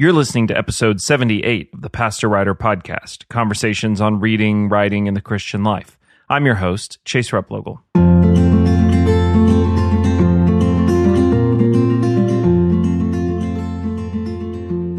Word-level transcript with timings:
You're 0.00 0.12
listening 0.12 0.46
to 0.46 0.56
episode 0.56 1.00
78 1.00 1.70
of 1.74 1.80
the 1.80 1.90
Pastor 1.90 2.28
Writer 2.28 2.54
Podcast 2.54 3.26
Conversations 3.30 4.00
on 4.00 4.20
Reading, 4.20 4.68
Writing, 4.68 5.08
and 5.08 5.16
the 5.16 5.20
Christian 5.20 5.64
Life. 5.64 5.98
I'm 6.28 6.46
your 6.46 6.54
host, 6.54 7.04
Chase 7.04 7.32
Replogle. 7.32 7.80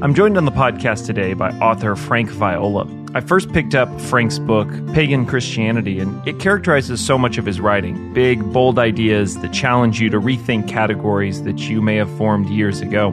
I'm 0.03 0.13
joined 0.13 0.37
on 0.37 0.43
the 0.43 0.51
podcast 0.51 1.05
today 1.05 1.33
by 1.33 1.51
author 1.59 1.95
Frank 1.95 2.29
Viola. 2.31 2.85
I 3.15 3.21
first 3.21 3.53
picked 3.53 3.75
up 3.75 4.01
Frank's 4.01 4.37
book, 4.37 4.67
Pagan 4.91 5.25
Christianity, 5.25 6.01
and 6.01 6.27
it 6.27 6.39
characterizes 6.39 6.99
so 6.99 7.17
much 7.17 7.37
of 7.37 7.45
his 7.45 7.61
writing 7.61 8.13
big, 8.13 8.51
bold 8.51 8.77
ideas 8.77 9.37
that 9.37 9.53
challenge 9.53 10.01
you 10.01 10.09
to 10.09 10.19
rethink 10.19 10.67
categories 10.67 11.43
that 11.43 11.69
you 11.69 11.81
may 11.81 11.95
have 11.95 12.13
formed 12.17 12.49
years 12.49 12.81
ago. 12.81 13.11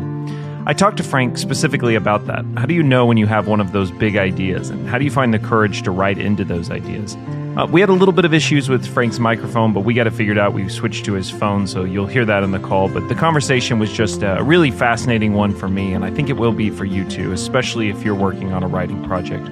I 0.69 0.73
talked 0.73 0.97
to 0.97 1.05
Frank 1.05 1.39
specifically 1.39 1.95
about 1.95 2.27
that. 2.27 2.45
How 2.57 2.67
do 2.67 2.75
you 2.75 2.83
know 2.83 3.07
when 3.07 3.19
you 3.19 3.27
have 3.27 3.47
one 3.47 3.61
of 3.61 3.71
those 3.71 3.93
big 3.93 4.17
ideas, 4.17 4.69
and 4.69 4.89
how 4.89 4.99
do 4.99 5.05
you 5.05 5.13
find 5.13 5.33
the 5.33 5.39
courage 5.39 5.83
to 5.83 5.93
write 5.93 6.19
into 6.19 6.45
those 6.45 6.73
ideas? 6.73 7.17
Uh, 7.57 7.69
we 7.71 7.81
had 7.81 7.89
a 7.89 7.93
little 7.93 8.13
bit 8.13 8.25
of 8.25 8.35
issues 8.35 8.69
with 8.69 8.85
Frank's 8.85 9.21
microphone, 9.21 9.73
but 9.73 9.83
we 9.83 9.95
got 9.95 10.09
it 10.09 10.11
figured 10.11 10.39
out. 10.39 10.55
We 10.55 10.69
switched 10.69 11.05
to 11.05 11.13
his 11.13 11.31
phone, 11.31 11.69
so 11.69 11.85
you'll 11.85 12.09
hear 12.09 12.25
that 12.25 12.43
in 12.43 12.51
the 12.51 12.59
call. 12.59 12.89
But 12.89 13.09
the 13.09 13.15
conversation 13.15 13.79
was 13.79 13.93
just 13.93 14.25
a 14.25 14.43
really 14.43 14.73
fascinating 14.73 15.35
one 15.35 15.55
for 15.55 15.69
me, 15.69 15.95
and 15.95 16.05
I 16.05 16.11
think 16.11 16.29
it 16.29 16.37
will 16.37 16.53
be 16.53 16.71
for 16.71 16.85
you 16.85 17.09
too, 17.09 17.31
especially 17.31 17.89
if 17.89 18.03
you're 18.03 18.17
working 18.17 18.53
on 18.53 18.65
a 18.65 18.67
writing 18.67 19.05
project. 19.05 19.49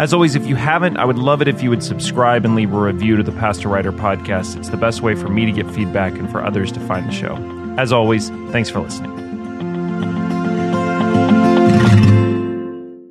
As 0.00 0.12
always, 0.12 0.34
if 0.34 0.44
you 0.48 0.56
haven't, 0.56 0.96
I 0.96 1.04
would 1.04 1.18
love 1.18 1.40
it 1.40 1.46
if 1.46 1.62
you 1.62 1.70
would 1.70 1.84
subscribe 1.84 2.44
and 2.44 2.56
leave 2.56 2.74
a 2.74 2.80
review 2.80 3.16
to 3.16 3.22
the 3.22 3.30
Pastor 3.30 3.68
Writer 3.68 3.92
podcast. 3.92 4.56
It's 4.56 4.70
the 4.70 4.76
best 4.76 5.02
way 5.02 5.14
for 5.14 5.28
me 5.28 5.46
to 5.46 5.52
get 5.52 5.70
feedback 5.72 6.14
and 6.14 6.28
for 6.28 6.44
others 6.44 6.72
to 6.72 6.80
find 6.80 7.06
the 7.06 7.12
show. 7.12 7.36
As 7.78 7.92
always, 7.92 8.30
thanks 8.50 8.68
for 8.68 8.80
listening. 8.80 9.27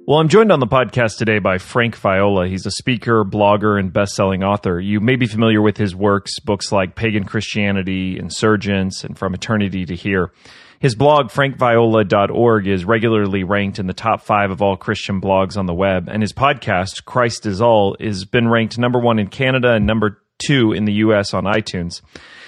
Well, 0.08 0.20
I'm 0.20 0.30
joined 0.30 0.54
on 0.54 0.62
the 0.62 0.68
podcast 0.68 1.18
today 1.18 1.40
by 1.40 1.58
Frank 1.58 1.98
Viola. 1.98 2.48
He's 2.48 2.66
a 2.66 2.72
speaker, 2.72 3.26
blogger, 3.26 3.78
and 3.78 3.92
best-selling 3.92 4.42
author. 4.42 4.80
You 4.80 5.02
may 5.02 5.18
be 5.18 5.28
familiar 5.28 5.62
with 5.62 5.76
his 5.76 5.94
works, 5.94 6.40
books 6.40 6.72
like 6.72 6.96
Pagan 6.96 7.26
Christianity, 7.26 8.18
Insurgents, 8.18 9.04
and 9.04 9.18
From 9.18 9.34
Eternity 9.34 9.86
to 9.86 9.96
Here. 9.96 10.32
His 10.80 10.96
blog, 10.96 11.28
frankviola.org, 11.28 12.68
is 12.70 12.86
regularly 12.86 13.44
ranked 13.44 13.80
in 13.80 13.88
the 13.88 13.94
top 13.94 14.22
five 14.22 14.50
of 14.50 14.62
all 14.62 14.78
Christian 14.78 15.20
blogs 15.20 15.58
on 15.58 15.66
the 15.66 15.74
web, 15.74 16.08
and 16.08 16.24
his 16.24 16.32
podcast, 16.32 17.04
Christ 17.04 17.46
is 17.46 17.62
All, 17.62 17.98
has 18.00 18.24
been 18.24 18.48
ranked 18.48 18.78
number 18.78 19.02
one 19.02 19.20
in 19.20 19.28
Canada 19.28 19.74
and 19.74 19.86
number 19.86 20.22
two 20.38 20.72
in 20.72 20.86
the 20.86 20.94
U.S. 20.94 21.34
on 21.34 21.44
iTunes. 21.44 22.00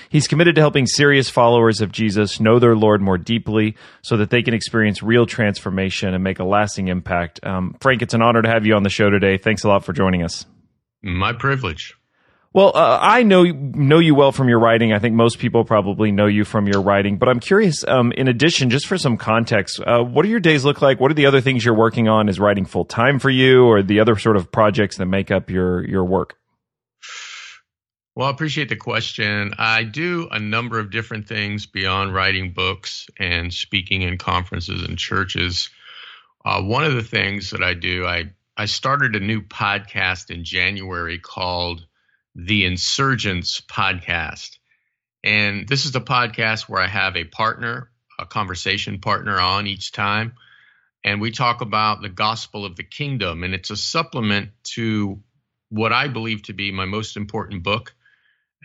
He's 0.10 0.28
committed 0.28 0.56
to 0.56 0.62
helping 0.62 0.88
serious 0.88 1.30
followers 1.30 1.82
of 1.82 1.92
Jesus 1.92 2.40
know 2.40 2.60
their 2.60 2.76
Lord 2.76 3.02
more 3.02 3.18
deeply 3.18 3.76
so 4.02 4.18
that 4.18 4.30
they 4.30 4.42
can 4.42 4.54
experience 4.54 5.04
real 5.04 5.26
transformation 5.26 6.14
and 6.14 6.24
make 6.24 6.40
a 6.40 6.44
lasting 6.44 6.88
impact. 6.88 7.40
Um, 7.44 7.76
Frank, 7.80 8.02
it's 8.02 8.14
an 8.14 8.22
honor 8.22 8.42
to 8.42 8.50
have 8.50 8.66
you 8.66 8.76
on 8.76 8.84
the 8.84 8.90
show 8.90 9.10
today. 9.10 9.38
Thanks 9.38 9.64
a 9.64 9.68
lot 9.68 9.86
for 9.86 9.94
joining 9.94 10.24
us. 10.24 10.46
My 11.02 11.34
privilege. 11.34 11.96
Well, 12.52 12.72
uh, 12.76 12.98
I 13.00 13.22
know 13.22 13.44
know 13.44 14.00
you 14.00 14.16
well 14.16 14.32
from 14.32 14.50
your 14.50 14.60
writing. 14.60 14.92
I 14.92 14.98
think 14.98 15.14
most 15.14 15.38
people 15.38 15.64
probably 15.66 16.12
know 16.12 16.26
you 16.26 16.44
from 16.44 16.68
your 16.68 16.82
writing. 16.82 17.20
But 17.20 17.30
I'm 17.30 17.40
curious. 17.40 17.86
Um, 17.88 18.12
in 18.14 18.28
addition, 18.28 18.72
just 18.72 18.88
for 18.88 18.98
some 18.98 19.18
context, 19.18 19.80
uh, 19.80 20.02
what 20.02 20.24
do 20.24 20.30
your 20.30 20.40
days 20.40 20.66
look 20.66 20.82
like? 20.82 21.00
What 21.00 21.12
are 21.12 21.14
the 21.14 21.28
other 21.28 21.42
things 21.42 21.64
you're 21.64 21.76
working 21.76 22.08
on? 22.08 22.28
Is 22.28 22.40
writing 22.40 22.66
full 22.66 22.86
time 22.86 23.20
for 23.20 23.30
you, 23.30 23.66
or 23.66 23.84
the 23.84 24.00
other 24.00 24.16
sort 24.18 24.36
of 24.36 24.52
projects 24.52 24.98
that 24.98 25.06
make 25.06 25.30
up 25.30 25.52
your 25.52 25.88
your 25.88 26.04
work? 26.04 26.39
Well, 28.20 28.28
I 28.28 28.32
appreciate 28.32 28.68
the 28.68 28.76
question. 28.76 29.54
I 29.58 29.84
do 29.84 30.28
a 30.30 30.40
number 30.40 30.78
of 30.78 30.92
different 30.92 31.30
things 31.30 31.68
beyond 31.68 32.14
writing 32.14 32.52
books 32.52 33.08
and 33.18 33.54
speaking 33.54 34.02
in 34.02 34.18
conferences 34.18 34.84
and 34.84 34.98
churches. 34.98 35.70
Uh, 36.44 36.62
one 36.62 36.84
of 36.84 36.96
the 36.96 37.02
things 37.02 37.52
that 37.52 37.64
I 37.64 37.76
do, 37.76 38.06
I, 38.06 38.32
I 38.58 38.66
started 38.66 39.16
a 39.16 39.22
new 39.22 39.42
podcast 39.42 40.32
in 40.32 40.44
January 40.44 41.18
called 41.18 41.88
the 42.36 42.66
Insurgents 42.66 43.62
Podcast. 43.62 44.58
And 45.24 45.66
this 45.66 45.86
is 45.86 45.94
the 45.94 46.02
podcast 46.02 46.68
where 46.68 46.82
I 46.82 46.88
have 46.88 47.16
a 47.16 47.24
partner, 47.24 47.90
a 48.20 48.26
conversation 48.26 49.00
partner 49.00 49.40
on 49.40 49.66
each 49.66 49.94
time. 49.94 50.34
And 51.06 51.22
we 51.22 51.32
talk 51.32 51.62
about 51.62 52.02
the 52.02 52.10
gospel 52.10 52.66
of 52.66 52.76
the 52.76 52.84
kingdom. 52.84 53.46
And 53.46 53.54
it's 53.54 53.70
a 53.70 53.78
supplement 53.78 54.50
to 54.76 55.24
what 55.70 55.94
I 55.94 56.10
believe 56.10 56.44
to 56.44 56.54
be 56.54 56.74
my 56.74 56.84
most 56.84 57.16
important 57.16 57.64
book, 57.64 57.96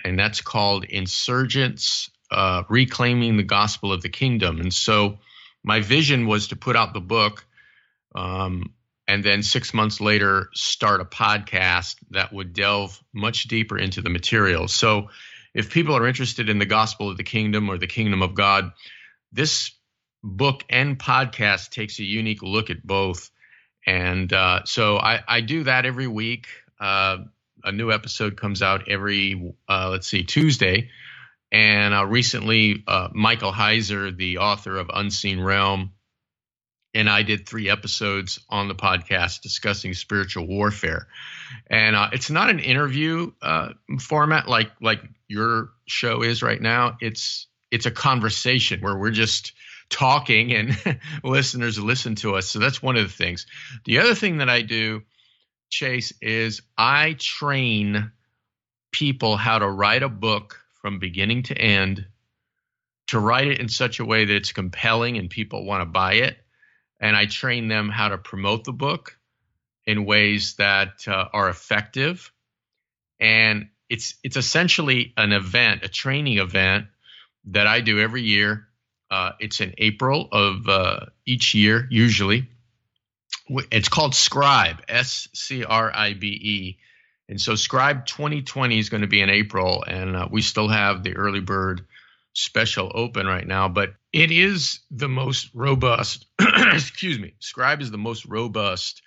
and 0.05 0.19
that's 0.19 0.41
called 0.41 0.85
Insurgents 0.85 2.11
uh, 2.31 2.63
Reclaiming 2.69 3.37
the 3.37 3.43
Gospel 3.43 3.93
of 3.93 4.03
the 4.03 4.09
Kingdom. 4.09 4.61
And 4.61 4.73
so 4.73 5.19
my 5.63 5.81
vision 5.81 6.27
was 6.27 6.49
to 6.49 6.57
put 6.57 6.77
out 6.77 6.93
the 6.93 7.01
book 7.01 7.47
um, 8.15 8.75
and 9.07 9.23
then 9.23 9.43
six 9.43 9.75
months 9.75 10.01
later 10.01 10.49
start 10.55 11.01
a 11.01 11.05
podcast 11.05 11.97
that 12.11 12.33
would 12.33 12.53
delve 12.53 13.03
much 13.13 13.45
deeper 13.45 13.79
into 13.79 14.01
the 14.01 14.11
material. 14.11 14.69
So 14.69 15.09
if 15.53 15.71
people 15.71 15.97
are 15.97 16.07
interested 16.07 16.49
in 16.49 16.59
the 16.59 16.67
gospel 16.67 17.11
of 17.11 17.17
the 17.17 17.25
kingdom 17.25 17.69
or 17.69 17.79
the 17.79 17.87
kingdom 17.87 18.23
of 18.23 18.35
God, 18.35 18.73
this 19.33 19.73
book 20.23 20.65
and 20.71 20.99
podcast 20.99 21.71
takes 21.71 21.99
a 21.99 22.05
unique 22.05 22.43
look 22.43 22.71
at 22.71 22.85
both. 22.85 23.31
And 23.87 24.33
uh, 24.33 24.65
so 24.65 24.97
I, 24.97 25.23
I, 25.29 25.41
do 25.43 25.65
that 25.65 25.85
every 25.85 26.07
week. 26.07 26.47
Uh, 26.81 27.19
a 27.65 27.73
new 27.73 27.91
episode 27.91 28.37
comes 28.37 28.63
out 28.63 28.89
every 28.89 29.55
uh, 29.69 29.89
let's 29.91 30.07
see 30.07 30.23
Tuesday, 30.23 30.91
and 31.51 31.95
uh, 31.95 32.05
recently 32.07 32.85
uh, 32.87 33.09
Michael 33.13 33.53
Heiser, 33.53 34.17
the 34.17 34.39
author 34.39 34.77
of 34.77 34.91
Unseen 34.93 35.41
Realm, 35.41 35.93
and 36.95 37.09
I 37.09 37.23
did 37.23 37.49
three 37.49 37.71
episodes 37.71 38.39
on 38.49 38.69
the 38.69 38.75
podcast 38.75 39.41
discussing 39.41 39.95
spiritual 39.95 40.47
warfare, 40.47 41.09
and 41.69 41.97
uh, 41.97 42.11
it's 42.13 42.31
not 42.31 42.51
an 42.51 42.61
interview 42.61 43.33
uh, 43.43 43.71
format 43.99 44.49
like 44.49 44.71
like 44.81 45.01
your 45.27 45.71
show 45.87 46.23
is 46.23 46.43
right 46.43 46.61
now. 46.61 46.99
It's 47.01 47.47
it's 47.71 47.87
a 47.87 47.91
conversation 47.91 48.81
where 48.81 48.97
we're 48.97 49.11
just 49.11 49.53
talking 49.91 50.53
and 50.53 51.01
listeners 51.25 51.79
listen 51.79 52.15
to 52.17 52.37
us. 52.37 52.49
So 52.49 52.59
that's 52.59 52.83
one 52.83 52.97
of 52.97 53.05
the 53.05 53.13
things. 53.13 53.47
The 53.85 53.99
other 53.99 54.15
thing 54.15 54.39
that 54.39 54.49
I 54.49 54.63
do 54.63 55.03
Chase, 55.71 56.13
is 56.21 56.63
I 56.77 57.17
train 57.19 58.13
people 58.93 59.37
how 59.37 59.59
to 59.59 59.69
write 59.69 60.03
a 60.03 60.09
book 60.09 60.61
from 60.81 60.99
beginning 60.99 61.43
to 61.45 61.59
end, 61.59 62.07
to 63.09 63.19
write 63.19 63.49
it 63.49 63.61
in 63.61 63.69
such 63.69 64.01
a 64.01 64.05
way 64.05 64.25
that 64.25 64.35
it's 64.35 64.53
compelling 64.53 65.19
and 65.19 65.29
people 65.29 65.65
want 65.65 65.83
to 65.83 65.87
buy 65.87 66.15
it. 66.15 66.37
And 67.01 67.17
I 67.17 67.27
train 67.27 67.69
them 67.69 67.89
how 67.89 68.09
to 68.09 68.19
promote 68.19 68.65
the 68.65 68.73
book 68.73 69.19
in 69.87 70.07
ways 70.07 70.55
that 70.57 71.07
uh, 71.09 71.27
are 71.33 71.49
effective. 71.49 72.33
And 73.21 73.69
it's 73.89 74.15
it's 74.23 74.37
essentially 74.37 75.13
an 75.17 75.33
event, 75.33 75.85
a 75.85 75.89
training 75.89 76.39
event 76.39 76.87
that 77.47 77.67
I 77.67 77.81
do 77.81 78.01
every 78.01 78.23
year. 78.23 78.69
Uh, 79.11 79.33
it's 79.39 79.61
in 79.61 79.75
April 79.79 80.29
of 80.33 80.69
uh, 80.69 81.07
each 81.27 81.55
year, 81.55 81.87
usually 81.91 82.49
it's 83.49 83.89
called 83.89 84.15
Scribe, 84.15 84.83
S 84.89 85.29
C 85.35 85.65
R 85.65 85.91
I 85.95 86.15
B 86.15 86.29
E. 86.29 86.79
And 87.29 87.41
so 87.41 87.55
Scribe 87.55 88.07
2020 88.07 88.79
is 88.79 88.89
going 88.89 89.01
to 89.01 89.07
be 89.07 89.21
in 89.21 89.31
April, 89.31 89.83
and 89.87 90.17
uh, 90.17 90.29
we 90.31 90.43
still 90.43 90.69
have 90.69 91.03
the 91.03 91.17
early 91.17 91.41
bird 91.41 91.87
special 92.35 92.91
open 92.95 93.27
right 93.27 93.47
now, 93.47 93.69
but 93.69 93.95
it 94.13 94.31
is 94.31 94.81
the 94.91 95.09
most 95.09 95.51
robust, 95.55 96.27
excuse 96.73 97.19
me, 97.19 97.35
Scribe 97.39 97.81
is 97.81 97.91
the 97.91 97.99
most 97.99 98.27
robust 98.27 99.03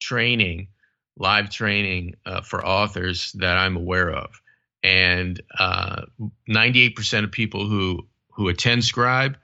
training, 0.00 0.68
live 1.16 1.50
training 1.50 2.16
uh, 2.26 2.40
for 2.40 2.64
authors 2.64 3.32
that 3.32 3.56
I'm 3.56 3.76
aware 3.76 4.10
of. 4.10 4.40
And 4.82 5.40
uh, 5.58 6.02
98% 6.48 7.24
of 7.24 7.32
people 7.32 7.68
who, 7.68 8.08
who 8.30 8.48
attend 8.48 8.84
Scribe 8.84 9.36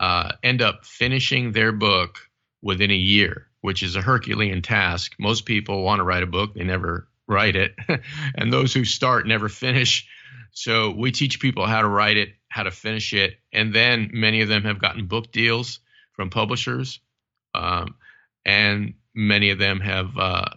uh, 0.00 0.32
end 0.42 0.62
up 0.62 0.86
finishing 0.86 1.52
their 1.52 1.70
book 1.70 2.18
within 2.62 2.90
a 2.90 2.94
year 2.94 3.46
which 3.64 3.82
is 3.82 3.96
a 3.96 4.02
Herculean 4.02 4.60
task. 4.60 5.14
Most 5.18 5.46
people 5.46 5.82
want 5.82 6.00
to 6.00 6.04
write 6.04 6.22
a 6.22 6.26
book, 6.26 6.52
they 6.52 6.64
never 6.64 7.08
write 7.26 7.56
it. 7.56 7.74
and 8.34 8.52
those 8.52 8.74
who 8.74 8.84
start 8.84 9.26
never 9.26 9.48
finish. 9.48 10.06
So 10.50 10.90
we 10.90 11.12
teach 11.12 11.40
people 11.40 11.64
how 11.64 11.80
to 11.80 11.88
write 11.88 12.18
it, 12.18 12.34
how 12.48 12.64
to 12.64 12.70
finish 12.70 13.14
it. 13.14 13.38
And 13.54 13.74
then 13.74 14.10
many 14.12 14.42
of 14.42 14.50
them 14.50 14.64
have 14.64 14.82
gotten 14.82 15.06
book 15.06 15.32
deals 15.32 15.80
from 16.12 16.28
publishers. 16.28 17.00
Um, 17.54 17.94
and 18.44 18.96
many 19.14 19.48
of 19.48 19.58
them 19.58 19.80
have 19.80 20.18
uh, 20.18 20.50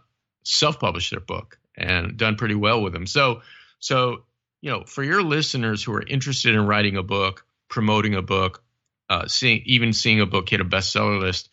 self 0.43 0.77
published 0.77 1.11
their 1.11 1.21
book 1.21 1.57
and 1.77 2.17
done 2.17 2.35
pretty 2.35 2.55
well 2.55 2.83
with 2.83 2.91
them. 2.91 3.07
So, 3.07 3.41
so, 3.79 4.25
you 4.59 4.69
know, 4.69 4.83
for 4.83 5.01
your 5.01 5.23
listeners 5.23 5.81
who 5.81 5.93
are 5.93 6.05
interested 6.05 6.55
in 6.55 6.67
writing 6.67 6.97
a 6.97 7.03
book, 7.03 7.45
promoting 7.69 8.15
a 8.15 8.21
book, 8.21 8.61
uh, 9.09 9.29
seeing, 9.29 9.61
even 9.65 9.93
seeing 9.93 10.19
a 10.19 10.25
book 10.25 10.49
hit 10.49 10.59
a 10.59 10.65
bestseller 10.65 11.21
list, 11.21 11.47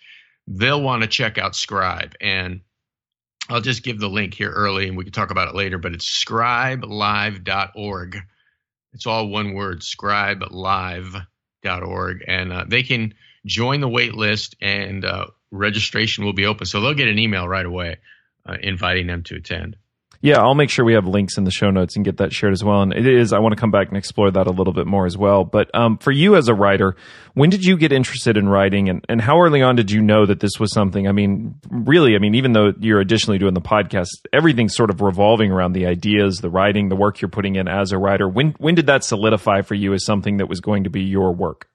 they'll 0.46 0.82
want 0.82 1.02
to 1.02 1.08
check 1.08 1.38
out 1.38 1.56
Scribe. 1.56 2.14
And 2.20 2.60
I'll 3.48 3.60
just 3.60 3.82
give 3.82 3.98
the 3.98 4.08
link 4.08 4.34
here 4.34 4.50
early 4.50 4.88
and 4.88 4.96
we 4.96 5.04
can 5.04 5.12
talk 5.12 5.30
about 5.30 5.48
it 5.48 5.54
later, 5.54 5.78
but 5.78 5.92
it's 5.92 6.24
scribelive.org. 6.24 8.18
It's 8.92 9.06
all 9.06 9.28
one 9.28 9.54
word, 9.54 9.80
scribelive.org. 9.80 12.24
And 12.26 12.52
uh, 12.52 12.64
they 12.66 12.82
can 12.82 13.14
join 13.44 13.80
the 13.80 13.88
wait 13.88 14.14
list 14.14 14.56
and 14.60 15.04
uh, 15.04 15.26
registration 15.50 16.24
will 16.24 16.32
be 16.32 16.46
open. 16.46 16.66
So 16.66 16.80
they'll 16.80 16.94
get 16.94 17.08
an 17.08 17.18
email 17.18 17.48
right 17.48 17.66
away 17.66 17.98
uh, 18.46 18.56
inviting 18.60 19.06
them 19.06 19.22
to 19.24 19.36
attend. 19.36 19.76
Yeah, 20.24 20.40
I'll 20.40 20.54
make 20.54 20.70
sure 20.70 20.86
we 20.86 20.94
have 20.94 21.06
links 21.06 21.36
in 21.36 21.44
the 21.44 21.50
show 21.50 21.70
notes 21.70 21.96
and 21.96 22.04
get 22.04 22.16
that 22.16 22.32
shared 22.32 22.54
as 22.54 22.64
well. 22.64 22.80
And 22.80 22.94
it 22.94 23.06
is, 23.06 23.34
I 23.34 23.40
want 23.40 23.54
to 23.54 23.60
come 23.60 23.70
back 23.70 23.88
and 23.88 23.96
explore 23.98 24.30
that 24.30 24.46
a 24.46 24.50
little 24.50 24.72
bit 24.72 24.86
more 24.86 25.04
as 25.04 25.18
well. 25.18 25.44
But 25.44 25.68
um, 25.74 25.98
for 25.98 26.12
you 26.12 26.34
as 26.36 26.48
a 26.48 26.54
writer, 26.54 26.96
when 27.34 27.50
did 27.50 27.62
you 27.62 27.76
get 27.76 27.92
interested 27.92 28.38
in 28.38 28.48
writing 28.48 28.88
and, 28.88 29.04
and 29.06 29.20
how 29.20 29.38
early 29.38 29.60
on 29.60 29.76
did 29.76 29.90
you 29.90 30.00
know 30.00 30.24
that 30.24 30.40
this 30.40 30.58
was 30.58 30.72
something? 30.72 31.06
I 31.06 31.12
mean, 31.12 31.56
really, 31.68 32.14
I 32.14 32.20
mean, 32.20 32.36
even 32.36 32.54
though 32.54 32.72
you're 32.80 33.00
additionally 33.00 33.36
doing 33.36 33.52
the 33.52 33.60
podcast, 33.60 34.08
everything's 34.32 34.74
sort 34.74 34.88
of 34.88 35.02
revolving 35.02 35.52
around 35.52 35.74
the 35.74 35.84
ideas, 35.84 36.38
the 36.38 36.48
writing, 36.48 36.88
the 36.88 36.96
work 36.96 37.20
you're 37.20 37.28
putting 37.28 37.56
in 37.56 37.68
as 37.68 37.92
a 37.92 37.98
writer. 37.98 38.26
When, 38.26 38.54
when 38.56 38.76
did 38.76 38.86
that 38.86 39.04
solidify 39.04 39.60
for 39.60 39.74
you 39.74 39.92
as 39.92 40.06
something 40.06 40.38
that 40.38 40.48
was 40.48 40.60
going 40.60 40.84
to 40.84 40.90
be 40.90 41.02
your 41.02 41.34
work? 41.34 41.68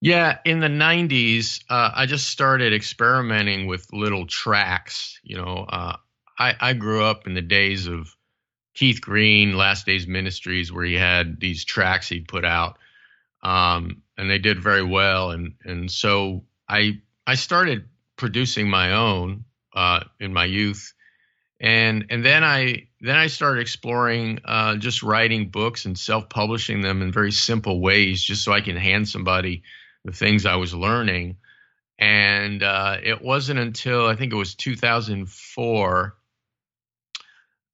Yeah, 0.00 0.38
in 0.46 0.60
the 0.60 0.68
90s, 0.68 1.62
uh, 1.68 1.90
I 1.94 2.06
just 2.06 2.28
started 2.28 2.72
experimenting 2.72 3.66
with 3.66 3.86
little 3.92 4.26
tracks. 4.26 5.20
You 5.22 5.36
know, 5.36 5.66
uh, 5.68 5.96
I, 6.42 6.56
I 6.60 6.72
grew 6.72 7.04
up 7.04 7.28
in 7.28 7.34
the 7.34 7.40
days 7.40 7.86
of 7.86 8.16
Keith 8.74 9.00
Green, 9.00 9.56
Last 9.56 9.86
Days 9.86 10.08
Ministries, 10.08 10.72
where 10.72 10.84
he 10.84 10.94
had 10.94 11.38
these 11.38 11.64
tracks 11.64 12.08
he'd 12.08 12.26
put 12.26 12.44
out, 12.44 12.78
um, 13.44 14.02
and 14.18 14.28
they 14.28 14.38
did 14.38 14.60
very 14.60 14.82
well. 14.82 15.30
And 15.30 15.54
and 15.64 15.88
so 15.88 16.44
I 16.68 17.00
I 17.26 17.36
started 17.36 17.88
producing 18.16 18.68
my 18.68 18.92
own 18.92 19.44
uh, 19.72 20.00
in 20.18 20.32
my 20.32 20.46
youth, 20.46 20.94
and 21.60 22.06
and 22.10 22.24
then 22.24 22.42
I 22.42 22.88
then 23.00 23.16
I 23.16 23.28
started 23.28 23.60
exploring 23.60 24.40
uh, 24.44 24.76
just 24.76 25.04
writing 25.04 25.50
books 25.50 25.84
and 25.84 25.96
self 25.96 26.28
publishing 26.28 26.80
them 26.80 27.02
in 27.02 27.12
very 27.12 27.32
simple 27.32 27.80
ways, 27.80 28.20
just 28.20 28.42
so 28.42 28.52
I 28.52 28.62
can 28.62 28.76
hand 28.76 29.08
somebody 29.08 29.62
the 30.04 30.12
things 30.12 30.44
I 30.44 30.56
was 30.56 30.74
learning. 30.74 31.36
And 32.00 32.64
uh, 32.64 32.96
it 33.00 33.22
wasn't 33.22 33.60
until 33.60 34.06
I 34.06 34.16
think 34.16 34.32
it 34.32 34.36
was 34.36 34.56
2004 34.56 36.16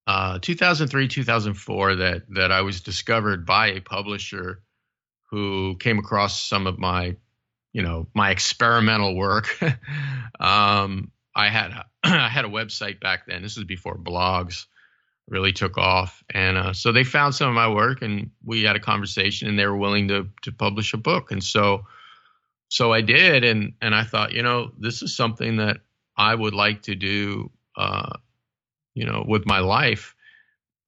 uh, 0.08 0.38
2003, 0.40 1.06
2004 1.06 1.96
that 1.96 2.22
that 2.30 2.50
I 2.50 2.62
was 2.62 2.80
discovered 2.80 3.44
by 3.44 3.72
a 3.72 3.80
publisher 3.80 4.62
who 5.30 5.76
came 5.76 5.98
across 5.98 6.42
some 6.42 6.66
of 6.66 6.78
my, 6.78 7.16
you 7.74 7.82
know, 7.82 8.08
my 8.14 8.30
experimental 8.30 9.14
work. 9.14 9.54
um, 10.40 11.12
I 11.36 11.50
had 11.50 11.72
a, 11.72 11.84
I 12.04 12.30
had 12.30 12.46
a 12.46 12.48
website 12.48 13.00
back 13.00 13.26
then. 13.26 13.42
This 13.42 13.56
was 13.56 13.66
before 13.66 13.98
blogs 13.98 14.64
really 15.28 15.52
took 15.52 15.76
off, 15.76 16.24
and 16.32 16.56
uh, 16.56 16.72
so 16.72 16.90
they 16.90 17.04
found 17.04 17.34
some 17.34 17.50
of 17.50 17.54
my 17.54 17.68
work, 17.68 18.00
and 18.00 18.30
we 18.42 18.62
had 18.62 18.76
a 18.76 18.80
conversation, 18.80 19.46
and 19.46 19.58
they 19.58 19.66
were 19.66 19.76
willing 19.76 20.08
to 20.08 20.30
to 20.40 20.52
publish 20.52 20.94
a 20.94 20.96
book, 20.96 21.32
and 21.32 21.44
so 21.44 21.84
so 22.68 22.94
I 22.94 23.02
did, 23.02 23.44
and 23.44 23.74
and 23.82 23.94
I 23.94 24.04
thought, 24.04 24.32
you 24.32 24.42
know, 24.42 24.70
this 24.78 25.02
is 25.02 25.14
something 25.14 25.58
that 25.58 25.80
I 26.16 26.34
would 26.34 26.54
like 26.54 26.80
to 26.84 26.94
do. 26.94 27.50
Uh, 27.76 28.16
you 28.98 29.06
know, 29.06 29.24
with 29.26 29.46
my 29.46 29.60
life. 29.60 30.16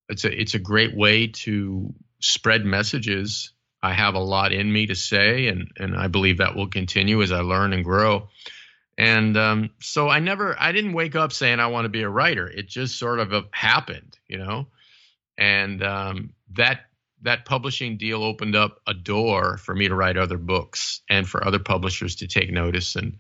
It's 0.09 0.25
a 0.25 0.41
it's 0.41 0.55
a 0.55 0.59
great 0.59 0.97
way 0.97 1.29
to 1.29 1.95
spread 2.21 2.65
messages. 2.65 3.53
I 3.83 3.93
have 3.93 4.15
a 4.15 4.19
lot 4.19 4.53
in 4.53 4.71
me 4.71 4.87
to 4.87 4.97
say, 4.97 5.47
and 5.47 5.71
and 5.79 5.97
I 5.97 6.09
believe 6.09 6.39
that 6.39 6.57
will 6.57 6.69
continue 6.69 7.23
as 7.23 7.31
I 7.31 7.41
learn 7.41 7.73
and 7.73 7.85
grow. 7.85 8.29
And 8.99 9.37
um, 9.37 9.71
so 9.81 10.11
I 10.11 10.19
never, 10.19 10.55
I 10.61 10.73
didn't 10.73 10.93
wake 10.93 11.17
up 11.17 11.33
saying 11.33 11.59
I 11.59 11.69
want 11.69 11.87
to 11.87 11.89
be 11.89 12.03
a 12.03 12.09
writer. 12.09 12.47
It 12.47 12.69
just 12.69 12.99
sort 12.99 13.19
of 13.19 13.33
happened, 13.51 14.19
you 14.29 14.37
know. 14.37 14.67
And 15.39 15.83
um, 15.83 16.35
that 16.51 16.81
that 17.23 17.45
publishing 17.45 17.97
deal 17.97 18.23
opened 18.23 18.57
up 18.57 18.81
a 18.87 18.93
door 18.93 19.57
for 19.57 19.75
me 19.75 19.89
to 19.89 19.95
write 19.95 20.17
other 20.17 20.37
books 20.37 21.01
and 21.09 21.29
for 21.29 21.47
other 21.47 21.59
publishers 21.61 22.17
to 22.17 22.27
take 22.27 22.51
notice 22.51 22.97
and 22.97 23.19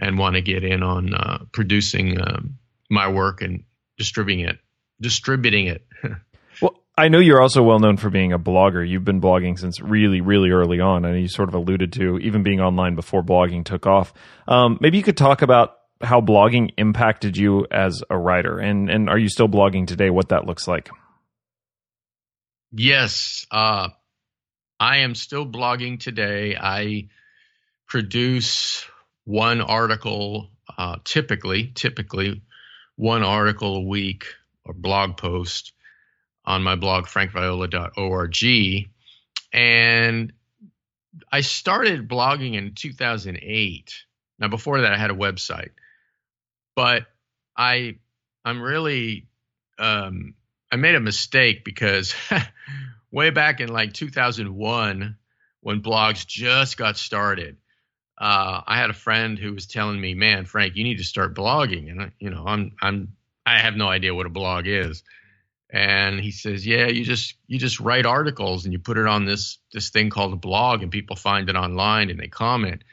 and 0.00 0.18
want 0.18 0.34
to 0.34 0.42
get 0.42 0.64
in 0.64 0.82
on 0.82 1.14
uh, 1.14 1.38
producing 1.52 2.20
um, 2.20 2.58
my 2.90 3.08
work 3.08 3.42
and 3.42 3.64
distributing 3.98 4.46
it, 4.46 4.58
distributing 5.00 5.66
it. 5.66 5.86
well, 6.62 6.74
I 6.96 7.08
know 7.08 7.18
you're 7.18 7.40
also 7.40 7.62
well 7.62 7.78
known 7.78 7.96
for 7.96 8.10
being 8.10 8.32
a 8.32 8.38
blogger. 8.38 8.86
You've 8.86 9.04
been 9.04 9.20
blogging 9.20 9.58
since 9.58 9.80
really, 9.80 10.20
really 10.20 10.50
early 10.50 10.80
on, 10.80 11.04
and 11.04 11.20
you 11.20 11.28
sort 11.28 11.48
of 11.48 11.54
alluded 11.54 11.92
to 11.94 12.18
even 12.18 12.42
being 12.42 12.60
online 12.60 12.94
before 12.94 13.22
blogging 13.22 13.64
took 13.64 13.86
off. 13.86 14.12
Um, 14.46 14.78
maybe 14.80 14.96
you 14.96 15.02
could 15.02 15.16
talk 15.16 15.42
about 15.42 15.76
how 16.02 16.20
blogging 16.20 16.72
impacted 16.76 17.36
you 17.36 17.66
as 17.70 18.02
a 18.10 18.18
writer, 18.18 18.58
and 18.58 18.90
and 18.90 19.08
are 19.08 19.18
you 19.18 19.28
still 19.28 19.48
blogging 19.48 19.86
today? 19.86 20.10
What 20.10 20.30
that 20.30 20.46
looks 20.46 20.66
like? 20.66 20.90
Yes, 22.72 23.46
uh, 23.50 23.90
I 24.80 24.98
am 24.98 25.14
still 25.14 25.46
blogging 25.46 26.00
today. 26.00 26.56
I 26.56 27.08
produce 27.86 28.86
one 29.24 29.60
article 29.60 30.50
uh, 30.78 30.96
typically, 31.04 31.68
typically 31.74 32.42
one 32.96 33.22
article 33.22 33.76
a 33.76 33.82
week 33.82 34.26
or 34.64 34.74
blog 34.74 35.16
post 35.16 35.72
on 36.44 36.62
my 36.62 36.76
blog, 36.76 37.06
frankviola.org. 37.06 38.90
And 39.52 40.32
I 41.30 41.40
started 41.40 42.08
blogging 42.08 42.54
in 42.54 42.74
2008. 42.74 44.04
Now, 44.38 44.48
before 44.48 44.80
that, 44.80 44.92
I 44.92 44.96
had 44.96 45.10
a 45.10 45.14
website, 45.14 45.70
but 46.74 47.06
I, 47.56 47.98
I'm 48.44 48.60
really, 48.60 49.28
um, 49.78 50.34
I 50.70 50.76
made 50.76 50.94
a 50.94 51.00
mistake 51.00 51.64
because 51.64 52.14
way 53.12 53.30
back 53.30 53.60
in 53.60 53.68
like 53.68 53.92
2001, 53.92 55.16
when 55.60 55.80
blogs 55.80 56.26
just 56.26 56.76
got 56.76 56.96
started, 56.96 57.56
uh, 58.22 58.62
I 58.68 58.76
had 58.76 58.88
a 58.88 58.94
friend 58.94 59.36
who 59.36 59.52
was 59.52 59.66
telling 59.66 60.00
me, 60.00 60.14
"Man, 60.14 60.44
Frank, 60.44 60.76
you 60.76 60.84
need 60.84 60.98
to 60.98 61.04
start 61.04 61.34
blogging." 61.34 61.90
And 61.90 62.02
I, 62.02 62.12
you 62.20 62.30
know, 62.30 62.44
I'm 62.46 62.70
I'm 62.80 63.16
I 63.44 63.58
have 63.58 63.74
no 63.74 63.88
idea 63.88 64.14
what 64.14 64.26
a 64.26 64.30
blog 64.30 64.68
is. 64.68 65.02
And 65.70 66.20
he 66.20 66.30
says, 66.30 66.64
"Yeah, 66.64 66.86
you 66.86 67.04
just 67.04 67.34
you 67.48 67.58
just 67.58 67.80
write 67.80 68.06
articles 68.06 68.64
and 68.64 68.72
you 68.72 68.78
put 68.78 68.96
it 68.96 69.08
on 69.08 69.24
this 69.24 69.58
this 69.72 69.90
thing 69.90 70.08
called 70.08 70.32
a 70.34 70.36
blog, 70.36 70.82
and 70.82 70.92
people 70.92 71.16
find 71.16 71.50
it 71.50 71.56
online 71.56 72.10
and 72.10 72.20
they 72.20 72.28
comment." 72.28 72.84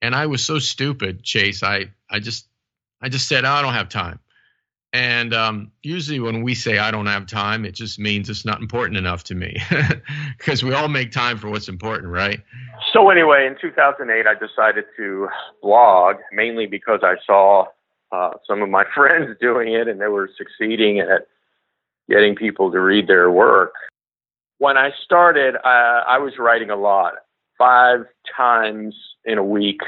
And 0.00 0.14
I 0.14 0.26
was 0.26 0.42
so 0.42 0.58
stupid, 0.58 1.22
Chase. 1.22 1.62
I 1.62 1.90
I 2.08 2.20
just 2.20 2.48
I 3.02 3.10
just 3.10 3.28
said, 3.28 3.44
oh, 3.44 3.50
"I 3.50 3.60
don't 3.60 3.74
have 3.74 3.90
time." 3.90 4.18
And 4.94 5.34
um, 5.34 5.72
usually, 5.82 6.20
when 6.20 6.42
we 6.42 6.54
say 6.54 6.78
I 6.78 6.92
don't 6.92 7.06
have 7.06 7.26
time, 7.26 7.64
it 7.64 7.74
just 7.74 7.98
means 7.98 8.30
it's 8.30 8.44
not 8.44 8.60
important 8.60 8.96
enough 8.96 9.24
to 9.24 9.34
me 9.34 9.60
because 10.38 10.62
we 10.62 10.72
all 10.72 10.86
make 10.86 11.10
time 11.10 11.36
for 11.36 11.50
what's 11.50 11.68
important, 11.68 12.12
right? 12.12 12.40
So, 12.92 13.10
anyway, 13.10 13.44
in 13.44 13.56
2008, 13.60 14.24
I 14.24 14.34
decided 14.34 14.84
to 14.96 15.28
blog 15.60 16.18
mainly 16.32 16.66
because 16.66 17.00
I 17.02 17.16
saw 17.26 17.64
uh, 18.12 18.34
some 18.46 18.62
of 18.62 18.68
my 18.68 18.84
friends 18.94 19.36
doing 19.40 19.74
it 19.74 19.88
and 19.88 20.00
they 20.00 20.06
were 20.06 20.30
succeeding 20.38 21.00
at 21.00 21.26
getting 22.08 22.36
people 22.36 22.70
to 22.70 22.78
read 22.78 23.08
their 23.08 23.32
work. 23.32 23.74
When 24.58 24.76
I 24.76 24.92
started, 25.04 25.56
uh, 25.56 26.04
I 26.06 26.18
was 26.18 26.34
writing 26.38 26.70
a 26.70 26.76
lot, 26.76 27.14
five 27.58 28.06
times 28.36 28.94
in 29.24 29.38
a 29.38 29.44
week, 29.44 29.80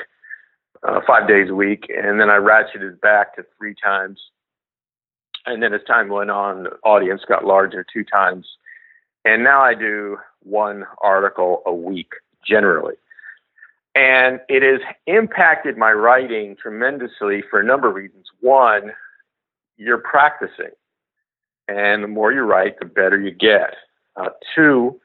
uh, 0.82 0.98
five 1.06 1.28
days 1.28 1.48
a 1.48 1.54
week, 1.54 1.84
and 1.96 2.18
then 2.20 2.28
I 2.28 2.38
ratcheted 2.38 3.00
back 3.00 3.36
to 3.36 3.44
three 3.56 3.76
times 3.80 4.18
and 5.46 5.62
then 5.62 5.72
as 5.72 5.82
time 5.86 6.08
went 6.08 6.30
on, 6.30 6.64
the 6.64 6.70
audience 6.82 7.22
got 7.26 7.44
larger 7.44 7.84
two 7.92 8.04
times. 8.04 8.46
And 9.24 9.44
now 9.44 9.60
I 9.60 9.74
do 9.74 10.18
one 10.42 10.84
article 11.02 11.62
a 11.66 11.74
week 11.74 12.12
generally. 12.46 12.94
And 13.94 14.40
it 14.48 14.62
has 14.62 14.80
impacted 15.06 15.76
my 15.76 15.92
writing 15.92 16.56
tremendously 16.60 17.42
for 17.50 17.60
a 17.60 17.64
number 17.64 17.88
of 17.88 17.94
reasons. 17.94 18.26
One, 18.40 18.92
you're 19.78 19.98
practicing. 19.98 20.72
And 21.68 22.04
the 22.04 22.08
more 22.08 22.32
you 22.32 22.42
write, 22.42 22.78
the 22.78 22.84
better 22.84 23.18
you 23.18 23.30
get. 23.30 23.74
Uh, 24.16 24.30
two, 24.54 25.00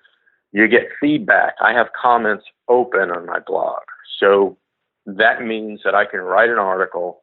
you 0.51 0.67
get 0.67 0.89
feedback. 0.99 1.55
I 1.61 1.73
have 1.73 1.87
comments 1.99 2.45
open 2.67 3.11
on 3.11 3.25
my 3.25 3.39
blog. 3.39 3.81
So 4.19 4.57
that 5.05 5.41
means 5.41 5.81
that 5.83 5.95
I 5.95 6.05
can 6.05 6.19
write 6.19 6.49
an 6.49 6.59
article 6.59 7.20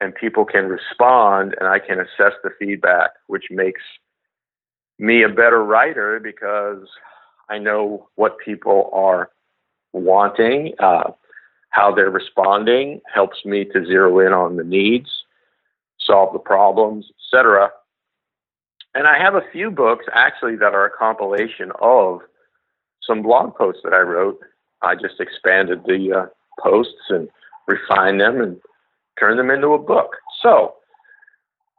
and 0.00 0.14
people 0.14 0.44
can 0.44 0.66
respond 0.66 1.54
and 1.58 1.68
I 1.68 1.78
can 1.78 2.00
assess 2.00 2.32
the 2.42 2.50
feedback, 2.58 3.10
which 3.26 3.44
makes 3.50 3.82
me 4.98 5.22
a 5.22 5.28
better 5.28 5.62
writer 5.62 6.20
because 6.20 6.86
I 7.48 7.58
know 7.58 8.08
what 8.14 8.38
people 8.38 8.90
are 8.92 9.30
wanting, 9.92 10.74
uh, 10.78 11.10
how 11.70 11.94
they're 11.94 12.10
responding, 12.10 13.00
helps 13.12 13.44
me 13.44 13.64
to 13.66 13.84
zero 13.84 14.20
in 14.20 14.32
on 14.32 14.56
the 14.56 14.64
needs, 14.64 15.10
solve 15.98 16.32
the 16.32 16.38
problems, 16.38 17.06
etc. 17.18 17.70
And 18.94 19.06
I 19.06 19.18
have 19.18 19.34
a 19.34 19.42
few 19.52 19.70
books 19.70 20.06
actually 20.12 20.56
that 20.56 20.74
are 20.74 20.86
a 20.86 20.90
compilation 20.90 21.72
of 21.80 22.20
some 23.06 23.22
blog 23.22 23.54
posts 23.54 23.82
that 23.84 23.92
I 23.92 24.00
wrote. 24.00 24.38
I 24.82 24.94
just 24.94 25.20
expanded 25.20 25.82
the 25.86 26.12
uh, 26.12 26.26
posts 26.62 27.08
and 27.08 27.28
refined 27.66 28.20
them 28.20 28.40
and 28.40 28.60
turn 29.20 29.36
them 29.36 29.50
into 29.50 29.68
a 29.68 29.78
book. 29.78 30.16
So, 30.42 30.74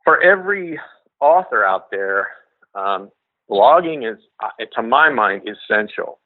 for 0.03 0.21
every 0.21 0.79
author 1.19 1.65
out 1.65 1.91
there, 1.91 2.29
um, 2.75 3.09
blogging 3.49 4.09
is, 4.09 4.19
uh, 4.41 4.49
to 4.75 4.81
my 4.81 5.09
mind, 5.09 5.43
essential. 5.47 6.19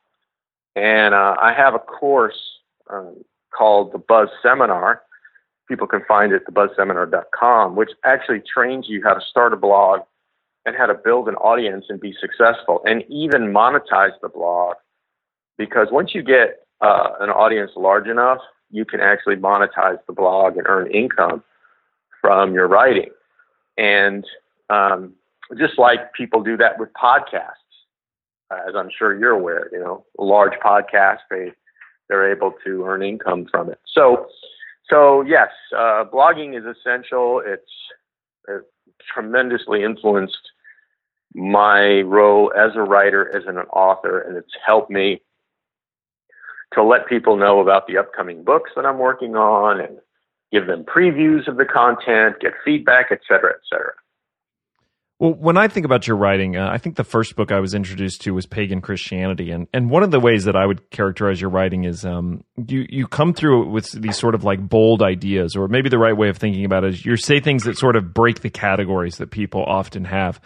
And 0.75 1.15
uh, 1.15 1.35
I 1.41 1.53
have 1.55 1.73
a 1.73 1.79
course 1.79 2.39
um, 2.89 3.23
called 3.57 3.93
the 3.93 3.97
Buzz 3.97 4.27
Seminar, 4.43 5.01
people 5.67 5.87
can 5.87 6.01
find 6.07 6.31
it 6.31 6.43
at 6.47 6.53
thebuzzseminar.com, 6.53 7.75
which 7.75 7.91
actually 8.03 8.41
trains 8.41 8.85
you 8.87 9.01
how 9.03 9.13
to 9.13 9.21
start 9.21 9.53
a 9.53 9.57
blog 9.57 10.01
and 10.65 10.75
how 10.75 10.85
to 10.85 10.93
build 10.93 11.27
an 11.27 11.35
audience 11.35 11.85
and 11.89 11.99
be 11.99 12.13
successful 12.19 12.81
and 12.85 13.03
even 13.09 13.53
monetize 13.53 14.19
the 14.21 14.29
blog. 14.29 14.75
Because 15.57 15.87
once 15.91 16.13
you 16.13 16.21
get 16.21 16.65
uh, 16.81 17.09
an 17.19 17.29
audience 17.29 17.71
large 17.75 18.07
enough, 18.07 18.39
you 18.75 18.83
can 18.83 18.99
actually 18.99 19.37
monetize 19.37 19.99
the 20.05 20.13
blog 20.13 20.57
and 20.57 20.67
earn 20.67 20.91
income 20.91 21.41
from 22.21 22.53
your 22.53 22.67
writing. 22.67 23.09
And 23.77 24.25
um, 24.69 25.13
just 25.57 25.79
like 25.79 26.13
people 26.13 26.43
do 26.43 26.57
that 26.57 26.77
with 26.77 26.89
podcasts, 26.93 27.71
as 28.51 28.75
I'm 28.75 28.89
sure 28.95 29.17
you're 29.17 29.31
aware, 29.31 29.69
you 29.71 29.79
know, 29.79 30.05
large 30.19 30.53
podcasts, 30.63 31.25
they, 31.31 31.51
they're 32.09 32.29
able 32.31 32.53
to 32.65 32.83
earn 32.85 33.01
income 33.01 33.47
from 33.49 33.69
it. 33.69 33.79
So, 33.87 34.27
so 34.89 35.21
yes, 35.21 35.49
uh, 35.75 36.03
blogging 36.13 36.57
is 36.57 36.65
essential. 36.65 37.41
It's, 37.45 37.63
it's 38.49 38.67
tremendously 39.13 39.83
influenced 39.83 40.51
my 41.33 42.01
role 42.01 42.51
as 42.57 42.71
a 42.75 42.81
writer, 42.81 43.35
as 43.35 43.43
an 43.47 43.57
author, 43.57 44.19
and 44.19 44.35
it's 44.37 44.53
helped 44.65 44.91
me 44.91 45.21
to 46.75 46.83
let 46.83 47.07
people 47.07 47.35
know 47.37 47.59
about 47.59 47.87
the 47.87 47.97
upcoming 47.97 48.43
books 48.43 48.71
that 48.75 48.85
I'm 48.85 48.99
working 48.99 49.35
on 49.35 49.81
and 49.81 49.97
give 50.51 50.67
them 50.67 50.85
previews 50.85 51.47
of 51.47 51.57
the 51.57 51.65
content, 51.65 52.35
get 52.41 52.53
feedback, 52.63 53.07
et 53.11 53.19
cetera, 53.27 53.51
et 53.51 53.61
cetera. 53.69 53.93
Well, 55.17 55.33
when 55.33 55.55
I 55.55 55.69
think 55.69 55.85
about 55.85 56.07
your 56.07 56.17
writing, 56.17 56.57
uh, 56.57 56.67
I 56.69 56.77
think 56.77 56.97
the 56.97 57.05
first 57.05 57.37
book 57.37 57.49
I 57.49 57.61
was 57.61 57.73
introduced 57.73 58.21
to 58.23 58.33
was 58.33 58.45
Pagan 58.45 58.81
Christianity, 58.81 59.49
and 59.49 59.65
and 59.73 59.89
one 59.89 60.03
of 60.03 60.11
the 60.11 60.19
ways 60.19 60.43
that 60.43 60.57
I 60.57 60.65
would 60.65 60.89
characterize 60.89 61.39
your 61.39 61.49
writing 61.49 61.85
is 61.85 62.03
um, 62.03 62.43
you 62.67 62.85
you 62.89 63.07
come 63.07 63.33
through 63.33 63.69
with 63.69 63.89
these 63.93 64.17
sort 64.17 64.35
of 64.35 64.43
like 64.43 64.59
bold 64.67 65.01
ideas, 65.01 65.55
or 65.55 65.69
maybe 65.69 65.87
the 65.87 65.97
right 65.97 66.15
way 66.15 66.27
of 66.27 66.37
thinking 66.37 66.65
about 66.65 66.83
it 66.83 66.95
is 66.95 67.05
you 67.05 67.15
say 67.15 67.39
things 67.39 67.63
that 67.63 67.77
sort 67.77 67.95
of 67.95 68.13
break 68.13 68.41
the 68.41 68.49
categories 68.49 69.15
that 69.19 69.31
people 69.31 69.63
often 69.63 70.03
have. 70.03 70.41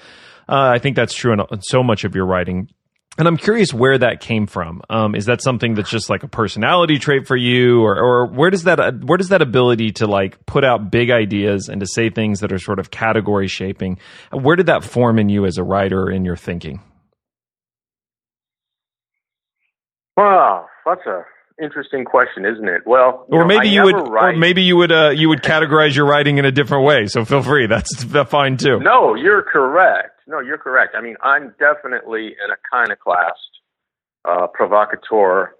Uh, 0.47 0.71
I 0.75 0.77
think 0.77 0.95
that's 0.95 1.15
true 1.15 1.33
in, 1.33 1.39
in 1.51 1.61
so 1.63 1.81
much 1.81 2.03
of 2.03 2.13
your 2.13 2.27
writing. 2.27 2.69
And 3.19 3.27
I'm 3.27 3.35
curious 3.35 3.73
where 3.73 3.97
that 3.97 4.21
came 4.21 4.47
from. 4.47 4.81
Um, 4.89 5.13
is 5.13 5.25
that 5.25 5.41
something 5.41 5.73
that's 5.73 5.89
just 5.89 6.09
like 6.09 6.23
a 6.23 6.27
personality 6.29 6.97
trait 6.99 7.27
for 7.27 7.35
you, 7.35 7.81
or, 7.83 7.99
or 7.99 8.25
where 8.27 8.49
does 8.49 8.63
that 8.63 8.79
uh, 8.79 8.93
where 8.93 9.17
does 9.17 9.27
that 9.27 9.41
ability 9.41 9.91
to 9.93 10.07
like 10.07 10.45
put 10.45 10.63
out 10.63 10.89
big 10.89 11.11
ideas 11.11 11.67
and 11.67 11.81
to 11.81 11.85
say 11.85 12.09
things 12.09 12.39
that 12.39 12.53
are 12.53 12.59
sort 12.59 12.79
of 12.79 12.91
category 12.91 13.49
shaping? 13.49 13.99
Where 14.31 14.55
did 14.55 14.67
that 14.67 14.85
form 14.85 15.19
in 15.19 15.27
you 15.27 15.45
as 15.45 15.57
a 15.57 15.63
writer 15.63 16.09
in 16.09 16.23
your 16.23 16.37
thinking? 16.37 16.81
Wow, 20.15 20.67
that's 20.85 21.05
a 21.05 21.25
interesting 21.61 22.05
question, 22.05 22.45
isn't 22.45 22.69
it? 22.69 22.83
Well, 22.85 23.25
or 23.27 23.39
know, 23.39 23.45
maybe 23.45 23.67
I 23.67 23.71
you 23.71 23.83
would, 23.83 24.07
write. 24.07 24.35
or 24.35 24.37
maybe 24.37 24.61
you 24.61 24.77
would, 24.77 24.93
uh, 24.93 25.09
you 25.09 25.27
would 25.27 25.41
categorize 25.41 25.93
your 25.93 26.05
writing 26.05 26.37
in 26.37 26.45
a 26.45 26.53
different 26.53 26.85
way. 26.85 27.07
So 27.07 27.25
feel 27.25 27.43
free. 27.43 27.67
That's 27.69 28.05
fine 28.29 28.55
too. 28.55 28.79
No, 28.79 29.15
you're 29.15 29.43
correct. 29.43 30.18
No, 30.29 30.39
you're 30.39 30.59
correct. 30.59 30.93
I 30.95 31.01
mean, 31.01 31.15
I'm 31.23 31.55
definitely 31.59 32.35
an 32.43 32.51
iconoclast, 32.53 33.49
uh, 34.25 34.45
provocateur, 34.45 35.55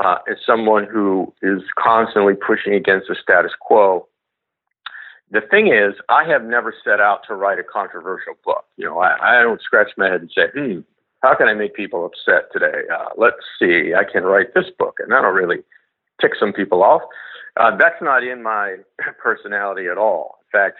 uh, 0.00 0.16
as 0.28 0.38
someone 0.44 0.84
who 0.84 1.32
is 1.40 1.62
constantly 1.78 2.34
pushing 2.34 2.74
against 2.74 3.06
the 3.08 3.14
status 3.14 3.52
quo. 3.60 4.08
The 5.30 5.40
thing 5.40 5.68
is, 5.72 5.94
I 6.08 6.24
have 6.24 6.42
never 6.42 6.74
set 6.82 7.00
out 7.00 7.20
to 7.28 7.36
write 7.36 7.60
a 7.60 7.62
controversial 7.62 8.34
book. 8.44 8.64
You 8.76 8.86
know, 8.86 8.98
I, 8.98 9.38
I 9.38 9.42
don't 9.42 9.62
scratch 9.62 9.90
my 9.96 10.08
head 10.08 10.22
and 10.22 10.30
say, 10.34 10.48
hmm, 10.52 10.80
how 11.22 11.36
can 11.36 11.46
I 11.46 11.54
make 11.54 11.74
people 11.74 12.04
upset 12.04 12.50
today? 12.52 12.88
Uh, 12.92 13.10
let's 13.16 13.36
see, 13.56 13.94
I 13.94 14.02
can 14.02 14.24
write 14.24 14.52
this 14.52 14.66
book, 14.76 14.96
and 14.98 15.12
that'll 15.12 15.30
really 15.30 15.58
tick 16.20 16.32
some 16.40 16.52
people 16.52 16.82
off. 16.82 17.02
Uh, 17.56 17.76
that's 17.76 18.02
not 18.02 18.24
in 18.24 18.42
my 18.42 18.78
personality 19.22 19.86
at 19.86 19.96
all. 19.96 20.38
In 20.42 20.58
fact, 20.58 20.78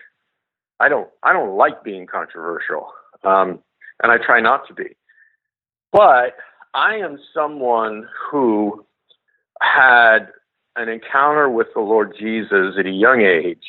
I 0.80 0.88
don't 0.88 1.08
I 1.22 1.32
don't 1.32 1.56
like 1.56 1.84
being 1.84 2.06
controversial 2.06 2.88
um, 3.24 3.60
and 4.02 4.12
I 4.12 4.18
try 4.18 4.40
not 4.40 4.66
to 4.68 4.74
be. 4.74 4.96
But 5.92 6.36
I 6.74 6.96
am 6.96 7.18
someone 7.34 8.08
who 8.30 8.84
had 9.60 10.28
an 10.76 10.88
encounter 10.88 11.48
with 11.48 11.68
the 11.74 11.80
Lord 11.80 12.14
Jesus 12.18 12.76
at 12.78 12.86
a 12.86 12.90
young 12.90 13.22
age, 13.22 13.66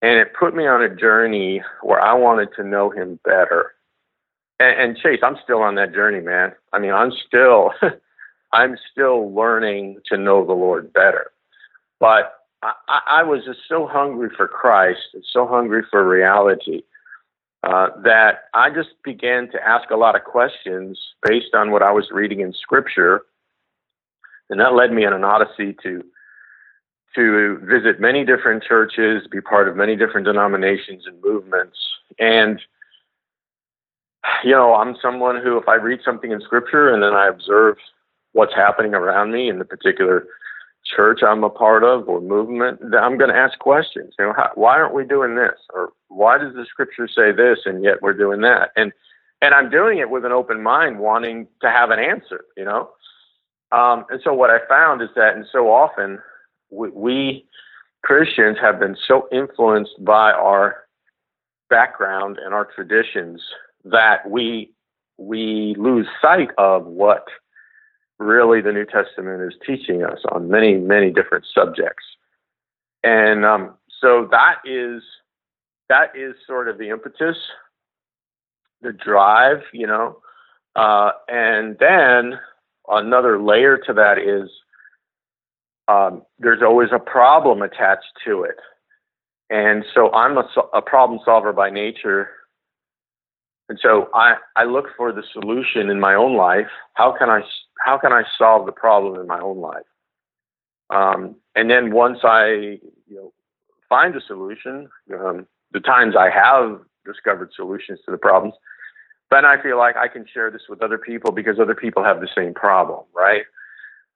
and 0.00 0.18
it 0.18 0.32
put 0.38 0.54
me 0.54 0.66
on 0.66 0.82
a 0.82 0.94
journey 0.94 1.62
where 1.82 2.00
I 2.00 2.14
wanted 2.14 2.48
to 2.56 2.64
know 2.64 2.90
Him 2.90 3.18
better. 3.24 3.74
And, 4.60 4.80
and 4.80 4.96
Chase, 4.96 5.20
I'm 5.22 5.36
still 5.42 5.60
on 5.60 5.74
that 5.74 5.92
journey, 5.92 6.20
man. 6.20 6.52
I 6.72 6.78
mean, 6.78 6.92
I'm 6.92 7.12
still, 7.26 7.72
I'm 8.52 8.76
still 8.90 9.34
learning 9.34 9.98
to 10.06 10.16
know 10.16 10.46
the 10.46 10.52
Lord 10.52 10.92
better. 10.92 11.32
But 12.00 12.34
I, 12.62 12.72
I 13.06 13.22
was 13.22 13.44
just 13.44 13.60
so 13.68 13.86
hungry 13.86 14.30
for 14.36 14.48
Christ 14.48 15.00
and 15.14 15.24
so 15.32 15.46
hungry 15.46 15.82
for 15.90 16.08
reality 16.08 16.82
uh, 17.64 17.88
that 18.04 18.44
I 18.54 18.70
just 18.70 18.90
began 19.04 19.50
to 19.50 19.58
ask 19.66 19.90
a 19.90 19.96
lot 19.96 20.14
of 20.14 20.24
questions 20.24 20.98
based 21.26 21.54
on 21.54 21.70
what 21.70 21.82
I 21.82 21.90
was 21.90 22.10
reading 22.10 22.40
in 22.40 22.52
Scripture, 22.52 23.22
and 24.48 24.60
that 24.60 24.74
led 24.74 24.92
me 24.92 25.04
on 25.04 25.12
an 25.12 25.24
odyssey 25.24 25.76
to 25.82 26.04
to 27.14 27.58
visit 27.62 28.00
many 28.00 28.24
different 28.24 28.62
churches, 28.62 29.26
be 29.30 29.40
part 29.40 29.66
of 29.66 29.76
many 29.76 29.96
different 29.96 30.26
denominations 30.26 31.04
and 31.06 31.20
movements, 31.22 31.78
and 32.18 32.60
you 34.44 34.52
know, 34.52 34.74
I'm 34.74 34.96
someone 35.00 35.40
who, 35.42 35.58
if 35.58 35.68
I 35.68 35.74
read 35.74 36.00
something 36.04 36.32
in 36.32 36.40
Scripture 36.40 36.92
and 36.92 37.02
then 37.02 37.14
I 37.14 37.28
observe 37.28 37.76
what's 38.32 38.54
happening 38.54 38.94
around 38.94 39.32
me 39.32 39.48
in 39.48 39.58
the 39.58 39.64
particular 39.64 40.26
church 40.94 41.20
I'm 41.22 41.44
a 41.44 41.50
part 41.50 41.84
of 41.84 42.08
or 42.08 42.20
movement, 42.20 42.80
I'm 42.98 43.18
going 43.18 43.30
to 43.30 43.36
ask 43.36 43.58
questions. 43.58 44.14
You 44.18 44.26
know, 44.26 44.32
how, 44.36 44.50
why 44.54 44.74
aren't 44.74 44.94
we 44.94 45.04
doing 45.04 45.34
this? 45.34 45.58
Or 45.72 45.92
why 46.08 46.38
does 46.38 46.54
the 46.54 46.64
scripture 46.68 47.08
say 47.08 47.32
this 47.32 47.60
and 47.64 47.84
yet 47.84 48.02
we're 48.02 48.14
doing 48.14 48.40
that? 48.42 48.70
And 48.76 48.92
and 49.40 49.54
I'm 49.54 49.70
doing 49.70 49.98
it 49.98 50.10
with 50.10 50.24
an 50.24 50.32
open 50.32 50.62
mind, 50.62 50.98
wanting 50.98 51.46
to 51.60 51.70
have 51.70 51.90
an 51.90 51.98
answer. 51.98 52.44
You 52.56 52.64
know, 52.64 52.90
um, 53.72 54.04
and 54.10 54.20
so 54.22 54.32
what 54.32 54.50
I 54.50 54.58
found 54.68 55.02
is 55.02 55.10
that, 55.14 55.36
and 55.36 55.46
so 55.50 55.70
often 55.70 56.18
we, 56.70 56.88
we 56.90 57.46
Christians 58.02 58.56
have 58.60 58.80
been 58.80 58.96
so 59.06 59.28
influenced 59.30 60.04
by 60.04 60.32
our 60.32 60.84
background 61.68 62.38
and 62.42 62.54
our 62.54 62.64
traditions 62.64 63.42
that 63.84 64.28
we 64.28 64.72
we 65.18 65.74
lose 65.78 66.06
sight 66.22 66.50
of 66.58 66.86
what 66.86 67.26
really 68.18 68.60
the 68.60 68.72
New 68.72 68.84
Testament 68.84 69.42
is 69.42 69.58
teaching 69.66 70.04
us 70.04 70.18
on 70.32 70.48
many, 70.48 70.74
many 70.74 71.10
different 71.10 71.44
subjects. 71.54 72.04
And 73.04 73.44
um, 73.44 73.74
so 74.00 74.28
that 74.30 74.56
is 74.64 75.02
that 75.88 76.12
is 76.14 76.34
sort 76.46 76.68
of 76.68 76.78
the 76.78 76.90
impetus, 76.90 77.36
the 78.82 78.92
drive, 78.92 79.62
you 79.72 79.86
know. 79.86 80.18
Uh, 80.76 81.12
and 81.28 81.76
then 81.80 82.38
another 82.88 83.40
layer 83.40 83.78
to 83.78 83.92
that 83.94 84.18
is 84.18 84.50
um, 85.88 86.22
there's 86.38 86.62
always 86.62 86.90
a 86.92 86.98
problem 86.98 87.62
attached 87.62 88.12
to 88.26 88.42
it. 88.42 88.56
And 89.50 89.84
so 89.94 90.12
I'm 90.12 90.36
a, 90.36 90.46
a 90.74 90.82
problem 90.82 91.20
solver 91.24 91.52
by 91.52 91.70
nature. 91.70 92.28
And 93.70 93.78
so 93.82 94.08
I, 94.14 94.36
I 94.56 94.64
look 94.64 94.86
for 94.96 95.12
the 95.12 95.22
solution 95.32 95.88
in 95.88 95.98
my 96.00 96.14
own 96.14 96.36
life. 96.36 96.68
How 96.94 97.14
can 97.18 97.30
I 97.30 97.40
how 97.84 97.98
can 97.98 98.12
I 98.12 98.24
solve 98.36 98.66
the 98.66 98.72
problem 98.72 99.20
in 99.20 99.26
my 99.26 99.40
own 99.40 99.58
life? 99.58 99.86
Um, 100.90 101.36
and 101.54 101.70
then 101.70 101.92
once 101.92 102.18
I 102.24 102.48
you 102.48 102.80
know 103.10 103.32
find 103.88 104.14
a 104.16 104.20
solution, 104.20 104.88
um, 105.14 105.46
the 105.72 105.80
times 105.80 106.14
I 106.16 106.30
have 106.30 106.80
discovered 107.04 107.50
solutions 107.54 108.00
to 108.04 108.10
the 108.10 108.18
problems, 108.18 108.54
then 109.30 109.44
I 109.44 109.60
feel 109.62 109.78
like 109.78 109.96
I 109.96 110.08
can 110.08 110.26
share 110.32 110.50
this 110.50 110.62
with 110.68 110.82
other 110.82 110.98
people 110.98 111.32
because 111.32 111.58
other 111.58 111.74
people 111.74 112.04
have 112.04 112.20
the 112.20 112.28
same 112.34 112.54
problem, 112.54 113.04
right? 113.14 113.42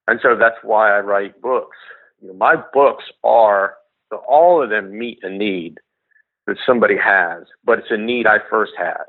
And 0.08 0.20
so 0.22 0.36
that's 0.36 0.56
why 0.62 0.96
I 0.96 1.00
write 1.00 1.40
books. 1.40 1.76
You 2.20 2.28
know, 2.28 2.34
my 2.34 2.56
books 2.72 3.04
are 3.24 3.74
all 4.28 4.62
of 4.62 4.70
them 4.70 4.98
meet 4.98 5.18
a 5.22 5.30
need 5.30 5.78
that 6.46 6.56
somebody 6.66 6.96
has, 6.96 7.44
but 7.64 7.78
it's 7.78 7.90
a 7.90 7.96
need 7.96 8.26
I 8.26 8.38
first 8.50 8.72
had, 8.76 9.04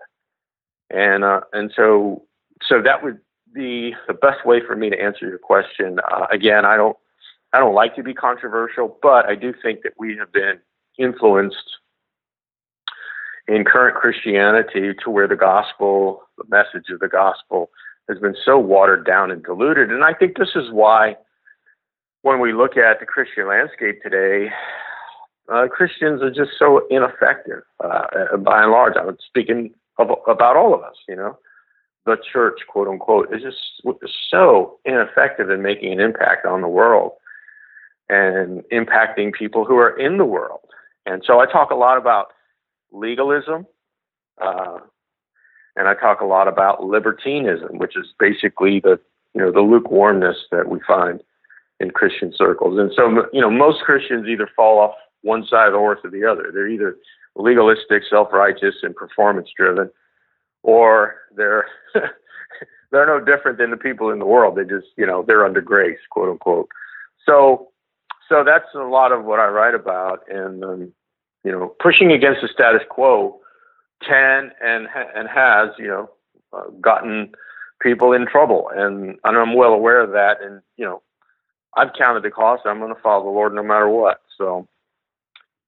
and 0.90 1.24
uh, 1.24 1.42
and 1.52 1.72
so 1.76 2.24
so 2.62 2.82
that 2.82 3.04
would 3.04 3.20
the 3.54 3.92
the 4.08 4.14
best 4.14 4.46
way 4.46 4.60
for 4.66 4.76
me 4.76 4.90
to 4.90 5.00
answer 5.00 5.28
your 5.28 5.38
question. 5.38 6.00
Uh, 6.12 6.26
again, 6.32 6.66
I 6.66 6.76
don't 6.76 6.98
I 7.54 7.60
don't 7.60 7.76
like 7.76 7.96
to 7.96 8.04
be 8.04 8.14
controversial, 8.14 8.98
but 9.02 9.26
I 9.26 9.36
do 9.36 9.54
think 9.62 9.84
that 9.84 9.94
we 9.98 10.18
have 10.18 10.32
been 10.32 10.60
influenced 10.98 11.78
in 13.48 13.64
current 13.64 13.96
Christianity 13.96 14.94
to 15.04 15.10
where 15.10 15.28
the 15.28 15.36
gospel, 15.36 16.24
the 16.38 16.46
message 16.48 16.90
of 16.90 17.00
the 17.00 17.08
gospel, 17.08 17.70
has 18.10 18.18
been 18.20 18.36
so 18.44 18.58
watered 18.58 19.06
down 19.06 19.32
and 19.32 19.44
diluted. 19.44 19.92
And 19.92 20.04
I 20.04 20.14
think 20.14 20.38
this 20.38 20.56
is 20.56 20.72
why, 20.72 21.18
when 22.22 22.40
we 22.40 22.54
look 22.54 22.78
at 22.78 23.00
the 23.00 23.06
Christian 23.06 23.48
landscape 23.48 24.02
today, 24.02 24.50
uh, 25.54 25.68
Christians 25.68 26.22
are 26.22 26.32
just 26.32 26.52
so 26.58 26.88
ineffective. 26.90 27.64
Uh, 27.84 28.38
by 28.38 28.64
and 28.64 28.72
large, 28.72 28.94
I'm 28.98 29.18
speaking 29.28 29.74
of, 30.00 30.10
about 30.28 30.56
all 30.56 30.74
of 30.74 30.82
us, 30.82 30.96
you 31.08 31.16
know 31.16 31.38
the 32.06 32.18
church, 32.32 32.60
quote 32.68 32.88
unquote, 32.88 33.34
is 33.34 33.42
just 33.42 33.58
so 34.30 34.80
ineffective 34.86 35.50
in 35.50 35.62
making 35.62 35.94
an 35.94 36.00
impact 36.00 36.46
on 36.46 36.62
the 36.62 36.68
world. 36.68 37.14
and 38.10 38.64
impacting 38.72 39.34
people 39.34 39.66
who 39.66 39.78
are 39.78 39.98
in 39.98 40.18
the 40.18 40.26
world. 40.26 40.60
And 41.06 41.24
so 41.26 41.40
I 41.40 41.46
talk 41.46 41.72
a 41.72 41.76
lot 41.76 41.98
about 41.98 42.28
legalism, 42.92 43.66
uh, 44.42 44.80
and 45.76 45.88
I 45.88 45.96
talk 45.96 46.22
a 46.22 46.26
lot 46.26 46.48
about 46.48 46.84
libertinism, 46.84 47.78
which 47.78 47.98
is 47.98 48.08
basically 48.20 48.80
the 48.80 49.00
you 49.34 49.42
know 49.42 49.52
the 49.52 49.62
lukewarmness 49.62 50.38
that 50.52 50.70
we 50.70 50.80
find 50.88 51.22
in 51.80 51.90
Christian 51.92 52.34
circles. 52.36 52.78
And 52.80 52.92
so 52.96 53.26
you 53.34 53.42
know 53.42 53.50
most 53.50 53.82
Christians 53.82 54.28
either 54.28 54.50
fall 54.56 54.80
off 54.80 54.96
one 55.22 55.46
side 55.50 55.74
or 55.74 55.98
the 56.04 56.26
other. 56.30 56.52
They're 56.54 56.68
either 56.68 56.98
legalistic, 57.36 58.04
self-righteous, 58.10 58.76
and 58.84 58.96
performance-driven, 58.96 59.90
or 60.64 61.16
they're 61.36 61.66
they're 62.92 63.06
no 63.06 63.24
different 63.24 63.58
than 63.58 63.72
the 63.72 63.78
people 63.78 64.10
in 64.10 64.20
the 64.20 64.26
world. 64.26 64.58
They 64.58 64.64
just 64.64 64.88
you 64.98 65.06
know 65.06 65.24
they're 65.26 65.46
under 65.46 65.62
grace, 65.62 66.00
quote 66.10 66.30
unquote. 66.30 66.70
So 67.26 67.70
so 68.30 68.44
that's 68.44 68.74
a 68.76 68.80
lot 68.80 69.12
of 69.12 69.26
what 69.26 69.40
I 69.40 69.48
write 69.48 69.76
about, 69.76 70.22
and 70.30 70.64
um, 70.64 70.94
you 71.44 71.52
know 71.52 71.76
pushing 71.80 72.12
against 72.12 72.42
the 72.42 72.50
status 72.52 72.82
quo 72.90 73.40
can 74.08 74.52
and 74.62 74.88
and 75.16 75.30
has 75.30 75.70
you 75.78 75.88
know 75.88 76.10
uh, 76.54 76.70
gotten 76.82 77.34
people 77.82 78.14
in 78.14 78.26
trouble, 78.26 78.70
and, 78.74 79.18
and 79.24 79.38
I'm 79.38 79.56
well 79.56 79.74
aware 79.74 80.02
of 80.02 80.12
that. 80.12 80.42
And 80.42 80.62
you 80.78 80.86
know, 80.86 81.02
I've 81.76 81.94
counted 81.98 82.24
the 82.24 82.32
cost. 82.32 82.64
I'm 82.66 82.80
going 82.80 82.94
to 82.94 83.02
follow 83.02 83.26
the 83.26 83.30
Lord 83.30 83.54
no 83.54 83.62
matter 83.62 83.90
what. 83.90 84.22
So 84.38 84.68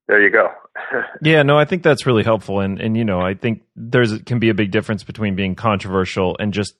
there 0.07 0.21
you 0.21 0.31
go. 0.31 0.49
yeah, 1.21 1.43
no, 1.43 1.57
I 1.57 1.65
think 1.65 1.83
that's 1.83 2.05
really 2.05 2.23
helpful, 2.23 2.61
and 2.61 2.79
and 2.79 2.97
you 2.97 3.03
know, 3.03 3.21
I 3.21 3.33
think 3.33 3.61
there's 3.75 4.21
can 4.23 4.39
be 4.39 4.49
a 4.49 4.53
big 4.53 4.71
difference 4.71 5.03
between 5.03 5.35
being 5.35 5.53
controversial 5.53 6.37
and 6.39 6.53
just 6.53 6.75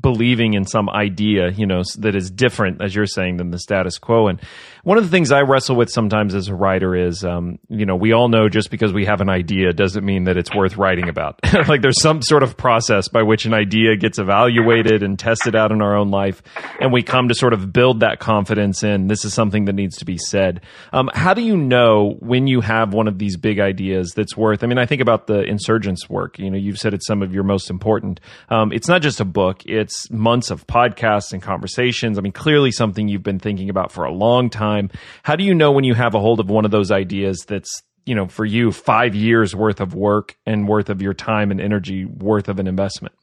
believing 0.00 0.54
in 0.54 0.64
some 0.64 0.88
idea, 0.88 1.50
you 1.50 1.66
know, 1.66 1.82
that 1.98 2.14
is 2.14 2.30
different, 2.30 2.80
as 2.80 2.94
you're 2.94 3.06
saying, 3.06 3.38
than 3.38 3.50
the 3.50 3.58
status 3.58 3.98
quo. 3.98 4.28
And 4.28 4.40
one 4.84 4.96
of 4.96 5.02
the 5.04 5.10
things 5.10 5.32
I 5.32 5.40
wrestle 5.40 5.74
with 5.74 5.90
sometimes 5.90 6.34
as 6.34 6.46
a 6.46 6.54
writer 6.54 6.94
is, 6.94 7.24
um, 7.24 7.58
you 7.68 7.84
know, 7.84 7.96
we 7.96 8.12
all 8.12 8.28
know 8.28 8.48
just 8.48 8.70
because 8.70 8.92
we 8.92 9.06
have 9.06 9.20
an 9.20 9.28
idea 9.28 9.72
doesn't 9.72 10.04
mean 10.04 10.24
that 10.24 10.36
it's 10.36 10.54
worth 10.54 10.76
writing 10.76 11.08
about. 11.08 11.40
like 11.68 11.82
there's 11.82 12.00
some 12.00 12.22
sort 12.22 12.44
of 12.44 12.56
process 12.56 13.08
by 13.08 13.22
which 13.22 13.44
an 13.44 13.52
idea 13.52 13.96
gets 13.96 14.20
evaluated 14.20 15.02
and 15.02 15.18
tested 15.18 15.56
out 15.56 15.72
in 15.72 15.82
our 15.82 15.96
own 15.96 16.10
life, 16.10 16.42
and 16.80 16.92
we 16.92 17.02
come 17.02 17.28
to 17.28 17.34
sort 17.34 17.52
of 17.52 17.72
build 17.72 18.00
that 18.00 18.20
confidence 18.20 18.84
in 18.84 19.08
this 19.08 19.24
is 19.24 19.34
something 19.34 19.64
that 19.64 19.74
needs 19.74 19.96
to 19.96 20.04
be 20.04 20.16
said. 20.16 20.60
Um, 20.92 21.10
how 21.12 21.34
do 21.34 21.42
you 21.42 21.56
know 21.56 22.16
when 22.20 22.46
you 22.46 22.60
have 22.60 22.94
one 22.94 23.08
of 23.08 23.18
these 23.18 23.36
big 23.36 23.58
ideas 23.58 24.12
that's 24.14 24.36
worth? 24.36 24.62
I 24.62 24.68
mean, 24.68 24.78
I 24.78 24.86
think 24.86 25.02
about 25.02 25.26
the 25.26 25.42
insurgents 25.42 26.08
work. 26.08 26.19
You 26.38 26.50
know, 26.50 26.58
you've 26.58 26.78
said 26.78 26.94
it's 26.94 27.06
some 27.06 27.22
of 27.22 27.34
your 27.34 27.44
most 27.44 27.70
important. 27.70 28.20
Um, 28.48 28.72
it's 28.72 28.88
not 28.88 29.02
just 29.02 29.20
a 29.20 29.24
book; 29.24 29.62
it's 29.66 30.10
months 30.10 30.50
of 30.50 30.66
podcasts 30.66 31.32
and 31.32 31.42
conversations. 31.42 32.18
I 32.18 32.20
mean, 32.22 32.32
clearly 32.32 32.70
something 32.70 33.08
you've 33.08 33.22
been 33.22 33.38
thinking 33.38 33.68
about 33.68 33.92
for 33.92 34.04
a 34.04 34.12
long 34.12 34.48
time 34.48 34.60
time. 34.60 34.90
How 35.22 35.36
do 35.36 35.44
you 35.44 35.54
know 35.54 35.72
when 35.72 35.84
you 35.84 35.94
have 35.94 36.14
a 36.14 36.20
hold 36.20 36.40
of 36.40 36.48
one 36.48 36.64
of 36.64 36.70
those 36.70 36.90
ideas 36.90 37.44
that's 37.46 37.82
you 38.04 38.14
know 38.14 38.26
for 38.26 38.44
you 38.44 38.72
five 38.72 39.14
years 39.14 39.54
worth 39.54 39.80
of 39.80 39.94
work 39.94 40.36
and 40.46 40.68
worth 40.68 40.90
of 40.90 41.02
your 41.02 41.14
time 41.14 41.50
and 41.50 41.60
energy 41.60 42.04
worth 42.04 42.48
of 42.48 42.58
an 42.58 42.66
investment? 42.66 43.14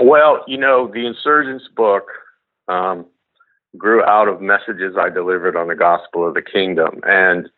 Well, 0.00 0.44
you 0.46 0.56
know, 0.56 0.90
the 0.92 1.06
Insurgents 1.06 1.64
book 1.76 2.04
um, 2.68 3.06
grew 3.76 4.02
out 4.02 4.28
of 4.28 4.40
messages 4.40 4.94
I 4.98 5.10
delivered 5.10 5.56
on 5.56 5.68
the 5.68 5.74
gospel 5.74 6.26
of 6.26 6.34
the 6.34 6.42
kingdom, 6.42 7.00
and 7.02 7.48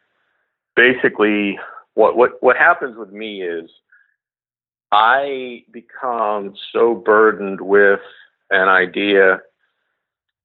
basically, 0.74 1.58
what 1.94 2.16
what 2.16 2.42
what 2.42 2.56
happens 2.56 2.96
with 2.96 3.10
me 3.12 3.42
is 3.42 3.70
I 4.90 5.64
become 5.70 6.54
so 6.72 6.94
burdened 6.94 7.60
with 7.60 8.00
an 8.50 8.68
idea 8.68 9.40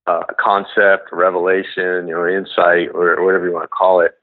uh, 0.08 0.24
concept, 0.40 1.10
revelation, 1.12 2.08
you 2.08 2.16
know, 2.16 2.26
insight, 2.26 2.90
or 2.94 3.24
whatever 3.24 3.46
you 3.46 3.54
want 3.54 3.66
to 3.66 3.68
call 3.68 4.00
it, 4.00 4.14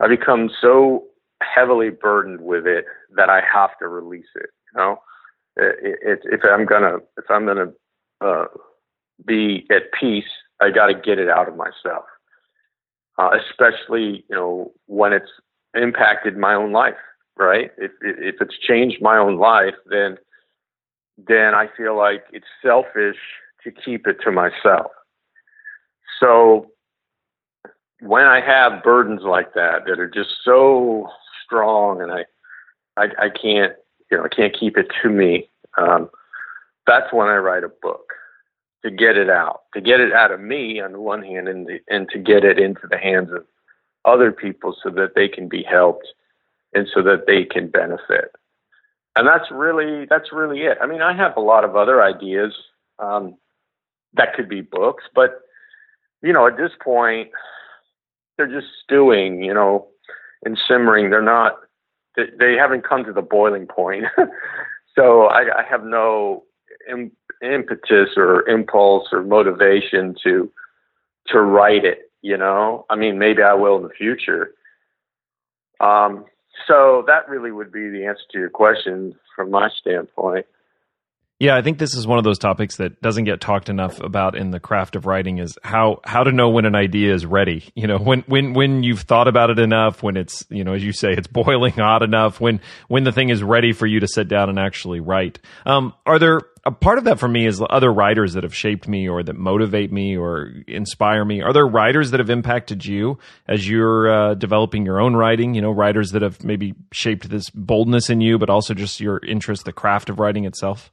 I 0.00 0.08
become 0.08 0.50
so 0.60 1.04
heavily 1.42 1.90
burdened 1.90 2.40
with 2.40 2.66
it 2.66 2.86
that 3.14 3.28
I 3.28 3.42
have 3.52 3.76
to 3.78 3.88
release 3.88 4.26
it. 4.34 4.48
You 4.74 4.80
know, 4.80 4.96
it, 5.56 5.98
it, 6.02 6.20
if 6.24 6.40
I'm 6.44 6.64
gonna 6.64 6.96
if 7.18 7.24
I'm 7.28 7.44
gonna 7.46 7.72
uh, 8.22 8.46
be 9.26 9.66
at 9.70 9.92
peace, 9.98 10.24
I 10.60 10.70
got 10.70 10.86
to 10.86 10.94
get 10.94 11.18
it 11.18 11.28
out 11.28 11.48
of 11.48 11.56
myself. 11.56 12.04
Uh, 13.18 13.30
especially 13.38 14.24
you 14.30 14.34
know 14.34 14.72
when 14.86 15.12
it's 15.12 15.30
impacted 15.74 16.36
my 16.36 16.54
own 16.54 16.72
life. 16.72 16.94
Right? 17.38 17.70
If 17.78 17.92
if 18.02 18.36
it's 18.40 18.58
changed 18.58 19.00
my 19.00 19.16
own 19.16 19.38
life, 19.38 19.74
then 19.86 20.18
then 21.16 21.54
I 21.54 21.68
feel 21.76 21.96
like 21.96 22.24
it's 22.32 22.46
selfish 22.62 23.16
to 23.64 23.70
keep 23.70 24.06
it 24.06 24.18
to 24.24 24.32
myself. 24.32 24.90
So 26.20 26.70
when 28.00 28.24
I 28.24 28.40
have 28.40 28.82
burdens 28.82 29.22
like 29.22 29.54
that 29.54 29.84
that 29.86 29.98
are 30.00 30.08
just 30.08 30.30
so 30.44 31.08
strong 31.44 32.00
and 32.02 32.12
I, 32.12 32.24
I, 32.96 33.26
I 33.26 33.28
can't, 33.30 33.74
you 34.10 34.18
know, 34.18 34.24
I 34.24 34.28
can't 34.28 34.56
keep 34.58 34.76
it 34.76 34.88
to 35.02 35.08
me. 35.08 35.48
Um, 35.78 36.10
that's 36.86 37.12
when 37.12 37.28
I 37.28 37.36
write 37.36 37.64
a 37.64 37.68
book 37.68 38.12
to 38.84 38.90
get 38.90 39.16
it 39.16 39.30
out, 39.30 39.62
to 39.74 39.80
get 39.80 40.00
it 40.00 40.12
out 40.12 40.32
of 40.32 40.40
me 40.40 40.80
on 40.80 40.92
the 40.92 41.00
one 41.00 41.22
hand, 41.22 41.46
and 41.46 41.66
the, 41.66 41.78
and 41.88 42.08
to 42.10 42.18
get 42.18 42.44
it 42.44 42.58
into 42.58 42.88
the 42.90 42.98
hands 42.98 43.30
of 43.30 43.44
other 44.04 44.32
people 44.32 44.74
so 44.82 44.90
that 44.90 45.14
they 45.14 45.28
can 45.28 45.48
be 45.48 45.62
helped 45.62 46.06
and 46.74 46.88
so 46.92 47.02
that 47.02 47.26
they 47.26 47.44
can 47.44 47.68
benefit. 47.68 48.32
And 49.14 49.26
that's 49.26 49.50
really 49.50 50.06
that's 50.08 50.32
really 50.32 50.62
it. 50.62 50.78
I 50.80 50.86
mean, 50.86 51.02
I 51.02 51.14
have 51.14 51.36
a 51.36 51.40
lot 51.40 51.64
of 51.64 51.76
other 51.76 52.02
ideas 52.02 52.54
um, 52.98 53.36
that 54.14 54.34
could 54.34 54.48
be 54.48 54.62
books, 54.62 55.04
but 55.14 55.42
you 56.22 56.32
know, 56.32 56.46
at 56.46 56.56
this 56.56 56.70
point, 56.82 57.30
they're 58.36 58.46
just 58.46 58.72
stewing, 58.82 59.42
you 59.42 59.52
know, 59.52 59.88
and 60.44 60.58
simmering. 60.68 61.10
They're 61.10 61.20
not, 61.20 61.56
they, 62.16 62.54
haven't 62.54 62.88
come 62.88 63.04
to 63.04 63.12
the 63.12 63.22
boiling 63.22 63.66
point. 63.66 64.04
so 64.96 65.24
I, 65.24 65.60
I 65.60 65.64
have 65.68 65.84
no 65.84 66.44
Im- 66.90 67.12
impetus 67.42 68.10
or 68.16 68.48
impulse 68.48 69.08
or 69.12 69.22
motivation 69.22 70.14
to 70.24 70.50
to 71.28 71.40
write 71.40 71.84
it. 71.84 72.10
You 72.22 72.38
know, 72.38 72.86
I 72.88 72.96
mean, 72.96 73.18
maybe 73.18 73.42
I 73.42 73.54
will 73.54 73.76
in 73.76 73.82
the 73.82 73.90
future. 73.90 74.54
Um, 75.80 76.24
so 76.68 77.04
that 77.06 77.28
really 77.28 77.50
would 77.50 77.72
be 77.72 77.88
the 77.88 78.06
answer 78.06 78.22
to 78.32 78.38
your 78.38 78.50
question 78.50 79.14
from 79.34 79.50
my 79.50 79.68
standpoint. 79.80 80.46
Yeah, 81.42 81.56
I 81.56 81.62
think 81.62 81.78
this 81.78 81.96
is 81.96 82.06
one 82.06 82.18
of 82.18 82.24
those 82.24 82.38
topics 82.38 82.76
that 82.76 83.02
doesn't 83.02 83.24
get 83.24 83.40
talked 83.40 83.68
enough 83.68 83.98
about 83.98 84.36
in 84.36 84.52
the 84.52 84.60
craft 84.60 84.94
of 84.94 85.06
writing 85.06 85.38
is 85.38 85.58
how 85.64 86.00
how 86.04 86.22
to 86.22 86.30
know 86.30 86.50
when 86.50 86.66
an 86.66 86.76
idea 86.76 87.12
is 87.12 87.26
ready. 87.26 87.68
You 87.74 87.88
know, 87.88 87.98
when 87.98 88.20
when 88.28 88.52
when 88.52 88.84
you've 88.84 89.00
thought 89.00 89.26
about 89.26 89.50
it 89.50 89.58
enough, 89.58 90.04
when 90.04 90.16
it's, 90.16 90.44
you 90.50 90.62
know, 90.62 90.74
as 90.74 90.84
you 90.84 90.92
say, 90.92 91.08
it's 91.10 91.26
boiling 91.26 91.72
hot 91.72 92.04
enough, 92.04 92.40
when 92.40 92.60
when 92.86 93.02
the 93.02 93.10
thing 93.10 93.30
is 93.30 93.42
ready 93.42 93.72
for 93.72 93.88
you 93.88 93.98
to 93.98 94.06
sit 94.06 94.28
down 94.28 94.50
and 94.50 94.58
actually 94.60 95.00
write. 95.00 95.40
Um, 95.66 95.94
are 96.06 96.20
there 96.20 96.42
a 96.64 96.70
part 96.70 96.98
of 96.98 97.04
that 97.04 97.18
for 97.18 97.26
me 97.26 97.46
is 97.46 97.60
other 97.70 97.92
writers 97.92 98.34
that 98.34 98.44
have 98.44 98.54
shaped 98.54 98.86
me 98.86 99.08
or 99.08 99.22
that 99.22 99.36
motivate 99.36 99.90
me 99.90 100.16
or 100.16 100.52
inspire 100.68 101.24
me. 101.24 101.42
Are 101.42 101.52
there 101.52 101.66
writers 101.66 102.12
that 102.12 102.20
have 102.20 102.30
impacted 102.30 102.86
you 102.86 103.18
as 103.48 103.68
you're 103.68 104.12
uh, 104.12 104.34
developing 104.34 104.86
your 104.86 105.00
own 105.00 105.16
writing? 105.16 105.54
You 105.54 105.62
know, 105.62 105.72
writers 105.72 106.12
that 106.12 106.22
have 106.22 106.44
maybe 106.44 106.74
shaped 106.92 107.28
this 107.28 107.50
boldness 107.50 108.10
in 108.10 108.20
you, 108.20 108.38
but 108.38 108.48
also 108.48 108.74
just 108.74 109.00
your 109.00 109.18
interest, 109.24 109.64
the 109.64 109.72
craft 109.72 110.08
of 110.08 110.20
writing 110.20 110.44
itself? 110.44 110.92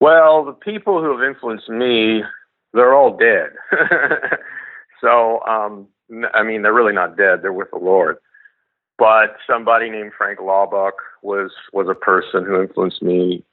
Well, 0.00 0.44
the 0.44 0.52
people 0.52 1.02
who 1.02 1.18
have 1.18 1.28
influenced 1.28 1.68
me, 1.68 2.22
they're 2.72 2.94
all 2.94 3.16
dead. 3.16 3.50
so, 5.00 5.40
um, 5.46 5.88
I 6.32 6.42
mean, 6.42 6.62
they're 6.62 6.72
really 6.72 6.92
not 6.94 7.16
dead; 7.16 7.40
they're 7.42 7.52
with 7.52 7.70
the 7.72 7.78
Lord. 7.78 8.16
But 8.98 9.36
somebody 9.46 9.90
named 9.90 10.12
Frank 10.16 10.38
Laubach 10.38 10.92
was 11.22 11.50
was 11.72 11.88
a 11.88 11.94
person 11.94 12.44
who 12.44 12.60
influenced 12.60 13.02
me 13.02 13.44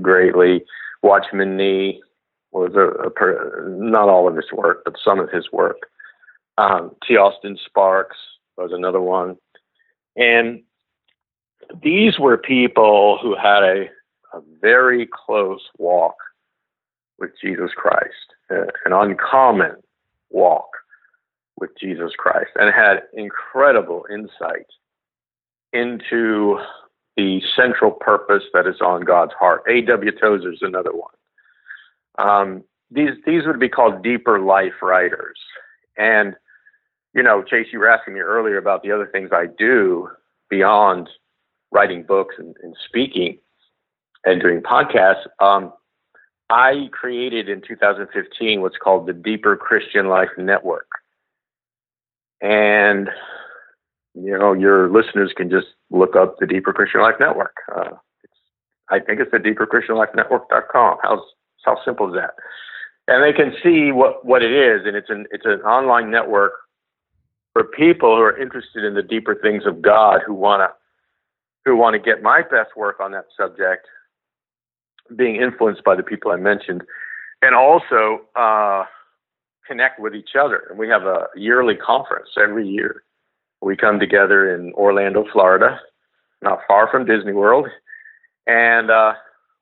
greatly. 0.00 0.64
Watchman 1.02 1.56
Nee 1.56 2.00
was 2.52 2.72
a, 2.74 3.06
a 3.06 3.10
per, 3.10 3.68
not 3.80 4.08
all 4.08 4.28
of 4.28 4.36
his 4.36 4.52
work, 4.52 4.82
but 4.84 4.94
some 5.02 5.18
of 5.18 5.30
his 5.30 5.50
work. 5.50 5.88
Um, 6.58 6.94
T. 7.06 7.16
Austin 7.16 7.58
Sparks 7.64 8.18
was 8.56 8.70
another 8.72 9.00
one, 9.00 9.36
and 10.16 10.62
these 11.82 12.18
were 12.18 12.36
people 12.36 13.18
who 13.20 13.34
had 13.34 13.64
a 13.64 13.86
a 14.32 14.40
very 14.60 15.06
close 15.06 15.60
walk 15.78 16.16
with 17.18 17.30
Jesus 17.40 17.70
Christ, 17.76 18.34
uh, 18.50 18.64
an 18.84 18.92
uncommon 18.92 19.76
walk 20.30 20.68
with 21.58 21.70
Jesus 21.78 22.12
Christ, 22.16 22.50
and 22.56 22.74
had 22.74 23.02
incredible 23.12 24.06
insight 24.12 24.66
into 25.72 26.58
the 27.16 27.42
central 27.54 27.90
purpose 27.90 28.44
that 28.54 28.66
is 28.66 28.80
on 28.80 29.02
God's 29.02 29.32
heart. 29.38 29.62
A.W. 29.68 30.12
Tozer 30.12 30.52
is 30.52 30.62
another 30.62 30.92
one. 30.92 31.14
Um, 32.18 32.64
these 32.90 33.10
these 33.24 33.46
would 33.46 33.60
be 33.60 33.68
called 33.68 34.02
deeper 34.02 34.38
life 34.38 34.82
writers, 34.82 35.38
and 35.96 36.36
you 37.14 37.22
know, 37.22 37.42
Chase, 37.42 37.68
you 37.72 37.78
were 37.78 37.88
asking 37.88 38.14
me 38.14 38.20
earlier 38.20 38.56
about 38.56 38.82
the 38.82 38.92
other 38.92 39.06
things 39.06 39.30
I 39.32 39.46
do 39.58 40.08
beyond 40.48 41.08
writing 41.70 42.04
books 42.04 42.36
and, 42.38 42.54
and 42.62 42.76
speaking 42.86 43.38
and 44.24 44.40
doing 44.40 44.60
podcasts, 44.60 45.26
um, 45.40 45.72
I 46.50 46.88
created 46.92 47.48
in 47.48 47.62
2015 47.66 48.60
what's 48.60 48.76
called 48.76 49.06
the 49.06 49.12
Deeper 49.12 49.56
Christian 49.56 50.08
Life 50.08 50.28
Network. 50.36 50.88
And, 52.40 53.08
you 54.14 54.36
know, 54.36 54.52
your 54.52 54.90
listeners 54.90 55.32
can 55.36 55.50
just 55.50 55.68
look 55.90 56.16
up 56.16 56.36
the 56.38 56.46
Deeper 56.46 56.72
Christian 56.72 57.00
Life 57.00 57.16
Network. 57.18 57.54
Uh, 57.74 57.90
I 58.90 59.00
think 59.00 59.20
it's 59.20 59.30
the 59.30 59.38
deeperchristianlifenetwork.com. 59.38 60.98
How, 61.02 61.24
how 61.64 61.78
simple 61.84 62.08
is 62.08 62.14
that? 62.14 62.34
And 63.08 63.24
they 63.24 63.32
can 63.32 63.54
see 63.62 63.90
what, 63.90 64.24
what 64.24 64.42
it 64.42 64.52
is. 64.52 64.86
And 64.86 64.96
it's 64.96 65.10
an, 65.10 65.26
it's 65.30 65.46
an 65.46 65.60
online 65.62 66.10
network 66.10 66.52
for 67.52 67.64
people 67.64 68.16
who 68.16 68.22
are 68.22 68.38
interested 68.38 68.84
in 68.84 68.94
the 68.94 69.02
deeper 69.02 69.34
things 69.34 69.64
of 69.66 69.82
God 69.82 70.20
who 70.26 70.34
want 70.34 70.60
to, 70.60 70.74
who 71.64 71.76
want 71.76 71.94
to 71.94 71.98
get 71.98 72.22
my 72.22 72.42
best 72.42 72.76
work 72.76 73.00
on 73.00 73.12
that 73.12 73.26
subject 73.36 73.86
being 75.16 75.36
influenced 75.36 75.84
by 75.84 75.94
the 75.96 76.02
people 76.02 76.30
I 76.30 76.36
mentioned, 76.36 76.82
and 77.42 77.54
also 77.54 78.22
uh, 78.36 78.84
connect 79.66 80.00
with 80.00 80.14
each 80.14 80.30
other. 80.38 80.66
And 80.70 80.78
we 80.78 80.88
have 80.88 81.02
a 81.02 81.26
yearly 81.36 81.74
conference 81.74 82.28
every 82.40 82.66
year. 82.68 83.02
We 83.62 83.76
come 83.76 84.00
together 84.00 84.52
in 84.54 84.72
Orlando, 84.74 85.24
Florida, 85.32 85.80
not 86.42 86.58
far 86.66 86.90
from 86.90 87.06
Disney 87.06 87.32
World, 87.32 87.68
and 88.46 88.90
uh, 88.90 89.12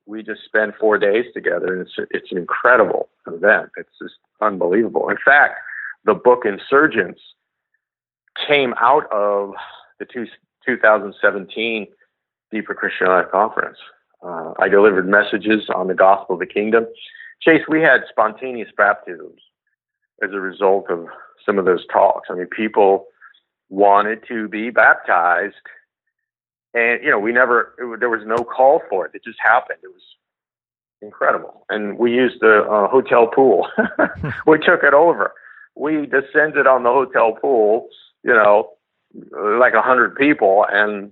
we 0.06 0.22
just 0.22 0.42
spend 0.46 0.72
four 0.80 0.96
days 0.96 1.26
together. 1.34 1.74
And 1.74 1.82
it's 1.82 1.92
it's 2.10 2.32
an 2.32 2.38
incredible 2.38 3.10
event. 3.26 3.70
It's 3.76 3.90
just 4.00 4.14
unbelievable. 4.40 5.10
In 5.10 5.18
fact, 5.22 5.60
the 6.04 6.14
book 6.14 6.44
Insurgents 6.46 7.20
came 8.48 8.72
out 8.80 9.04
of 9.12 9.52
the 9.98 10.06
two, 10.06 10.26
2017 10.64 11.86
Deeper 12.50 12.74
Christian 12.74 13.08
Life 13.08 13.30
Conference. 13.30 13.76
Uh, 14.22 14.54
I 14.58 14.68
delivered 14.68 15.08
messages 15.08 15.68
on 15.74 15.88
the 15.88 15.94
gospel 15.94 16.34
of 16.34 16.40
the 16.40 16.46
kingdom. 16.46 16.86
Chase, 17.42 17.62
we 17.68 17.82
had 17.82 18.00
spontaneous 18.08 18.70
baptisms 18.76 19.40
as 20.22 20.30
a 20.32 20.40
result 20.40 20.90
of 20.90 21.06
some 21.44 21.58
of 21.58 21.66
those 21.66 21.86
talks. 21.92 22.28
I 22.30 22.34
mean, 22.34 22.46
people 22.46 23.06
wanted 23.70 24.26
to 24.28 24.48
be 24.48 24.68
baptized, 24.70 25.54
and 26.74 27.02
you 27.02 27.10
know, 27.10 27.18
we 27.18 27.32
never 27.32 27.74
it, 27.78 28.00
there 28.00 28.10
was 28.10 28.22
no 28.26 28.44
call 28.44 28.82
for 28.90 29.06
it. 29.06 29.12
It 29.14 29.24
just 29.24 29.38
happened. 29.42 29.78
It 29.82 29.88
was 29.88 30.02
incredible, 31.00 31.64
and 31.70 31.96
we 31.98 32.12
used 32.12 32.40
the 32.40 32.62
uh, 32.64 32.88
hotel 32.88 33.28
pool. 33.28 33.68
we 34.46 34.58
took 34.58 34.82
it 34.82 34.92
over. 34.92 35.32
We 35.76 36.06
descended 36.06 36.66
on 36.66 36.82
the 36.82 36.90
hotel 36.90 37.32
pool. 37.40 37.88
You 38.22 38.34
know, 38.34 38.72
like 39.58 39.72
a 39.74 39.82
hundred 39.82 40.16
people, 40.16 40.66
and 40.70 41.10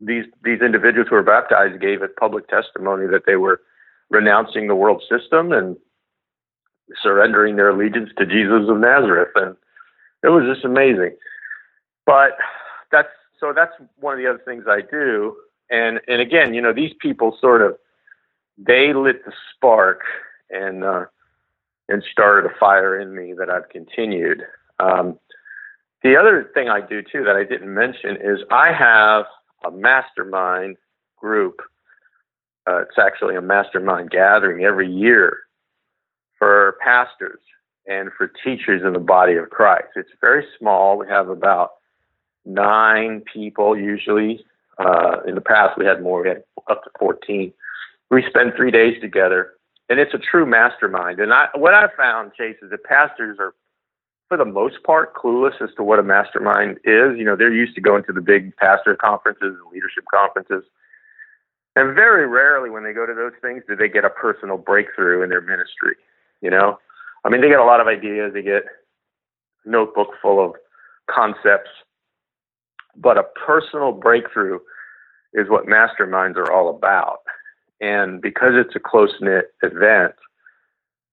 these 0.00 0.24
these 0.44 0.60
individuals 0.60 1.08
who 1.08 1.16
were 1.16 1.22
baptized 1.22 1.80
gave 1.80 2.02
a 2.02 2.08
public 2.08 2.48
testimony 2.48 3.06
that 3.06 3.22
they 3.26 3.36
were 3.36 3.60
renouncing 4.10 4.68
the 4.68 4.74
world 4.74 5.02
system 5.08 5.52
and 5.52 5.76
surrendering 7.02 7.56
their 7.56 7.70
allegiance 7.70 8.10
to 8.16 8.26
Jesus 8.26 8.68
of 8.68 8.78
Nazareth, 8.78 9.30
and 9.34 9.56
it 10.22 10.28
was 10.28 10.44
just 10.52 10.64
amazing. 10.64 11.14
But 12.08 12.38
that's 12.90 13.10
so 13.38 13.52
that's 13.54 13.74
one 14.00 14.14
of 14.14 14.18
the 14.18 14.26
other 14.26 14.42
things 14.42 14.64
I 14.66 14.80
do, 14.80 15.36
and 15.70 16.00
and 16.08 16.22
again, 16.22 16.54
you 16.54 16.62
know, 16.62 16.72
these 16.72 16.94
people 17.00 17.36
sort 17.38 17.60
of 17.60 17.76
they 18.56 18.94
lit 18.94 19.26
the 19.26 19.32
spark 19.54 20.00
and 20.48 20.82
uh, 20.84 21.04
and 21.90 22.02
started 22.10 22.50
a 22.50 22.54
fire 22.58 22.98
in 22.98 23.14
me 23.14 23.34
that 23.38 23.50
I've 23.50 23.68
continued. 23.68 24.42
Um, 24.80 25.18
the 26.02 26.16
other 26.16 26.50
thing 26.54 26.70
I 26.70 26.80
do 26.80 27.02
too 27.02 27.24
that 27.24 27.36
I 27.36 27.44
didn't 27.44 27.74
mention 27.74 28.16
is 28.16 28.38
I 28.50 28.72
have 28.72 29.26
a 29.66 29.70
mastermind 29.70 30.78
group. 31.18 31.60
Uh, 32.66 32.78
it's 32.78 32.98
actually 32.98 33.36
a 33.36 33.42
mastermind 33.42 34.10
gathering 34.10 34.64
every 34.64 34.90
year 34.90 35.40
for 36.38 36.78
pastors 36.82 37.40
and 37.86 38.08
for 38.16 38.32
teachers 38.42 38.80
in 38.82 38.94
the 38.94 38.98
body 38.98 39.34
of 39.34 39.50
Christ. 39.50 39.88
It's 39.94 40.08
very 40.22 40.46
small. 40.58 40.96
We 40.96 41.06
have 41.08 41.28
about 41.28 41.72
nine 42.44 43.22
people 43.32 43.76
usually. 43.76 44.44
Uh, 44.78 45.20
in 45.26 45.34
the 45.34 45.40
past, 45.40 45.76
we 45.76 45.84
had 45.84 46.02
more. 46.02 46.22
We 46.22 46.28
had 46.28 46.44
up 46.68 46.84
to 46.84 46.90
14. 46.98 47.52
We 48.10 48.24
spend 48.28 48.52
three 48.56 48.70
days 48.70 49.00
together, 49.00 49.54
and 49.88 49.98
it's 49.98 50.14
a 50.14 50.18
true 50.18 50.46
mastermind. 50.46 51.18
And 51.20 51.32
I, 51.32 51.48
what 51.54 51.74
I 51.74 51.88
found, 51.96 52.32
Chase, 52.34 52.56
is 52.62 52.70
that 52.70 52.84
pastors 52.84 53.38
are 53.40 53.54
for 54.28 54.36
the 54.36 54.44
most 54.44 54.82
part, 54.84 55.14
clueless 55.14 55.60
as 55.62 55.70
to 55.76 55.82
what 55.82 55.98
a 55.98 56.02
mastermind 56.02 56.76
is. 56.84 57.16
You 57.16 57.24
know, 57.24 57.34
they're 57.34 57.52
used 57.52 57.74
to 57.76 57.80
going 57.80 58.04
to 58.04 58.12
the 58.12 58.20
big 58.20 58.54
pastor 58.56 58.94
conferences 58.94 59.56
and 59.56 59.72
leadership 59.72 60.04
conferences. 60.12 60.64
And 61.74 61.94
very 61.94 62.26
rarely 62.26 62.70
when 62.70 62.84
they 62.84 62.92
go 62.92 63.06
to 63.06 63.14
those 63.14 63.32
things 63.40 63.62
do 63.66 63.74
they 63.74 63.88
get 63.88 64.04
a 64.04 64.10
personal 64.10 64.58
breakthrough 64.58 65.22
in 65.22 65.30
their 65.30 65.40
ministry. 65.40 65.96
You 66.42 66.50
know, 66.50 66.78
I 67.24 67.30
mean, 67.30 67.40
they 67.40 67.48
get 67.48 67.58
a 67.58 67.64
lot 67.64 67.80
of 67.80 67.86
ideas, 67.86 68.32
they 68.34 68.42
get 68.42 68.64
notebook 69.64 70.08
full 70.20 70.44
of 70.44 70.54
concepts, 71.10 71.70
but 73.00 73.18
a 73.18 73.24
personal 73.46 73.92
breakthrough 73.92 74.58
is 75.34 75.48
what 75.48 75.66
masterminds 75.66 76.36
are 76.36 76.50
all 76.52 76.70
about. 76.70 77.20
And 77.80 78.20
because 78.20 78.52
it's 78.54 78.74
a 78.74 78.80
close 78.80 79.14
knit 79.20 79.52
event, 79.62 80.14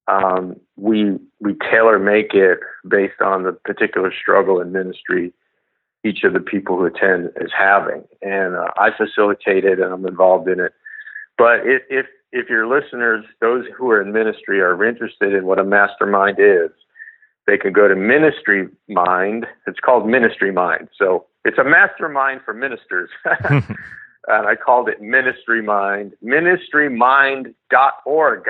um, 0.08 0.56
we 0.76 1.17
we 1.39 1.56
tailor 1.69 2.00
make 2.00 2.34
it 2.34 2.60
based 2.88 3.21
on 3.21 3.43
the 3.43 3.54
particular 3.54 4.12
struggle 4.12 4.62
in 4.62 4.71
ministry 4.71 5.34
each 6.04 6.24
of 6.24 6.34
the 6.34 6.39
people 6.39 6.78
who 6.78 6.86
attend 6.86 7.32
is 7.41 7.52
having, 7.58 8.04
and 8.21 8.56
uh, 8.56 8.67
I 8.78 8.91
facilitate 8.95 9.65
it 9.65 9.80
and 9.80 9.91
I'm 9.91 10.06
involved 10.06 10.48
in 10.48 10.60
it. 10.60 10.74
But 11.38 11.62
if, 11.65 11.82
if 11.89 12.06
if 12.32 12.50
your 12.50 12.67
listeners, 12.67 13.26
those 13.41 13.65
who 13.76 13.89
are 13.89 14.02
in 14.02 14.12
ministry, 14.12 14.62
are 14.62 14.84
interested 14.84 15.34
in 15.34 15.45
what 15.45 15.60
a 15.60 15.63
mastermind 15.63 16.38
is, 16.39 16.69
they 17.48 17.58
can 17.58 17.74
go 17.74 17.88
to 17.88 17.96
Ministry 17.96 18.68
Mind. 18.88 19.48
It's 19.68 19.80
called 19.80 20.08
Ministry 20.08 20.52
Mind, 20.52 20.90
so 20.98 21.26
it's 21.44 21.58
a 21.58 21.64
mastermind 21.64 22.42
for 22.44 22.54
ministers. 22.54 23.10
and 23.50 23.64
I 24.28 24.56
called 24.56 24.90
it 24.90 25.02
Ministry 25.02 25.62
Mind, 25.62 26.14
ministrymind.org 26.24 28.50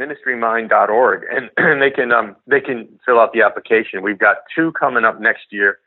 ministrymind.org, 0.00 1.24
and, 1.30 1.50
and 1.56 1.82
they 1.82 1.90
can 1.90 2.12
um, 2.12 2.36
they 2.46 2.60
can 2.60 2.88
fill 3.04 3.18
out 3.20 3.32
the 3.32 3.42
application. 3.42 4.02
We've 4.02 4.18
got 4.18 4.38
two 4.54 4.72
coming 4.72 5.04
up 5.04 5.20
next 5.20 5.46
year, 5.50 5.78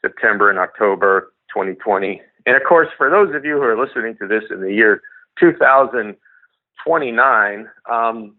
September 0.00 0.50
and 0.50 0.58
October 0.58 1.32
2020. 1.52 2.20
And 2.46 2.56
of 2.56 2.62
course, 2.68 2.88
for 2.96 3.10
those 3.10 3.34
of 3.34 3.44
you 3.44 3.56
who 3.56 3.62
are 3.62 3.78
listening 3.78 4.16
to 4.18 4.26
this 4.26 4.44
in 4.50 4.60
the 4.60 4.72
year 4.72 5.02
2029, 5.40 7.68
um, 7.90 8.36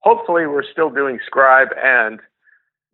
hopefully 0.00 0.46
we're 0.46 0.70
still 0.70 0.90
doing 0.90 1.18
Scribe 1.26 1.68
and 1.82 2.20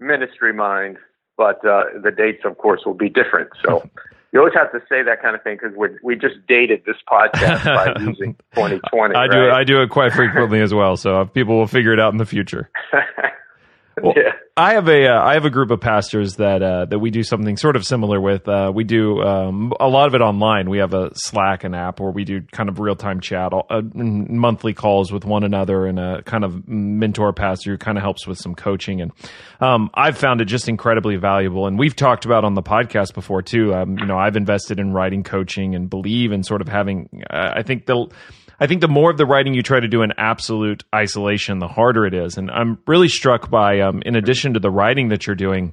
Ministry 0.00 0.52
Mind, 0.52 0.98
but 1.36 1.64
uh, 1.64 1.84
the 2.02 2.10
dates, 2.10 2.42
of 2.44 2.58
course, 2.58 2.82
will 2.84 2.94
be 2.94 3.08
different. 3.08 3.50
So. 3.64 3.88
you 4.32 4.38
always 4.38 4.54
have 4.54 4.70
to 4.70 4.78
say 4.88 5.02
that 5.02 5.20
kind 5.20 5.34
of 5.34 5.42
thing 5.42 5.58
because 5.60 5.76
we 5.76 5.88
we 6.04 6.14
just 6.14 6.36
dated 6.46 6.82
this 6.86 6.96
podcast 7.10 7.64
by 7.64 7.94
using 8.00 8.36
2020. 8.54 9.14
I 9.16 9.26
do 9.26 9.50
I 9.50 9.64
do 9.64 9.82
it 9.82 9.90
quite 9.90 10.12
frequently 10.20 10.60
as 10.60 10.72
well, 10.72 10.96
so 10.96 11.24
people 11.26 11.58
will 11.58 11.66
figure 11.66 11.92
it 11.92 11.98
out 11.98 12.12
in 12.12 12.18
the 12.18 12.24
future. 12.26 12.70
Well, 14.02 14.14
yeah. 14.16 14.32
I 14.60 14.74
have 14.74 14.88
a 14.88 15.08
uh, 15.08 15.22
I 15.22 15.34
have 15.34 15.46
a 15.46 15.50
group 15.50 15.70
of 15.70 15.80
pastors 15.80 16.36
that 16.36 16.62
uh, 16.62 16.84
that 16.84 16.98
we 16.98 17.10
do 17.10 17.22
something 17.22 17.56
sort 17.56 17.76
of 17.76 17.86
similar 17.86 18.20
with. 18.20 18.46
Uh, 18.46 18.70
we 18.74 18.84
do 18.84 19.22
um, 19.22 19.72
a 19.80 19.88
lot 19.88 20.06
of 20.06 20.14
it 20.14 20.20
online. 20.20 20.68
We 20.68 20.78
have 20.78 20.92
a 20.92 21.12
Slack 21.14 21.64
and 21.64 21.74
app 21.74 21.98
where 21.98 22.10
we 22.10 22.24
do 22.24 22.42
kind 22.42 22.68
of 22.68 22.78
real 22.78 22.94
time 22.94 23.20
chat, 23.20 23.54
uh, 23.54 23.80
monthly 23.94 24.74
calls 24.74 25.10
with 25.10 25.24
one 25.24 25.44
another, 25.44 25.86
and 25.86 25.98
a 25.98 26.22
kind 26.24 26.44
of 26.44 26.68
mentor 26.68 27.32
pastor 27.32 27.70
who 27.70 27.78
kind 27.78 27.96
of 27.96 28.02
helps 28.02 28.26
with 28.26 28.36
some 28.36 28.54
coaching. 28.54 29.00
And 29.00 29.12
um, 29.60 29.88
I've 29.94 30.18
found 30.18 30.42
it 30.42 30.44
just 30.44 30.68
incredibly 30.68 31.16
valuable. 31.16 31.66
And 31.66 31.78
we've 31.78 31.96
talked 31.96 32.26
about 32.26 32.44
on 32.44 32.52
the 32.52 32.62
podcast 32.62 33.14
before 33.14 33.40
too. 33.40 33.72
Um, 33.74 33.96
you 33.96 34.04
know, 34.04 34.18
I've 34.18 34.36
invested 34.36 34.78
in 34.78 34.92
writing 34.92 35.22
coaching 35.22 35.74
and 35.74 35.88
believe 35.88 36.32
in 36.32 36.42
sort 36.42 36.60
of 36.60 36.68
having. 36.68 37.22
Uh, 37.30 37.54
I 37.56 37.62
think 37.62 37.86
the 37.86 38.08
I 38.60 38.66
think 38.66 38.82
the 38.82 38.88
more 38.88 39.10
of 39.10 39.16
the 39.16 39.26
writing 39.26 39.54
you 39.54 39.62
try 39.62 39.80
to 39.80 39.88
do 39.88 40.02
in 40.02 40.12
absolute 40.18 40.84
isolation, 40.94 41.58
the 41.58 41.68
harder 41.68 42.04
it 42.04 42.12
is. 42.12 42.36
And 42.36 42.50
I'm 42.50 42.78
really 42.86 43.08
struck 43.08 43.50
by, 43.50 43.80
um, 43.80 44.02
in 44.04 44.16
addition 44.16 44.54
to 44.54 44.60
the 44.60 44.70
writing 44.70 45.08
that 45.08 45.26
you're 45.26 45.34
doing, 45.34 45.72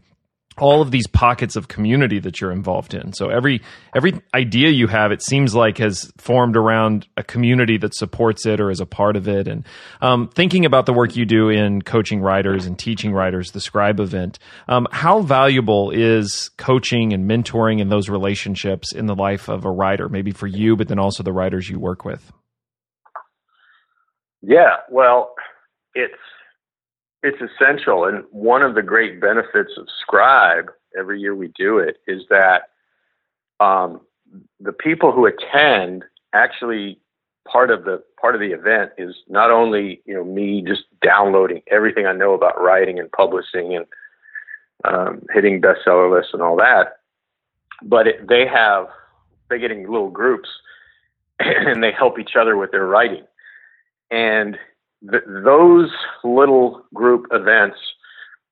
all 0.59 0.81
of 0.81 0.91
these 0.91 1.07
pockets 1.07 1.55
of 1.55 1.67
community 1.67 2.19
that 2.19 2.41
you're 2.41 2.51
involved 2.51 2.93
in. 2.93 3.13
So 3.13 3.29
every 3.29 3.61
every 3.95 4.19
idea 4.33 4.69
you 4.69 4.87
have, 4.87 5.11
it 5.11 5.21
seems 5.21 5.53
like 5.53 5.77
has 5.77 6.11
formed 6.17 6.57
around 6.57 7.07
a 7.15 7.23
community 7.23 7.77
that 7.77 7.93
supports 7.93 8.45
it 8.45 8.59
or 8.59 8.71
is 8.71 8.79
a 8.79 8.85
part 8.85 9.15
of 9.15 9.27
it. 9.27 9.47
And 9.47 9.65
um, 10.01 10.29
thinking 10.29 10.65
about 10.65 10.85
the 10.85 10.93
work 10.93 11.15
you 11.15 11.25
do 11.25 11.49
in 11.49 11.81
coaching 11.81 12.21
writers 12.21 12.65
and 12.65 12.77
teaching 12.77 13.13
writers, 13.13 13.51
the 13.51 13.61
Scribe 13.61 13.99
event, 13.99 14.39
um, 14.67 14.87
how 14.91 15.21
valuable 15.21 15.91
is 15.91 16.49
coaching 16.57 17.13
and 17.13 17.29
mentoring 17.29 17.81
and 17.81 17.91
those 17.91 18.09
relationships 18.09 18.93
in 18.93 19.05
the 19.05 19.15
life 19.15 19.49
of 19.49 19.65
a 19.65 19.71
writer? 19.71 20.09
Maybe 20.09 20.31
for 20.31 20.47
you, 20.47 20.75
but 20.75 20.87
then 20.87 20.99
also 20.99 21.23
the 21.23 21.33
writers 21.33 21.69
you 21.69 21.79
work 21.79 22.03
with. 22.03 22.31
Yeah, 24.47 24.77
well, 24.89 25.35
it's 25.93 26.13
it's 27.21 27.37
essential, 27.41 28.05
and 28.05 28.23
one 28.31 28.61
of 28.61 28.75
the 28.75 28.81
great 28.81 29.19
benefits 29.19 29.71
of 29.77 29.87
Scribe 30.01 30.71
every 30.97 31.19
year 31.19 31.35
we 31.35 31.49
do 31.49 31.79
it 31.79 31.97
is 32.07 32.21
that 32.29 32.69
um, 33.59 33.99
the 34.61 34.71
people 34.71 35.11
who 35.11 35.25
attend 35.25 36.05
actually 36.31 36.97
part 37.45 37.71
of 37.71 37.83
the 37.83 38.01
part 38.21 38.35
of 38.35 38.41
the 38.41 38.51
event 38.53 38.91
is 38.97 39.13
not 39.27 39.51
only 39.51 40.01
you 40.05 40.13
know 40.13 40.23
me 40.23 40.63
just 40.65 40.83
downloading 41.01 41.61
everything 41.69 42.05
I 42.05 42.13
know 42.13 42.33
about 42.33 42.61
writing 42.61 42.99
and 42.99 43.11
publishing 43.11 43.75
and 43.75 43.85
um, 44.85 45.23
hitting 45.33 45.61
bestseller 45.61 46.09
lists 46.09 46.31
and 46.31 46.41
all 46.41 46.55
that, 46.55 46.99
but 47.81 48.07
it, 48.07 48.29
they 48.29 48.47
have 48.47 48.87
they 49.49 49.59
get 49.59 49.71
in 49.71 49.91
little 49.91 50.09
groups 50.09 50.47
and 51.39 51.83
they 51.83 51.91
help 51.91 52.17
each 52.17 52.37
other 52.39 52.55
with 52.55 52.71
their 52.71 52.85
writing, 52.85 53.25
and 54.11 54.57
th- 55.09 55.23
those 55.27 55.91
little 56.23 56.83
group 56.93 57.27
events, 57.31 57.77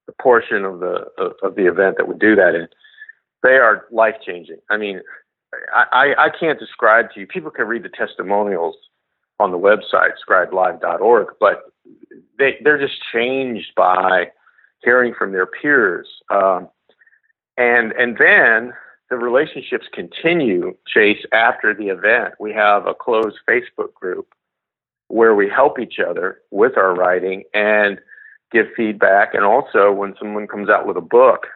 the 0.08 0.14
portion 0.22 0.66
of 0.66 0.80
the 0.80 1.06
of, 1.42 1.56
the 1.56 1.68
event 1.68 1.98
that 1.98 2.08
would 2.08 2.20
do 2.20 2.36
that 2.36 2.56
in, 2.56 2.68
they 3.44 3.58
are 3.58 3.86
life 3.92 4.16
changing. 4.26 4.58
I 4.70 4.78
mean, 4.78 5.02
I, 5.74 6.14
I 6.18 6.30
can't 6.30 6.60
describe 6.60 7.12
to 7.14 7.22
you. 7.22 7.28
People 7.28 7.52
can 7.52 7.68
read 7.68 7.84
the 7.84 7.90
testimonials 7.90 8.76
on 9.40 9.52
the 9.52 9.58
website, 9.58 10.12
scribelive.org, 10.28 11.28
but 11.40 11.64
they, 12.38 12.58
they're 12.64 12.80
just 12.80 13.02
changed 13.14 13.72
by 13.76 14.32
hearing 14.84 15.14
from 15.18 15.32
their 15.32 15.46
peers. 15.46 16.08
Um, 16.30 16.70
and, 17.58 17.92
and 17.94 18.18
then 18.18 18.74
the 19.10 19.18
relationships 19.18 19.86
continue, 19.94 20.76
Chase, 20.88 21.24
after 21.32 21.74
the 21.74 21.88
event. 21.88 22.36
We 22.40 22.54
have 22.54 22.88
a 22.88 22.94
closed 22.94 23.38
Facebook 23.48 23.94
group 23.94 24.34
where 25.16 25.34
we 25.34 25.50
help 25.50 25.80
each 25.80 25.98
other 25.98 26.42
with 26.52 26.78
our 26.78 26.94
writing 26.94 27.44
and 27.54 28.00
give 28.52 28.66
feedback. 28.76 29.34
And 29.34 29.46
also, 29.46 29.90
when 29.90 30.14
someone 30.20 30.46
comes 30.46 30.70
out 30.70 30.86
with 30.86 30.98
a 30.98 31.02
book, 31.02 31.48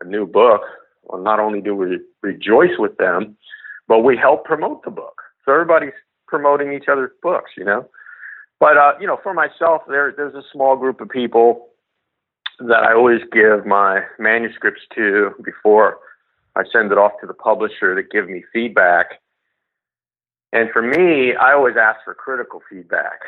a 0.00 0.04
new 0.04 0.24
book, 0.24 0.60
well, 1.02 1.20
not 1.20 1.40
only 1.40 1.60
do 1.60 1.74
we 1.74 1.98
rejoice 2.22 2.78
with 2.78 2.96
them, 2.98 3.36
but 3.88 4.00
we 4.00 4.16
help 4.16 4.44
promote 4.44 4.84
the 4.84 4.92
book. 4.92 5.20
So 5.44 5.52
everybody's 5.52 5.94
promoting 6.28 6.72
each 6.72 6.86
other's 6.88 7.10
books, 7.22 7.50
you 7.56 7.64
know. 7.64 7.88
But 8.60 8.76
uh, 8.76 8.92
you 9.00 9.06
know, 9.06 9.18
for 9.20 9.34
myself, 9.34 9.82
there 9.88 10.14
there's 10.16 10.34
a 10.34 10.42
small 10.52 10.76
group 10.76 11.00
of 11.00 11.08
people 11.08 11.68
that 12.60 12.84
I 12.88 12.94
always 12.94 13.20
give 13.32 13.66
my 13.66 14.02
manuscripts 14.18 14.82
to 14.94 15.30
before 15.44 15.98
I 16.54 16.62
send 16.72 16.92
it 16.92 16.98
off 16.98 17.12
to 17.20 17.26
the 17.26 17.34
publisher 17.34 18.00
to 18.00 18.02
give 18.02 18.28
me 18.28 18.44
feedback. 18.52 19.20
And 20.56 20.70
for 20.72 20.80
me, 20.80 21.34
I 21.36 21.52
always 21.52 21.74
ask 21.78 21.98
for 22.02 22.14
critical 22.14 22.62
feedback. 22.70 23.20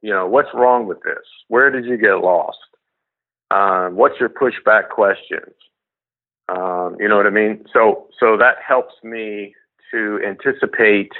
You 0.00 0.08
know, 0.08 0.26
what's 0.26 0.48
wrong 0.54 0.86
with 0.86 1.02
this? 1.02 1.22
Where 1.48 1.70
did 1.70 1.84
you 1.84 1.98
get 1.98 2.14
lost? 2.14 2.56
Um, 3.50 3.96
what's 3.96 4.18
your 4.18 4.30
pushback 4.30 4.88
questions? 4.88 5.54
Um, 6.48 6.96
you 6.98 7.08
know 7.08 7.18
what 7.18 7.26
I 7.26 7.30
mean? 7.30 7.66
So 7.74 8.08
so 8.18 8.38
that 8.38 8.56
helps 8.66 8.94
me 9.04 9.54
to 9.92 10.18
anticipate 10.26 11.12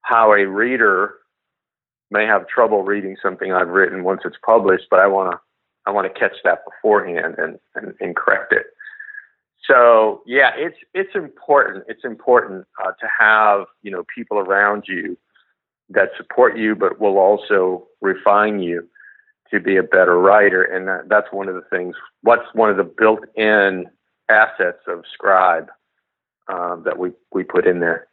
how 0.00 0.32
a 0.32 0.48
reader 0.48 1.14
may 2.10 2.26
have 2.26 2.48
trouble 2.48 2.82
reading 2.82 3.16
something 3.22 3.52
I've 3.52 3.68
written 3.68 4.02
once 4.02 4.22
it's 4.24 4.36
published, 4.44 4.86
but 4.90 4.98
I 4.98 5.06
want 5.06 5.30
to 5.30 5.38
I 5.86 5.92
want 5.92 6.12
to 6.12 6.20
catch 6.20 6.36
that 6.42 6.64
beforehand 6.64 7.36
and, 7.38 7.60
and, 7.76 7.94
and 8.00 8.16
correct 8.16 8.52
it. 8.52 8.66
So 9.68 10.22
yeah, 10.26 10.50
it's 10.56 10.76
it's 10.94 11.14
important. 11.14 11.84
It's 11.88 12.04
important 12.04 12.66
uh, 12.82 12.90
to 12.92 13.08
have 13.18 13.66
you 13.82 13.90
know 13.90 14.04
people 14.14 14.38
around 14.38 14.84
you 14.88 15.16
that 15.90 16.10
support 16.16 16.56
you, 16.56 16.74
but 16.74 17.00
will 17.00 17.18
also 17.18 17.86
refine 18.00 18.60
you 18.60 18.88
to 19.52 19.60
be 19.60 19.76
a 19.76 19.82
better 19.82 20.18
writer. 20.18 20.62
And 20.62 20.88
that, 20.88 21.08
that's 21.08 21.30
one 21.30 21.48
of 21.48 21.54
the 21.54 21.64
things. 21.70 21.94
What's 22.22 22.46
one 22.54 22.70
of 22.70 22.76
the 22.76 22.84
built-in 22.84 23.86
assets 24.28 24.78
of 24.88 25.04
Scribe 25.12 25.68
um, 26.48 26.82
that 26.84 26.98
we 26.98 27.12
we 27.32 27.44
put 27.44 27.66
in 27.66 27.80
there. 27.80 28.08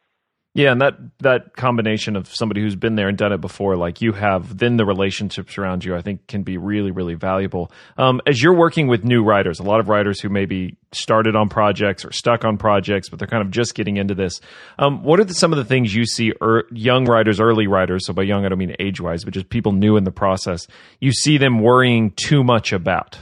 Yeah, 0.55 0.71
and 0.71 0.81
that 0.81 0.95
that 1.19 1.55
combination 1.55 2.15
of 2.15 2.27
somebody 2.27 2.61
who's 2.61 2.75
been 2.75 2.95
there 2.95 3.07
and 3.07 3.15
done 3.15 3.31
it 3.31 3.39
before, 3.39 3.75
like 3.75 4.01
you 4.01 4.13
have, 4.13 4.57
then 4.57 4.77
the 4.77 4.85
relationships 4.85 5.59
around 5.59 5.85
you, 5.85 5.95
I 5.95 6.01
think, 6.01 6.25
can 6.25 6.41
be 6.41 6.57
really, 6.57 6.89
really 6.89 7.13
valuable. 7.13 7.71
Um, 7.99 8.19
as 8.25 8.41
you're 8.41 8.55
working 8.55 8.87
with 8.87 9.03
new 9.03 9.23
writers, 9.23 9.59
a 9.59 9.63
lot 9.63 9.79
of 9.79 9.89
writers 9.89 10.19
who 10.19 10.29
maybe 10.29 10.75
started 10.91 11.35
on 11.35 11.49
projects 11.49 12.03
or 12.03 12.11
stuck 12.11 12.45
on 12.45 12.57
projects, 12.57 13.09
but 13.09 13.19
they're 13.19 13.27
kind 13.27 13.43
of 13.43 13.51
just 13.51 13.75
getting 13.75 13.97
into 13.97 14.15
this. 14.15 14.41
Um, 14.79 15.03
what 15.03 15.19
are 15.19 15.23
the, 15.23 15.35
some 15.35 15.53
of 15.53 15.57
the 15.57 15.65
things 15.65 15.93
you 15.93 16.05
see 16.05 16.33
er, 16.41 16.63
young 16.71 17.05
writers, 17.05 17.39
early 17.39 17.67
writers? 17.67 18.07
So 18.07 18.13
by 18.13 18.23
young, 18.23 18.43
I 18.43 18.49
don't 18.49 18.57
mean 18.57 18.75
age 18.79 18.99
wise, 18.99 19.23
but 19.23 19.35
just 19.35 19.49
people 19.49 19.71
new 19.71 19.97
in 19.97 20.03
the 20.03 20.11
process. 20.11 20.65
You 20.99 21.11
see 21.11 21.37
them 21.37 21.61
worrying 21.61 22.11
too 22.15 22.43
much 22.43 22.73
about. 22.73 23.19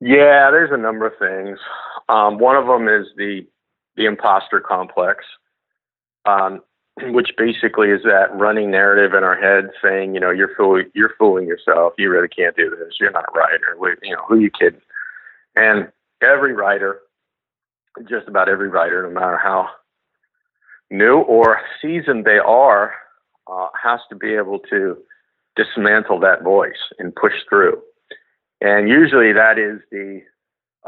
Yeah, 0.00 0.50
there's 0.52 0.70
a 0.72 0.78
number 0.78 1.06
of 1.06 1.14
things. 1.18 1.58
Um, 2.08 2.38
one 2.38 2.54
of 2.54 2.66
them 2.66 2.86
is 2.86 3.08
the 3.16 3.46
the 3.96 4.06
imposter 4.06 4.60
complex, 4.60 5.24
um, 6.24 6.62
which 7.02 7.30
basically 7.36 7.90
is 7.90 8.02
that 8.04 8.34
running 8.34 8.70
narrative 8.70 9.14
in 9.14 9.24
our 9.24 9.36
head 9.36 9.70
saying, 9.82 10.14
you 10.14 10.20
know, 10.20 10.30
you're 10.30 10.54
fooling 10.56 10.90
you're 10.94 11.14
fooling 11.18 11.46
yourself. 11.46 11.94
You 11.98 12.10
really 12.10 12.28
can't 12.28 12.56
do 12.56 12.70
this. 12.70 12.94
You're 13.00 13.10
not 13.10 13.34
right. 13.34 13.60
Or 13.78 13.96
you 14.02 14.14
know, 14.14 14.22
who 14.28 14.34
are 14.34 14.40
you 14.40 14.50
kidding? 14.50 14.80
And 15.54 15.90
every 16.22 16.52
writer, 16.52 17.00
just 18.08 18.28
about 18.28 18.48
every 18.48 18.68
writer, 18.68 19.02
no 19.02 19.10
matter 19.10 19.38
how 19.38 19.68
new 20.90 21.18
or 21.18 21.60
seasoned 21.82 22.24
they 22.24 22.38
are, 22.38 22.94
uh, 23.50 23.68
has 23.82 24.00
to 24.10 24.16
be 24.16 24.34
able 24.34 24.58
to 24.70 24.96
dismantle 25.56 26.20
that 26.20 26.42
voice 26.42 26.92
and 26.98 27.14
push 27.14 27.32
through. 27.48 27.80
And 28.60 28.88
usually 28.88 29.32
that 29.32 29.58
is 29.58 29.80
the 29.90 30.22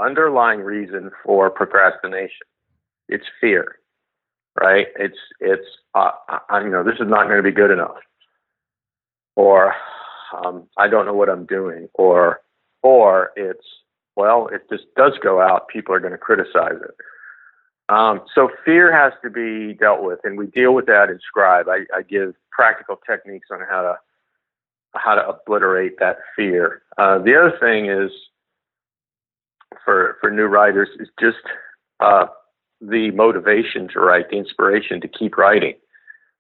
underlying 0.01 0.61
reason 0.61 1.11
for 1.25 1.51
procrastination. 1.51 2.47
It's 3.09 3.27
fear, 3.41 3.79
right? 4.61 4.89
It's, 4.97 5.19
it's, 5.41 5.67
uh, 5.95 6.11
I, 6.49 6.61
you 6.61 6.71
know, 6.71 6.85
this 6.85 6.95
is 7.01 7.09
not 7.09 7.25
going 7.25 7.39
to 7.39 7.43
be 7.43 7.53
good 7.53 7.71
enough. 7.71 7.99
Or, 9.37 9.75
um, 10.37 10.69
I 10.77 10.89
don't 10.89 11.07
know 11.07 11.15
what 11.15 11.29
I'm 11.29 11.47
doing. 11.47 11.89
Or, 11.95 12.41
or 12.83 13.33
it's, 13.37 13.65
well, 14.17 14.49
if 14.53 14.67
this 14.69 14.81
does 14.97 15.13
go 15.23 15.41
out, 15.41 15.69
people 15.69 15.95
are 15.95 16.01
going 16.01 16.13
to 16.13 16.19
criticize 16.19 16.81
it. 16.83 16.95
Um, 17.89 18.21
so 18.35 18.51
fear 18.65 18.93
has 18.93 19.13
to 19.23 19.31
be 19.31 19.73
dealt 19.75 20.03
with, 20.03 20.19
and 20.25 20.37
we 20.37 20.47
deal 20.47 20.75
with 20.75 20.87
that 20.87 21.09
in 21.09 21.19
Scribe. 21.27 21.69
I, 21.69 21.85
I 21.97 22.03
give 22.03 22.35
practical 22.51 23.01
techniques 23.09 23.49
on 23.51 23.61
how 23.61 23.83
to 23.83 23.95
how 24.95 25.15
to 25.15 25.27
obliterate 25.27 25.99
that 25.99 26.19
fear. 26.37 26.83
Uh, 26.99 27.19
the 27.19 27.35
other 27.35 27.57
thing 27.59 27.89
is 27.89 28.11
for 29.85 30.19
for 30.21 30.31
new 30.31 30.47
writers 30.47 30.89
is 31.01 31.09
just 31.19 31.39
uh, 32.01 32.27
the 32.81 33.11
motivation 33.13 33.89
to 33.89 34.01
write, 34.01 34.31
the 34.31 34.37
inspiration 34.37 35.01
to 35.01 35.09
keep 35.09 35.37
writing, 35.37 35.75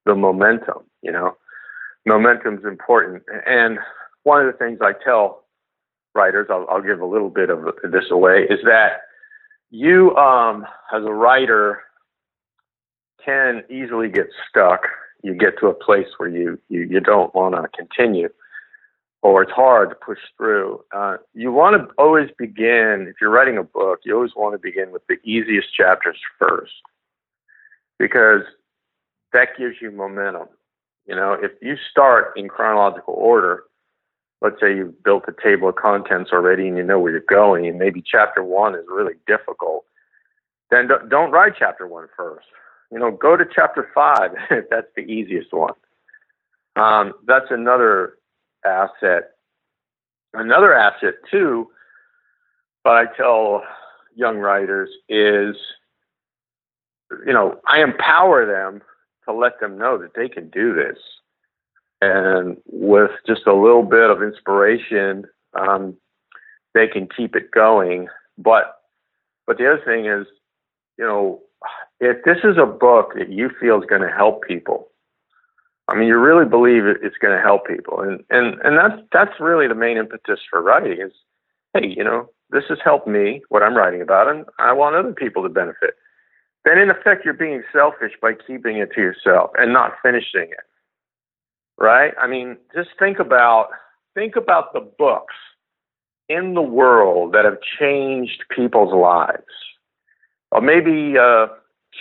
the 0.07 0.14
momentum. 0.14 0.85
You 1.03 1.12
know, 1.12 1.37
momentum 2.07 2.59
is 2.59 2.64
important. 2.64 3.22
And 3.46 3.79
one 4.22 4.46
of 4.46 4.53
the 4.53 4.59
things 4.59 4.79
I 4.81 4.92
tell 5.05 5.44
writers, 6.14 6.48
I'll, 6.51 6.66
I'll 6.70 6.83
give 6.83 7.01
a 7.01 7.07
little 7.07 7.31
bit 7.31 7.51
of 7.51 7.64
this 7.90 8.05
away, 8.11 8.46
is 8.48 8.61
that 8.64 9.03
you, 9.70 10.16
um, 10.16 10.64
as 10.92 11.05
a 11.05 11.12
writer, 11.12 11.81
can 13.24 13.62
easily 13.68 14.09
get 14.09 14.29
stuck. 14.48 14.83
You 15.22 15.35
get 15.35 15.59
to 15.61 15.66
a 15.66 15.74
place 15.74 16.07
where 16.16 16.29
you 16.29 16.59
you, 16.68 16.83
you 16.83 17.01
don't 17.01 17.35
want 17.35 17.55
to 17.57 17.68
continue 17.77 18.29
or 19.22 19.42
it's 19.42 19.52
hard 19.52 19.90
to 19.90 19.96
push 19.96 20.18
through. 20.37 20.85
Uh, 20.94 21.16
you 21.35 21.50
want 21.50 21.76
to 21.76 21.94
always 21.98 22.31
begin, 22.38 23.07
if 23.09 23.16
you're 23.20 23.31
writing 23.31 23.59
a 23.59 23.64
book, 23.64 24.00
you 24.04 24.14
always 24.14 24.35
want 24.37 24.54
to 24.54 24.59
begin 24.59 24.92
with 24.92 25.02
the 25.09 25.16
easiest 25.24 25.74
chapters 25.74 26.18
first 26.38 26.72
because 27.98 28.42
that 29.33 29.48
gives 29.59 29.76
you 29.81 29.90
momentum. 29.90 30.48
You 31.07 31.16
know, 31.16 31.33
if 31.33 31.52
you 31.61 31.76
start 31.90 32.33
in 32.37 32.48
chronological 32.48 33.14
order, 33.14 33.64
let's 34.40 34.61
say 34.61 34.76
you've 34.76 35.02
built 35.02 35.24
a 35.26 35.35
table 35.42 35.68
of 35.68 35.76
contents 35.76 36.31
already 36.33 36.68
and 36.68 36.76
you 36.76 36.85
know 36.85 37.00
where 37.00 37.12
you're 37.12 37.20
going, 37.28 37.66
and 37.66 37.78
maybe 37.78 38.02
chapter 38.04 38.44
one 38.44 38.74
is 38.74 38.85
really 38.88 39.14
difficult, 39.26 39.85
then 40.70 40.88
don't 41.09 41.33
write 41.33 41.54
chapter 41.59 41.87
one 41.87 42.09
first. 42.16 42.46
You 42.92 42.98
know, 42.98 43.11
go 43.11 43.37
to 43.37 43.44
chapter 43.52 43.88
five 43.94 44.33
if 44.50 44.66
that's 44.70 44.88
the 44.94 45.02
easiest 45.02 45.52
one. 45.52 45.74
Um, 46.76 47.14
that's 47.26 47.50
another 47.50 48.17
asset. 48.64 49.31
Another 50.35 50.75
asset 50.75 51.14
too, 51.31 51.68
but 52.85 52.97
I 52.97 53.07
tell 53.16 53.62
young 54.14 54.38
writers 54.38 54.90
is, 55.09 55.57
you 57.27 57.33
know, 57.33 57.61
I 57.66 57.83
empower 57.83 58.44
them 58.47 58.83
to 59.27 59.35
let 59.35 59.61
them 59.61 59.79
know 59.79 59.99
that 59.99 60.14
they 60.14 60.29
can 60.29 60.49
do 60.51 60.75
this. 60.75 60.99
And 62.01 62.59
with 62.66 63.11
just 63.27 63.47
a 63.47 63.55
little 63.55 63.83
bit 63.83 64.11
of 64.11 64.23
inspiration, 64.23 65.25
um, 65.55 65.97
they 66.75 66.87
can 66.87 67.09
keep 67.09 67.35
it 67.35 67.51
going. 67.51 68.09
But 68.37 68.75
but 69.47 69.59
the 69.59 69.73
other 69.73 69.83
thing 69.85 70.07
is, 70.07 70.27
you 70.99 71.05
know, 71.05 71.40
if 72.01 72.23
this 72.25 72.38
is 72.44 72.57
a 72.59 72.66
book 72.66 73.14
that 73.16 73.31
you 73.31 73.51
feel 73.61 73.81
is 73.81 73.88
going 73.88 74.03
to 74.03 74.14
help 74.14 74.44
people, 74.44 74.88
I 75.88 75.94
mean, 75.94 76.07
you 76.09 76.18
really 76.18 76.44
believe 76.44 76.85
it's 76.87 77.16
going 77.16 77.35
to 77.37 77.42
help 77.42 77.66
people, 77.66 78.01
and 78.01 78.22
and 78.31 78.61
and 78.62 78.77
that's 78.77 79.01
that's 79.12 79.40
really 79.40 79.66
the 79.68 79.74
main 79.74 79.96
impetus 79.96 80.40
for 80.48 80.61
writing 80.62 81.01
is, 81.01 81.12
hey, 81.74 81.87
you 81.96 82.05
know, 82.05 82.29
this 82.51 82.64
has 82.68 82.79
helped 82.85 83.09
me 83.09 83.42
what 83.48 83.62
I'm 83.62 83.74
writing 83.77 84.03
about, 84.03 84.29
and 84.29 84.44
I 84.59 84.72
want 84.72 84.96
other 84.96 85.12
people 85.12 85.42
to 85.42 85.48
benefit. 85.48 85.94
then 86.64 86.79
in 86.79 86.90
effect 86.90 87.24
you're 87.24 87.35
being 87.35 87.62
selfish 87.72 88.12
by 88.20 88.33
keeping 88.35 88.77
it 88.79 88.90
to 88.94 89.01
yourself 89.01 89.51
and 89.57 89.72
not 89.72 89.92
finishing 90.03 90.51
it. 90.51 90.66
Right? 91.79 92.12
I 92.20 92.27
mean, 92.27 92.57
just 92.74 92.90
think 92.98 93.18
about 93.18 93.68
think 94.14 94.37
about 94.37 94.72
the 94.72 94.81
books 94.81 95.35
in 96.29 96.55
the 96.55 96.62
world 96.62 97.33
that 97.33 97.44
have 97.44 97.59
changed 97.79 98.44
people's 98.55 98.92
lives. 98.94 99.55
Or 100.51 100.61
maybe 100.61 101.16
uh 101.18 101.46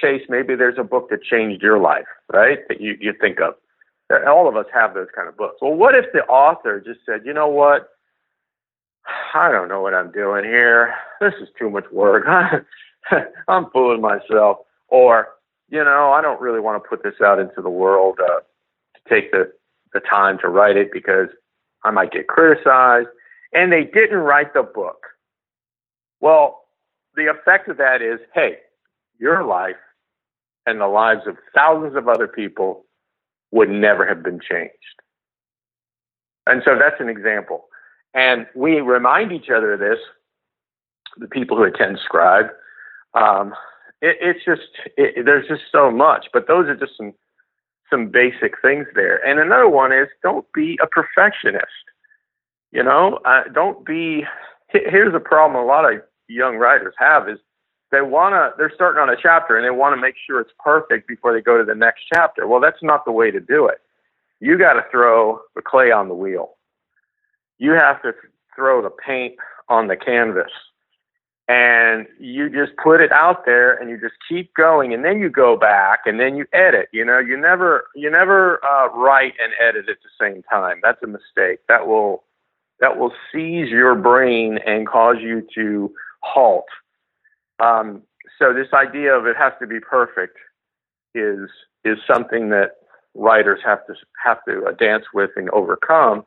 Chase, 0.02 0.24
maybe 0.30 0.56
there's 0.56 0.78
a 0.78 0.84
book 0.84 1.10
that 1.10 1.24
changed 1.24 1.64
your 1.64 1.80
life, 1.80 2.06
right? 2.32 2.60
That 2.68 2.82
you, 2.82 2.98
you 3.00 3.14
think 3.20 3.40
of. 3.40 3.56
All 4.28 4.48
of 4.48 4.56
us 4.56 4.66
have 4.74 4.94
those 4.94 5.08
kind 5.14 5.28
of 5.28 5.36
books. 5.36 5.58
Well, 5.62 5.74
what 5.74 5.96
if 5.96 6.06
the 6.14 6.24
author 6.26 6.80
just 6.80 7.02
said, 7.06 7.22
you 7.26 7.34
know 7.34 7.48
what? 7.50 7.90
I 9.34 9.52
don't 9.52 9.68
know 9.68 9.82
what 9.82 9.94
I'm 9.94 10.12
doing 10.12 10.44
here. 10.44 10.94
This 11.20 11.34
is 11.42 11.50
too 11.60 11.70
much 11.70 11.86
work. 11.92 12.26
I'm 13.48 13.70
fooling 13.72 14.02
myself. 14.02 14.60
Or, 14.88 15.30
you 15.70 15.84
know, 15.84 16.12
I 16.12 16.22
don't 16.22 16.42
really 16.42 16.60
want 16.60 16.82
to 16.82 16.88
put 16.88 17.04
this 17.04 17.20
out 17.24 17.40
into 17.40 17.62
the 17.62 17.70
world 17.70 18.20
uh, 18.22 18.40
to 18.40 19.10
take 19.10 19.32
the, 19.32 19.52
the 19.94 20.00
time 20.00 20.38
to 20.40 20.50
write 20.50 20.78
it 20.78 20.92
because 20.92 21.28
I 21.84 21.92
might 21.92 22.12
get 22.12 22.28
criticized. 22.28 23.08
And 23.54 23.72
they 23.72 23.84
didn't 23.84 24.20
write 24.20 24.54
the 24.54 24.64
book. 24.64 25.06
Well, 26.20 26.64
the 27.16 27.28
effect 27.28 27.68
of 27.70 27.78
that 27.78 28.02
is 28.02 28.20
hey, 28.34 28.58
your 29.20 29.44
life 29.44 29.76
and 30.66 30.80
the 30.80 30.88
lives 30.88 31.22
of 31.28 31.38
thousands 31.56 31.96
of 31.96 32.08
other 32.08 32.28
people 32.28 32.86
would 33.52 33.70
never 33.70 34.06
have 34.06 34.24
been 34.24 34.40
changed. 34.40 34.74
And 36.46 36.62
so 36.66 36.78
that's 36.78 37.00
an 37.00 37.10
example. 37.10 37.66
And 38.14 38.48
we 38.56 38.80
remind 38.80 39.32
each 39.32 39.50
other 39.50 39.74
of 39.74 39.80
this, 39.80 40.00
the 41.18 41.28
people 41.28 41.58
who 41.58 41.64
attend 41.64 42.00
Scribe. 42.04 42.48
Um, 43.14 43.54
it, 44.02 44.18
it's 44.22 44.46
just, 44.46 44.70
it, 44.98 45.26
there's 45.26 45.48
just 45.48 45.64
so 45.72 45.92
much, 45.92 46.28
but 46.34 46.48
those 46.48 46.68
are 46.68 46.76
just 46.76 46.94
some, 46.98 47.14
some 47.90 48.10
basic 48.10 48.54
things 48.62 48.88
there. 48.96 49.26
And 49.26 49.40
another 49.40 49.70
one 49.70 49.92
is 49.92 50.08
don't 50.24 50.46
be 50.54 50.80
a 50.82 50.88
perfectionist. 50.88 51.66
You 52.72 52.84
know, 52.84 53.20
uh, 53.26 53.44
don't 53.54 53.86
be, 53.86 54.24
here's 54.70 55.16
a 55.16 55.20
problem 55.20 55.62
a 55.62 55.66
lot 55.66 55.92
of 55.92 56.02
young 56.28 56.58
writers 56.58 56.94
have 57.00 57.30
is 57.30 57.40
they 57.92 58.02
want 58.02 58.34
to 58.34 58.54
they're 58.58 58.72
starting 58.74 59.02
on 59.02 59.10
a 59.10 59.16
chapter 59.22 59.56
and 59.56 59.66
they 59.66 59.70
want 59.70 59.96
to 59.96 60.02
make 60.02 60.16
sure 60.26 60.40
it's 60.40 60.52
perfect 60.64 61.08
before 61.08 61.34
they 61.34 61.42
go 61.42 61.58
to 61.58 61.64
the 61.64 61.76
next 61.76 62.04
chapter. 62.14 62.48
Well 62.48 62.60
that's 62.60 62.82
not 62.82 63.06
the 63.06 63.12
way 63.12 63.32
to 63.32 63.40
do 63.40 63.68
it. 63.68 63.80
You 64.40 64.58
got 64.58 64.74
to 64.74 64.84
throw 64.92 65.40
the 65.56 65.62
clay 65.62 65.92
on 65.92 66.10
the 66.10 66.14
wheel. 66.14 66.56
You 67.58 67.72
have 67.72 68.02
to 68.04 68.14
throw 68.56 68.82
the 68.82 68.90
paint 68.90 69.36
on 69.70 69.88
the 69.88 69.96
canvas. 69.96 70.52
And 71.50 72.08
you 72.20 72.50
just 72.50 72.78
put 72.78 73.00
it 73.00 73.12
out 73.14 73.46
there 73.46 73.74
and 73.74 73.90
you 73.90 73.98
just 73.98 74.16
keep 74.28 74.54
going 74.54 74.94
and 74.94 75.06
then 75.06 75.20
you 75.22 75.30
go 75.30 75.56
back 75.56 76.00
and 76.06 76.20
then 76.20 76.36
you 76.36 76.46
edit 76.52 76.90
you 76.92 77.06
know? 77.06 77.20
You 77.20 77.38
never 77.38 77.86
you 77.96 78.12
never 78.12 78.64
uh, 78.66 78.90
write 78.90 79.34
and 79.42 79.54
edit 79.62 79.88
at 79.88 79.98
the 80.04 80.10
same 80.20 80.44
time. 80.44 80.82
That's 80.84 81.02
a 81.04 81.08
mistake. 81.08 81.60
That 81.70 81.88
will 81.88 82.24
that 82.82 82.98
will 82.98 83.14
seize 83.32 83.70
your 83.70 83.96
brain 83.96 84.60
and 84.66 84.86
cause 84.86 85.18
you 85.22 85.48
to 85.56 85.92
halt 86.22 86.66
um, 87.60 88.04
so 88.40 88.54
this 88.54 88.68
idea 88.74 89.14
of 89.14 89.26
it 89.26 89.36
has 89.38 89.54
to 89.60 89.68
be 89.68 89.80
perfect 89.80 90.38
is 91.16 91.50
is 91.84 91.98
something 92.12 92.50
that 92.50 92.72
writers 93.16 93.60
have 93.66 93.86
to 93.88 93.94
have 94.24 94.38
to 94.48 94.66
uh, 94.66 94.72
dance 94.72 95.06
with 95.14 95.32
and 95.36 95.50
overcome. 95.50 96.26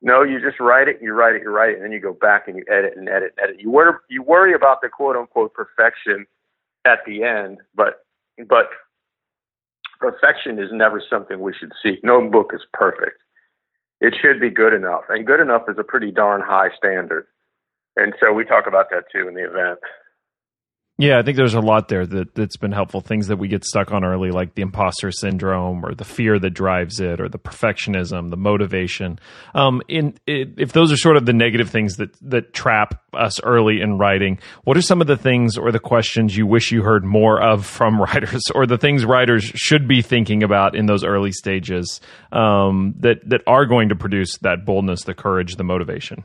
No, 0.00 0.22
you 0.22 0.40
just 0.40 0.58
write 0.58 0.88
it, 0.88 0.98
you 1.00 1.12
write 1.12 1.36
it, 1.36 1.42
you 1.42 1.50
write 1.50 1.70
it, 1.70 1.74
and 1.76 1.84
then 1.84 1.92
you 1.92 2.00
go 2.00 2.12
back 2.12 2.48
and 2.48 2.56
you 2.56 2.64
edit 2.68 2.94
and 2.96 3.08
edit 3.08 3.34
and 3.36 3.48
edit. 3.48 3.60
You 3.60 3.70
worry 3.70 3.94
you 4.08 4.22
worry 4.22 4.54
about 4.54 4.80
the 4.80 4.88
quote 4.88 5.16
unquote 5.16 5.54
perfection 5.54 6.26
at 6.84 7.00
the 7.06 7.22
end, 7.22 7.58
but 7.74 8.04
but 8.48 8.70
perfection 10.00 10.58
is 10.58 10.70
never 10.72 11.02
something 11.08 11.40
we 11.40 11.54
should 11.54 11.72
seek. 11.82 12.02
No 12.02 12.28
book 12.28 12.50
is 12.54 12.62
perfect. 12.72 13.18
It 14.00 14.14
should 14.20 14.40
be 14.40 14.50
good 14.50 14.74
enough, 14.74 15.02
and 15.08 15.26
good 15.26 15.38
enough 15.38 15.62
is 15.68 15.76
a 15.78 15.84
pretty 15.84 16.10
darn 16.10 16.40
high 16.40 16.70
standard. 16.76 17.26
And 17.96 18.14
so 18.18 18.32
we 18.32 18.44
talk 18.44 18.66
about 18.66 18.90
that 18.90 19.04
too 19.12 19.28
in 19.28 19.34
the 19.34 19.44
event. 19.44 19.78
Yeah, 21.02 21.18
I 21.18 21.22
think 21.22 21.36
there's 21.36 21.54
a 21.54 21.60
lot 21.60 21.88
there 21.88 22.06
that 22.06 22.36
that's 22.36 22.56
been 22.56 22.70
helpful. 22.70 23.00
Things 23.00 23.26
that 23.26 23.36
we 23.36 23.48
get 23.48 23.64
stuck 23.64 23.90
on 23.90 24.04
early, 24.04 24.30
like 24.30 24.54
the 24.54 24.62
imposter 24.62 25.10
syndrome, 25.10 25.84
or 25.84 25.96
the 25.96 26.04
fear 26.04 26.38
that 26.38 26.50
drives 26.50 27.00
it, 27.00 27.20
or 27.20 27.28
the 27.28 27.40
perfectionism, 27.40 28.30
the 28.30 28.36
motivation. 28.36 29.18
Um, 29.52 29.82
in 29.88 30.16
if 30.28 30.72
those 30.72 30.92
are 30.92 30.96
sort 30.96 31.16
of 31.16 31.26
the 31.26 31.32
negative 31.32 31.70
things 31.70 31.96
that 31.96 32.16
that 32.30 32.52
trap 32.52 33.02
us 33.14 33.42
early 33.42 33.80
in 33.80 33.98
writing, 33.98 34.38
what 34.62 34.76
are 34.76 34.82
some 34.82 35.00
of 35.00 35.08
the 35.08 35.16
things 35.16 35.58
or 35.58 35.72
the 35.72 35.80
questions 35.80 36.36
you 36.36 36.46
wish 36.46 36.70
you 36.70 36.82
heard 36.82 37.04
more 37.04 37.42
of 37.42 37.66
from 37.66 38.00
writers, 38.00 38.44
or 38.54 38.64
the 38.64 38.78
things 38.78 39.04
writers 39.04 39.42
should 39.42 39.88
be 39.88 40.02
thinking 40.02 40.44
about 40.44 40.76
in 40.76 40.86
those 40.86 41.02
early 41.02 41.32
stages 41.32 42.00
um, 42.30 42.94
that 43.00 43.28
that 43.28 43.40
are 43.48 43.66
going 43.66 43.88
to 43.88 43.96
produce 43.96 44.38
that 44.42 44.64
boldness, 44.64 45.02
the 45.02 45.14
courage, 45.14 45.56
the 45.56 45.64
motivation? 45.64 46.22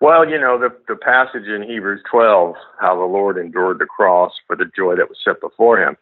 Well, 0.00 0.28
you 0.28 0.38
know, 0.38 0.58
the, 0.58 0.70
the 0.88 0.96
passage 0.96 1.46
in 1.46 1.62
Hebrews 1.62 2.02
12, 2.10 2.54
how 2.80 2.96
the 2.96 3.04
Lord 3.04 3.38
endured 3.38 3.78
the 3.78 3.86
cross 3.86 4.32
for 4.46 4.56
the 4.56 4.66
joy 4.76 4.96
that 4.96 5.08
was 5.08 5.18
set 5.24 5.40
before 5.40 5.80
him. 5.80 5.96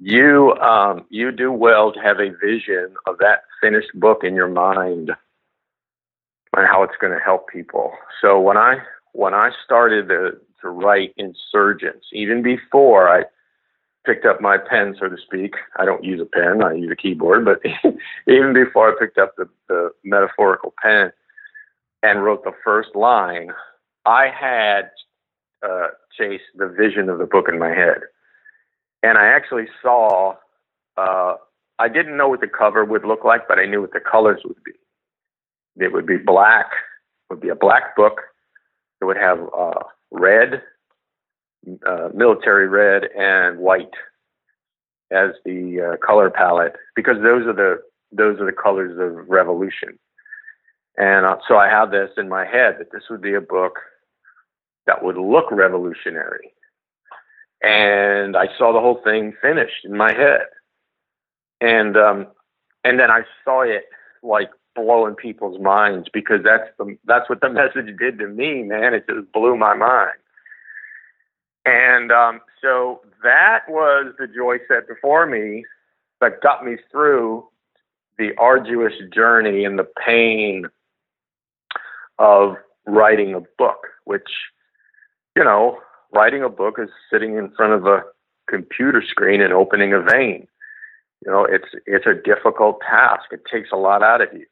You, 0.00 0.54
um, 0.54 1.06
you 1.10 1.30
do 1.30 1.52
well 1.52 1.92
to 1.92 2.00
have 2.00 2.18
a 2.18 2.34
vision 2.44 2.94
of 3.06 3.18
that 3.18 3.42
finished 3.60 3.90
book 3.94 4.24
in 4.24 4.34
your 4.34 4.48
mind 4.48 5.12
and 6.54 6.66
how 6.66 6.82
it's 6.82 6.96
going 7.00 7.12
to 7.12 7.24
help 7.24 7.48
people. 7.48 7.92
So 8.20 8.40
when 8.40 8.56
I, 8.56 8.78
when 9.12 9.34
I 9.34 9.50
started 9.64 10.08
to, 10.08 10.32
to 10.60 10.68
write 10.68 11.14
Insurgence, 11.16 12.04
even 12.12 12.42
before 12.42 13.08
I 13.08 13.24
picked 14.04 14.26
up 14.26 14.40
my 14.40 14.58
pen, 14.58 14.96
so 14.98 15.08
to 15.08 15.16
speak, 15.16 15.54
I 15.76 15.84
don't 15.84 16.04
use 16.04 16.20
a 16.20 16.26
pen, 16.26 16.62
I 16.62 16.74
use 16.74 16.90
a 16.90 16.96
keyboard, 16.96 17.44
but 17.44 17.60
even 18.26 18.52
before 18.52 18.90
I 18.90 18.96
picked 18.98 19.18
up 19.18 19.36
the, 19.36 19.48
the 19.68 19.90
metaphorical 20.04 20.74
pen, 20.82 21.12
and 22.02 22.24
wrote 22.24 22.44
the 22.44 22.52
first 22.64 22.94
line, 22.94 23.50
I 24.04 24.28
had 24.28 24.90
uh, 25.62 25.88
Chase 26.18 26.40
the 26.56 26.68
vision 26.68 27.08
of 27.08 27.18
the 27.18 27.26
book 27.26 27.46
in 27.48 27.58
my 27.58 27.70
head, 27.70 28.00
and 29.02 29.18
I 29.18 29.26
actually 29.26 29.66
saw. 29.80 30.34
Uh, 30.96 31.34
I 31.78 31.88
didn't 31.88 32.16
know 32.16 32.28
what 32.28 32.40
the 32.40 32.48
cover 32.48 32.84
would 32.84 33.04
look 33.04 33.24
like, 33.24 33.48
but 33.48 33.58
I 33.58 33.66
knew 33.66 33.80
what 33.80 33.92
the 33.92 34.00
colors 34.00 34.42
would 34.44 34.62
be. 34.62 34.72
It 35.82 35.92
would 35.92 36.06
be 36.06 36.18
black. 36.18 36.66
It 37.30 37.34
would 37.34 37.40
be 37.40 37.48
a 37.48 37.54
black 37.54 37.96
book. 37.96 38.20
It 39.00 39.06
would 39.06 39.16
have 39.16 39.38
uh, 39.56 39.80
red, 40.10 40.62
uh, 41.86 42.08
military 42.14 42.68
red, 42.68 43.04
and 43.18 43.58
white 43.58 43.94
as 45.10 45.30
the 45.44 45.94
uh, 45.94 46.06
color 46.06 46.30
palette, 46.30 46.74
because 46.94 47.16
those 47.22 47.46
are 47.46 47.52
the 47.52 47.82
those 48.12 48.38
are 48.40 48.46
the 48.46 48.52
colors 48.52 48.98
of 48.98 49.28
revolution. 49.28 49.98
And 50.96 51.24
uh, 51.24 51.38
so 51.48 51.56
I 51.56 51.68
had 51.68 51.90
this 51.90 52.10
in 52.16 52.28
my 52.28 52.44
head 52.44 52.76
that 52.78 52.92
this 52.92 53.04
would 53.10 53.22
be 53.22 53.34
a 53.34 53.40
book 53.40 53.78
that 54.86 55.02
would 55.02 55.16
look 55.16 55.50
revolutionary. 55.50 56.52
And 57.62 58.36
I 58.36 58.48
saw 58.58 58.72
the 58.72 58.80
whole 58.80 59.00
thing 59.02 59.34
finished 59.40 59.84
in 59.84 59.96
my 59.96 60.12
head. 60.12 60.46
And 61.60 61.96
um, 61.96 62.26
and 62.84 62.98
then 62.98 63.10
I 63.10 63.22
saw 63.44 63.62
it 63.62 63.84
like 64.22 64.50
blowing 64.74 65.14
people's 65.14 65.60
minds 65.60 66.08
because 66.12 66.40
that's 66.44 66.68
the 66.78 66.96
that's 67.04 67.28
what 67.28 67.40
the 67.40 67.48
message 67.50 67.96
did 67.98 68.18
to 68.18 68.26
me, 68.26 68.62
man. 68.62 68.94
It 68.94 69.04
just 69.08 69.32
blew 69.32 69.56
my 69.56 69.74
mind. 69.74 70.16
And 71.64 72.10
um, 72.10 72.40
so 72.60 73.02
that 73.22 73.60
was 73.68 74.12
the 74.18 74.26
joy 74.26 74.58
set 74.66 74.88
before 74.88 75.26
me 75.26 75.64
that 76.20 76.40
got 76.40 76.64
me 76.64 76.76
through 76.90 77.46
the 78.18 78.32
arduous 78.36 78.94
journey 79.14 79.64
and 79.64 79.78
the 79.78 79.88
pain 80.04 80.66
of 82.18 82.56
writing 82.86 83.34
a 83.34 83.40
book, 83.58 83.86
which, 84.04 84.28
you 85.36 85.44
know, 85.44 85.78
writing 86.12 86.42
a 86.42 86.48
book 86.48 86.76
is 86.78 86.88
sitting 87.10 87.36
in 87.36 87.50
front 87.56 87.72
of 87.72 87.86
a 87.86 88.02
computer 88.48 89.02
screen 89.06 89.40
and 89.40 89.52
opening 89.52 89.92
a 89.92 90.00
vein. 90.00 90.46
You 91.24 91.30
know, 91.30 91.44
it's 91.44 91.68
it's 91.86 92.06
a 92.06 92.14
difficult 92.14 92.80
task. 92.80 93.26
It 93.30 93.42
takes 93.50 93.70
a 93.72 93.76
lot 93.76 94.02
out 94.02 94.20
of 94.20 94.28
you. 94.32 94.46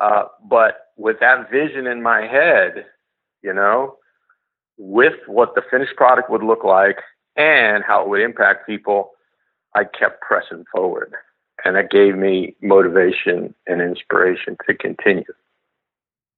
Uh, 0.00 0.24
but 0.48 0.88
with 0.96 1.16
that 1.20 1.50
vision 1.50 1.86
in 1.86 2.02
my 2.02 2.22
head, 2.26 2.86
you 3.42 3.52
know, 3.52 3.96
with 4.76 5.14
what 5.26 5.54
the 5.54 5.62
finished 5.70 5.96
product 5.96 6.30
would 6.30 6.42
look 6.42 6.62
like 6.62 6.98
and 7.36 7.82
how 7.84 8.02
it 8.02 8.08
would 8.08 8.20
impact 8.20 8.66
people, 8.66 9.10
I 9.74 9.84
kept 9.84 10.20
pressing 10.20 10.64
forward. 10.72 11.12
And 11.64 11.74
that 11.74 11.90
gave 11.90 12.16
me 12.16 12.54
motivation 12.62 13.54
and 13.66 13.80
inspiration 13.82 14.56
to 14.68 14.74
continue. 14.74 15.24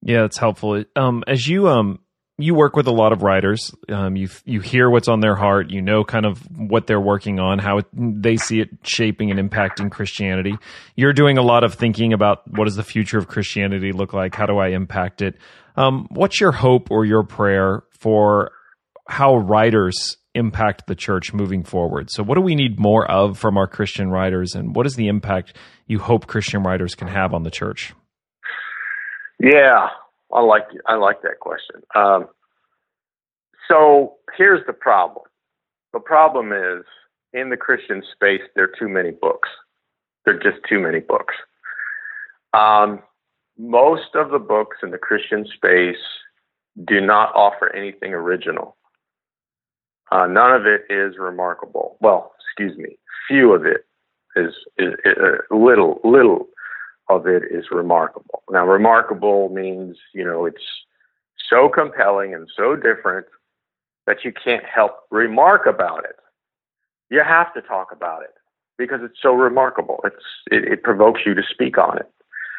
Yeah, 0.02 0.24
it's 0.24 0.38
helpful. 0.38 0.84
Um, 0.96 1.24
as 1.26 1.46
you 1.46 1.68
um 1.68 2.00
you 2.38 2.54
work 2.54 2.74
with 2.74 2.86
a 2.86 2.92
lot 2.92 3.12
of 3.12 3.22
writers, 3.22 3.74
um, 3.90 4.16
you 4.16 4.28
you 4.44 4.60
hear 4.60 4.88
what's 4.88 5.08
on 5.08 5.20
their 5.20 5.36
heart, 5.36 5.70
you 5.70 5.82
know 5.82 6.04
kind 6.04 6.24
of 6.24 6.38
what 6.56 6.86
they're 6.86 7.00
working 7.00 7.38
on, 7.38 7.58
how 7.58 7.78
it, 7.78 7.86
they 7.92 8.36
see 8.36 8.60
it 8.60 8.70
shaping 8.82 9.30
and 9.30 9.38
impacting 9.38 9.90
Christianity. 9.90 10.54
You're 10.96 11.12
doing 11.12 11.36
a 11.36 11.42
lot 11.42 11.64
of 11.64 11.74
thinking 11.74 12.12
about 12.12 12.50
what 12.50 12.64
does 12.64 12.76
the 12.76 12.82
future 12.82 13.18
of 13.18 13.28
Christianity 13.28 13.92
look 13.92 14.12
like? 14.12 14.34
How 14.34 14.46
do 14.46 14.58
I 14.58 14.68
impact 14.68 15.20
it? 15.20 15.36
Um, 15.76 16.08
what's 16.10 16.40
your 16.40 16.52
hope 16.52 16.90
or 16.90 17.04
your 17.04 17.24
prayer 17.24 17.84
for 17.98 18.52
how 19.06 19.36
writers 19.36 20.16
impact 20.34 20.86
the 20.86 20.94
church 20.94 21.32
moving 21.32 21.64
forward. 21.64 22.08
So, 22.10 22.22
what 22.22 22.36
do 22.36 22.40
we 22.40 22.54
need 22.54 22.78
more 22.78 23.08
of 23.10 23.38
from 23.38 23.56
our 23.56 23.66
Christian 23.66 24.10
writers, 24.10 24.54
and 24.54 24.74
what 24.74 24.86
is 24.86 24.94
the 24.94 25.08
impact 25.08 25.56
you 25.86 25.98
hope 25.98 26.26
Christian 26.26 26.62
writers 26.62 26.94
can 26.94 27.08
have 27.08 27.34
on 27.34 27.42
the 27.42 27.50
church? 27.50 27.92
Yeah, 29.40 29.88
I 30.32 30.42
like 30.42 30.66
I 30.86 30.96
like 30.96 31.22
that 31.22 31.40
question. 31.40 31.82
Um, 31.94 32.28
so 33.68 34.16
here's 34.36 34.64
the 34.66 34.74
problem. 34.74 35.24
The 35.92 36.00
problem 36.00 36.52
is 36.52 36.84
in 37.32 37.48
the 37.48 37.56
Christian 37.56 38.02
space, 38.12 38.42
there 38.54 38.64
are 38.64 38.72
too 38.78 38.88
many 38.88 39.12
books. 39.12 39.48
There 40.24 40.36
are 40.36 40.38
just 40.38 40.62
too 40.68 40.78
many 40.78 41.00
books. 41.00 41.34
Um, 42.52 43.00
most 43.58 44.14
of 44.14 44.30
the 44.30 44.38
books 44.38 44.78
in 44.82 44.90
the 44.90 44.98
Christian 44.98 45.46
space 45.54 45.96
do 46.86 47.00
not 47.00 47.34
offer 47.34 47.74
anything 47.74 48.12
original. 48.12 48.76
Uh, 50.12 50.26
none 50.26 50.52
of 50.52 50.66
it 50.66 50.82
is 50.90 51.16
remarkable. 51.18 51.96
Well, 52.00 52.32
excuse 52.40 52.76
me, 52.76 52.98
few 53.26 53.54
of 53.54 53.64
it 53.64 53.86
is, 54.36 54.52
is, 54.76 54.94
is 55.04 55.14
uh, 55.16 55.54
little 55.54 56.00
little 56.04 56.48
of 57.10 57.26
it 57.26 57.42
is 57.50 57.66
remarkable. 57.70 58.42
Now, 58.50 58.66
remarkable 58.66 59.48
means 59.48 59.96
you 60.14 60.24
know 60.24 60.46
it's 60.46 60.64
so 61.48 61.68
compelling 61.68 62.34
and 62.34 62.48
so 62.56 62.76
different 62.76 63.26
that 64.06 64.24
you 64.24 64.32
can't 64.32 64.64
help 64.64 65.00
remark 65.10 65.66
about 65.66 66.04
it. 66.04 66.16
You 67.10 67.22
have 67.22 67.52
to 67.54 67.62
talk 67.62 67.88
about 67.92 68.22
it 68.22 68.34
because 68.78 69.00
it's 69.02 69.18
so 69.20 69.34
remarkable. 69.34 70.00
It's 70.04 70.24
it, 70.50 70.64
it 70.64 70.82
provokes 70.82 71.20
you 71.26 71.34
to 71.34 71.42
speak 71.48 71.78
on 71.78 71.98
it. 71.98 72.10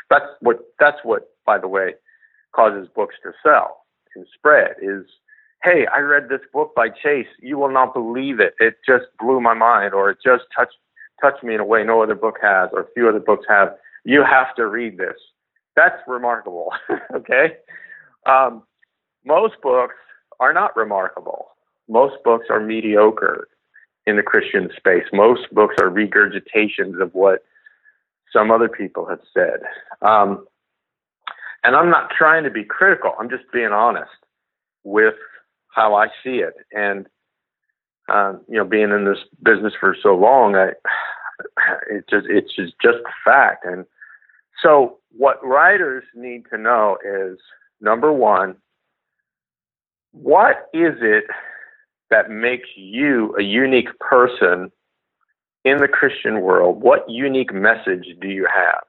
That's 0.10 0.26
what 0.42 0.60
that's 0.80 1.00
what, 1.04 1.30
by 1.46 1.58
the 1.58 1.68
way, 1.68 1.96
causes 2.54 2.88
books 2.94 3.16
to 3.24 3.32
sell 3.44 3.82
and 4.16 4.26
spread 4.36 4.76
is 4.82 5.06
hey, 5.64 5.86
I 5.94 6.00
read 6.00 6.30
this 6.30 6.42
book 6.52 6.74
by 6.76 6.90
Chase. 6.90 7.28
You 7.40 7.58
will 7.58 7.72
not 7.72 7.94
believe 7.94 8.40
it. 8.40 8.56
It 8.60 8.78
just 8.86 9.06
blew 9.20 9.40
my 9.40 9.54
mind, 9.54 9.94
or 9.94 10.10
it 10.10 10.18
just 10.24 10.46
touched 10.56 10.78
touched 11.22 11.44
me 11.44 11.54
in 11.54 11.60
a 11.60 11.66
way 11.66 11.84
no 11.84 12.02
other 12.02 12.16
book 12.16 12.38
has, 12.42 12.70
or 12.74 12.88
few 12.94 13.08
other 13.08 13.20
books 13.20 13.46
have. 13.48 13.76
You 14.04 14.24
have 14.24 14.56
to 14.56 14.68
read 14.68 14.98
this. 14.98 15.18
That's 15.76 16.02
remarkable. 16.08 16.74
okay. 17.16 17.58
Um, 18.26 18.64
most 19.26 19.56
books 19.62 19.96
are 20.40 20.54
not 20.54 20.76
remarkable. 20.76 21.50
Most 21.88 22.16
books 22.24 22.48
are 22.50 22.60
mediocre 22.60 23.48
in 24.06 24.18
the 24.18 24.24
Christian 24.24 24.70
space. 24.76 25.06
Most 25.14 25.52
books 25.52 25.76
are 25.80 25.90
regurgitations 25.90 27.02
of 27.02 27.14
what 27.14 27.44
some 28.34 28.52
other 28.52 28.70
people 28.70 29.06
have 29.06 29.20
said. 29.34 29.60
Um, 30.02 30.46
and 31.64 31.76
I'm 31.76 31.90
not 31.90 32.10
trying 32.18 32.44
to 32.44 32.50
be 32.50 32.64
critical. 32.64 33.14
I'm 33.20 33.30
just 33.30 33.44
being 33.54 33.72
honest 33.72 34.12
with 34.84 35.16
how 35.74 35.96
I 35.96 36.08
see 36.24 36.38
it. 36.38 36.56
And 36.72 37.08
um, 38.12 38.42
you 38.50 38.58
know, 38.58 38.66
being 38.66 38.92
in 38.92 39.06
this 39.06 39.20
business 39.44 39.74
for 39.80 39.96
so 40.02 40.16
long, 40.16 40.56
I 40.56 40.70
it 41.90 42.06
just 42.10 42.28
it's 42.30 42.56
just 42.56 42.74
just 42.82 42.98
a 42.98 43.14
fact. 43.24 43.66
And 43.66 43.86
so, 44.62 44.98
what 45.12 45.46
writers 45.46 46.04
need 46.16 46.44
to 46.52 46.58
know 46.58 46.98
is 47.06 47.38
number 47.82 48.12
one, 48.14 48.56
what 50.12 50.70
is 50.74 50.96
it 51.02 51.26
that 52.10 52.30
makes 52.30 52.70
you 52.76 53.36
a 53.38 53.44
unique 53.44 53.98
person 54.00 54.72
in 55.64 55.78
the 55.78 55.88
Christian 55.88 56.42
world? 56.42 56.82
What 56.82 57.10
unique 57.10 57.54
message 57.54 58.06
do 58.22 58.28
you 58.28 58.48
have? 58.54 58.84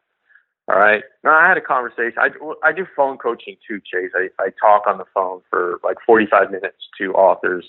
All 0.68 0.78
right. 0.78 1.02
Now 1.24 1.36
I 1.38 1.48
had 1.48 1.56
a 1.56 1.60
conversation. 1.60 2.14
I, 2.18 2.28
I 2.62 2.72
do 2.72 2.86
phone 2.96 3.18
coaching 3.18 3.56
too, 3.66 3.80
Chase. 3.80 4.10
I, 4.14 4.28
I 4.40 4.50
talk 4.60 4.86
on 4.86 4.98
the 4.98 5.04
phone 5.12 5.40
for 5.50 5.80
like 5.82 5.96
45 6.06 6.50
minutes 6.50 6.76
to 6.98 7.12
authors, 7.14 7.64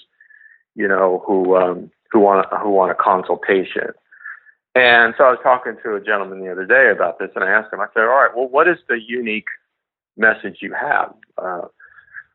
you 0.75 0.87
know, 0.87 1.23
who 1.25 1.55
um, 1.55 1.91
who 2.11 2.19
want 2.19 2.45
who 2.61 2.69
want 2.69 2.91
a 2.91 2.95
consultation. 2.95 3.89
And 4.75 5.13
so 5.17 5.25
I 5.25 5.29
was 5.29 5.39
talking 5.43 5.77
to 5.83 5.95
a 5.95 6.01
gentleman 6.01 6.41
the 6.41 6.51
other 6.51 6.65
day 6.65 6.89
about 6.91 7.19
this, 7.19 7.29
and 7.35 7.43
I 7.43 7.49
asked 7.49 7.71
him. 7.71 7.79
I 7.79 7.87
said, 7.93 8.03
"All 8.03 8.21
right, 8.21 8.35
well, 8.35 8.47
what 8.47 8.67
is 8.67 8.77
the 8.87 8.99
unique 8.99 9.47
message 10.17 10.57
you 10.61 10.73
have?" 10.73 11.13
Uh, 11.37 11.67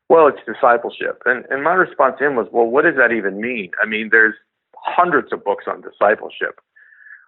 well, 0.07 0.27
it's 0.27 0.39
discipleship. 0.45 1.21
And 1.25 1.45
and 1.49 1.63
my 1.63 1.73
response 1.73 2.15
to 2.19 2.25
him 2.25 2.35
was, 2.35 2.47
"Well, 2.51 2.65
what 2.65 2.83
does 2.85 2.95
that 2.95 3.11
even 3.11 3.41
mean? 3.41 3.71
I 3.81 3.85
mean, 3.85 4.09
there's 4.09 4.35
hundreds 4.75 5.33
of 5.33 5.43
books 5.43 5.65
on 5.67 5.81
discipleship." 5.81 6.61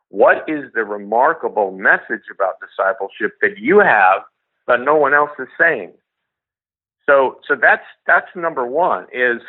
What 0.09 0.43
is 0.47 0.71
the 0.73 0.83
remarkable 0.83 1.71
message 1.71 2.25
about 2.29 2.55
discipleship 2.59 3.37
that 3.41 3.57
you 3.57 3.79
have 3.79 4.23
that 4.67 4.81
no 4.81 4.95
one 4.95 5.13
else 5.13 5.31
is 5.39 5.47
saying? 5.57 5.93
So, 7.05 7.39
so 7.47 7.55
that's 7.55 7.85
that's 8.05 8.27
number 8.35 8.65
one. 8.65 9.07
Is 9.13 9.41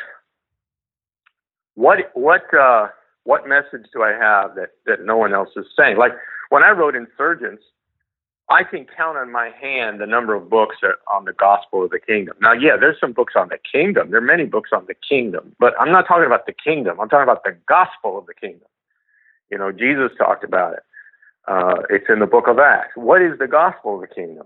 what 1.75 2.11
what 2.13 2.43
uh, 2.53 2.87
what 3.23 3.47
message 3.47 3.87
do 3.93 4.03
I 4.03 4.11
have 4.11 4.55
that 4.55 4.71
that 4.85 5.05
no 5.05 5.17
one 5.17 5.33
else 5.33 5.49
is 5.55 5.65
saying? 5.77 5.97
Like 5.97 6.13
when 6.49 6.63
I 6.63 6.71
wrote 6.71 6.95
Insurgence, 6.95 7.61
I 8.49 8.63
can 8.63 8.85
count 8.85 9.17
on 9.17 9.31
my 9.31 9.49
hand 9.49 10.01
the 10.01 10.05
number 10.05 10.35
of 10.35 10.49
books 10.49 10.77
on 11.11 11.25
the 11.25 11.33
gospel 11.33 11.83
of 11.85 11.91
the 11.91 11.99
kingdom. 11.99 12.35
Now, 12.41 12.51
yeah, 12.51 12.75
there's 12.79 12.99
some 12.99 13.13
books 13.13 13.33
on 13.35 13.49
the 13.49 13.57
kingdom. 13.57 14.11
There 14.11 14.19
are 14.19 14.21
many 14.21 14.45
books 14.45 14.71
on 14.73 14.85
the 14.85 14.95
kingdom, 14.95 15.55
but 15.59 15.73
I'm 15.79 15.91
not 15.91 16.07
talking 16.07 16.25
about 16.25 16.45
the 16.45 16.53
kingdom. 16.53 16.99
I'm 16.99 17.09
talking 17.09 17.23
about 17.23 17.43
the 17.43 17.55
gospel 17.67 18.17
of 18.17 18.25
the 18.25 18.33
kingdom. 18.33 18.67
You 19.49 19.57
know, 19.57 19.71
Jesus 19.71 20.11
talked 20.17 20.43
about 20.43 20.73
it. 20.73 20.83
Uh, 21.47 21.83
it's 21.89 22.05
in 22.09 22.19
the 22.19 22.25
book 22.25 22.47
of 22.47 22.59
Acts. 22.59 22.91
What 22.95 23.21
is 23.21 23.39
the 23.39 23.47
gospel 23.47 23.95
of 23.95 24.01
the 24.01 24.13
kingdom? 24.13 24.45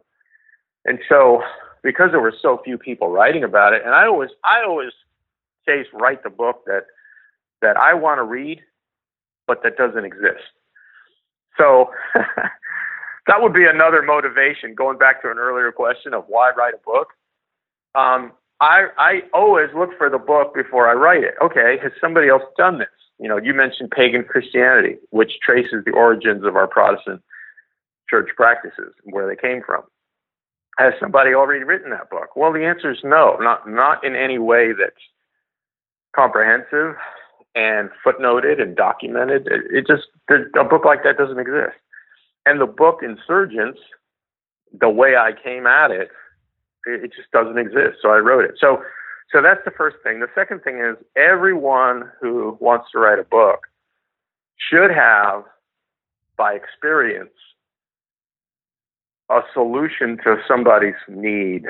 And 0.85 0.99
so, 1.09 1.41
because 1.83 2.11
there 2.11 2.21
were 2.21 2.33
so 2.39 2.61
few 2.63 2.77
people 2.77 3.09
writing 3.09 3.43
about 3.43 3.73
it, 3.73 3.81
and 3.83 3.93
I 3.93 4.05
always, 4.05 4.29
I 4.43 4.63
always 4.65 4.91
chase 5.67 5.87
write 5.93 6.23
the 6.23 6.29
book 6.29 6.63
that 6.65 6.85
that 7.61 7.77
I 7.77 7.93
want 7.93 8.19
to 8.19 8.23
read, 8.23 8.61
but 9.47 9.63
that 9.63 9.77
doesn't 9.77 10.05
exist. 10.05 10.43
So 11.57 11.91
that 13.27 13.41
would 13.41 13.53
be 13.53 13.65
another 13.65 14.01
motivation. 14.01 14.75
Going 14.75 14.97
back 14.97 15.21
to 15.23 15.31
an 15.31 15.37
earlier 15.37 15.71
question 15.71 16.13
of 16.13 16.25
why 16.27 16.51
write 16.57 16.73
a 16.75 16.85
book, 16.85 17.09
um, 17.95 18.31
I 18.59 18.87
I 18.97 19.21
always 19.33 19.69
look 19.75 19.91
for 19.97 20.09
the 20.09 20.17
book 20.17 20.53
before 20.53 20.87
I 20.87 20.93
write 20.93 21.23
it. 21.23 21.35
Okay, 21.43 21.77
has 21.81 21.91
somebody 21.99 22.29
else 22.29 22.43
done 22.57 22.79
this? 22.79 22.87
You 23.19 23.27
know, 23.27 23.37
you 23.37 23.53
mentioned 23.53 23.91
pagan 23.91 24.23
Christianity, 24.23 24.97
which 25.09 25.39
traces 25.43 25.83
the 25.85 25.91
origins 25.91 26.45
of 26.45 26.55
our 26.55 26.67
Protestant 26.67 27.21
church 28.09 28.29
practices 28.35 28.93
and 29.03 29.13
where 29.13 29.27
they 29.27 29.35
came 29.35 29.61
from. 29.65 29.83
Has 30.77 30.93
somebody 30.99 31.33
already 31.33 31.63
written 31.63 31.89
that 31.89 32.09
book? 32.09 32.35
Well, 32.35 32.53
the 32.53 32.65
answer 32.65 32.91
is 32.91 32.99
no, 33.03 33.37
not 33.39 33.67
not 33.67 34.03
in 34.03 34.15
any 34.15 34.37
way 34.37 34.73
that's 34.77 35.01
comprehensive 36.15 36.95
and 37.57 37.89
footnoted 38.05 38.61
and 38.61 38.75
documented. 38.75 39.47
It, 39.47 39.61
it 39.71 39.87
just 39.87 40.03
a 40.29 40.63
book 40.63 40.85
like 40.85 41.03
that 41.03 41.17
doesn't 41.17 41.39
exist. 41.39 41.75
And 42.45 42.61
the 42.61 42.67
book 42.67 42.99
Insurgence, 43.01 43.79
the 44.79 44.89
way 44.89 45.15
I 45.15 45.31
came 45.31 45.65
at 45.65 45.89
it, 45.89 46.09
it, 46.85 47.05
it 47.05 47.13
just 47.15 47.31
doesn't 47.31 47.57
exist. 47.57 47.97
So 48.01 48.09
I 48.09 48.17
wrote 48.19 48.45
it. 48.45 48.55
So 48.59 48.83
so 49.31 49.41
that's 49.41 49.61
the 49.65 49.71
first 49.71 49.97
thing. 50.03 50.19
The 50.19 50.29
second 50.35 50.61
thing 50.63 50.79
is 50.79 50.95
everyone 51.17 52.09
who 52.21 52.57
wants 52.61 52.91
to 52.91 52.99
write 52.99 53.19
a 53.19 53.23
book 53.23 53.67
should 54.55 54.91
have, 54.91 55.43
by 56.37 56.53
experience, 56.53 57.33
a 59.29 59.41
solution 59.53 60.17
to 60.23 60.37
somebody's 60.47 60.95
need 61.09 61.65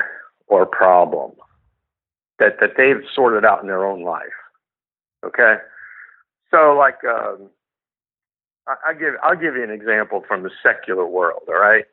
or 0.46 0.66
problem 0.66 1.32
that, 2.38 2.58
that 2.60 2.74
they've 2.76 3.02
sorted 3.12 3.44
out 3.44 3.60
in 3.62 3.66
their 3.66 3.84
own 3.84 4.04
life. 4.04 4.26
Okay? 5.24 5.56
So 6.50 6.76
like 6.76 6.98
um, 7.04 7.50
I, 8.66 8.90
I 8.90 8.94
give 8.94 9.14
I'll 9.22 9.36
give 9.36 9.54
you 9.54 9.64
an 9.64 9.70
example 9.70 10.22
from 10.26 10.42
the 10.42 10.50
secular 10.62 11.06
world, 11.06 11.42
all 11.48 11.60
right? 11.60 11.84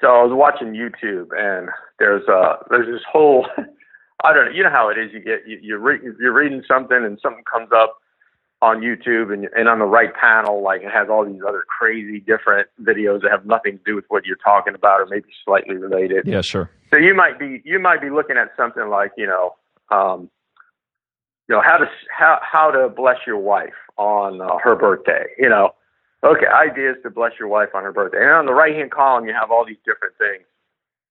So 0.00 0.08
I 0.08 0.22
was 0.22 0.32
watching 0.34 0.74
YouTube 0.74 1.28
and 1.36 1.70
there's 1.98 2.28
uh 2.28 2.56
there's 2.70 2.86
this 2.86 3.04
whole 3.10 3.46
I 4.24 4.32
don't 4.32 4.46
know. 4.46 4.50
You 4.50 4.64
know 4.64 4.70
how 4.70 4.88
it 4.90 4.98
is. 4.98 5.12
You 5.12 5.20
get 5.20 5.46
you, 5.46 5.58
you're 5.62 5.78
re- 5.78 6.00
you're 6.18 6.32
reading 6.32 6.62
something 6.66 6.96
and 6.96 7.18
something 7.22 7.44
comes 7.44 7.70
up 7.74 7.98
on 8.60 8.80
YouTube 8.80 9.32
and 9.32 9.48
and 9.56 9.68
on 9.68 9.78
the 9.78 9.84
right 9.84 10.12
panel, 10.14 10.62
like 10.62 10.82
it 10.82 10.90
has 10.90 11.08
all 11.08 11.24
these 11.24 11.40
other 11.46 11.64
crazy 11.68 12.18
different 12.20 12.68
videos 12.82 13.22
that 13.22 13.30
have 13.30 13.46
nothing 13.46 13.78
to 13.78 13.84
do 13.84 13.94
with 13.94 14.04
what 14.08 14.26
you're 14.26 14.36
talking 14.36 14.74
about 14.74 15.00
or 15.00 15.06
maybe 15.06 15.28
slightly 15.44 15.76
related. 15.76 16.26
Yeah, 16.26 16.40
sure. 16.40 16.68
So 16.90 16.96
you 16.96 17.14
might 17.14 17.38
be 17.38 17.62
you 17.64 17.78
might 17.78 18.00
be 18.00 18.10
looking 18.10 18.36
at 18.36 18.48
something 18.56 18.88
like 18.88 19.12
you 19.16 19.26
know 19.26 19.54
um, 19.90 20.30
you 21.48 21.54
know 21.54 21.62
how 21.62 21.78
to 21.78 21.86
how 22.10 22.38
how 22.42 22.70
to 22.70 22.88
bless 22.88 23.18
your 23.26 23.38
wife 23.38 23.74
on 23.96 24.40
uh, 24.40 24.58
her 24.62 24.76
birthday. 24.76 25.24
You 25.38 25.48
know, 25.48 25.74
okay, 26.22 26.46
ideas 26.46 26.96
to 27.02 27.10
bless 27.10 27.32
your 27.38 27.48
wife 27.48 27.70
on 27.74 27.82
her 27.82 27.92
birthday. 27.92 28.20
And 28.20 28.30
on 28.30 28.46
the 28.46 28.54
right 28.54 28.74
hand 28.74 28.90
column, 28.90 29.26
you 29.26 29.32
have 29.32 29.50
all 29.50 29.64
these 29.64 29.78
different 29.84 30.14
things. 30.18 30.44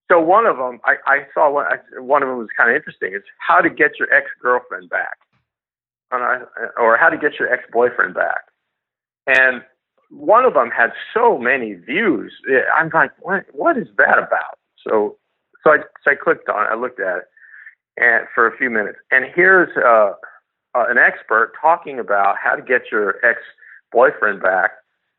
So 0.09 0.21
one 0.21 0.45
of 0.45 0.57
them, 0.57 0.79
I, 0.85 0.95
I 1.05 1.17
saw 1.33 1.51
one, 1.51 1.65
I, 1.65 1.99
one 1.99 2.23
of 2.23 2.29
them 2.29 2.37
was 2.37 2.47
kind 2.55 2.69
of 2.69 2.75
interesting. 2.75 3.13
Is 3.13 3.23
how 3.39 3.59
to 3.59 3.69
get 3.69 3.99
your 3.99 4.13
ex 4.13 4.27
girlfriend 4.41 4.89
back, 4.89 5.17
and 6.11 6.23
I, 6.23 6.39
or 6.79 6.97
how 6.97 7.09
to 7.09 7.17
get 7.17 7.39
your 7.39 7.51
ex 7.51 7.63
boyfriend 7.71 8.13
back. 8.13 8.45
And 9.25 9.63
one 10.09 10.45
of 10.45 10.53
them 10.53 10.69
had 10.71 10.91
so 11.13 11.37
many 11.37 11.73
views. 11.73 12.31
I'm 12.77 12.89
like, 12.93 13.11
what? 13.19 13.45
What 13.51 13.77
is 13.77 13.87
that 13.97 14.17
about? 14.17 14.59
So, 14.87 15.17
so 15.63 15.71
I, 15.71 15.77
so 16.03 16.11
I 16.11 16.15
clicked 16.15 16.47
on. 16.47 16.63
it. 16.63 16.69
I 16.71 16.75
looked 16.75 17.01
at 17.01 17.17
it, 17.17 17.23
and 17.97 18.25
for 18.33 18.47
a 18.47 18.55
few 18.57 18.69
minutes. 18.69 18.99
And 19.11 19.25
here's 19.35 19.75
uh, 19.77 20.13
uh, 20.75 20.85
an 20.87 20.97
expert 20.97 21.53
talking 21.59 21.99
about 21.99 22.35
how 22.41 22.55
to 22.55 22.61
get 22.61 22.83
your 22.91 23.15
ex 23.25 23.39
boyfriend 23.91 24.41
back 24.41 24.71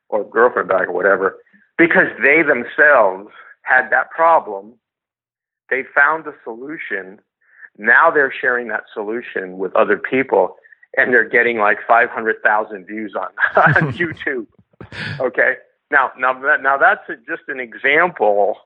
or 0.09 0.29
girlfriend 0.29 0.69
back 0.69 0.89
or 0.89 0.93
whatever 0.93 1.39
because 1.77 2.09
they 2.23 2.43
themselves 2.43 3.31
had 3.63 3.89
that 3.91 4.11
problem. 4.11 4.75
They 5.71 5.85
found 5.95 6.27
a 6.27 6.33
solution. 6.45 7.21
Now 7.77 8.11
they're 8.11 8.33
sharing 8.33 8.69
that 8.69 8.85
solution 8.93 9.59
with 9.59 9.75
other 9.77 9.97
people 9.97 10.57
and 10.97 11.13
they're 11.13 11.29
getting 11.29 11.59
like 11.59 11.79
500,000 11.87 12.87
views 12.87 13.15
on, 13.15 13.29
on 13.57 13.93
YouTube. 13.93 14.47
Okay. 15.21 15.55
Now, 15.91 16.13
now, 16.19 16.33
now 16.61 16.77
that's 16.77 17.09
a, 17.09 17.17
just 17.17 17.49
an 17.49 17.61
example. 17.61 18.57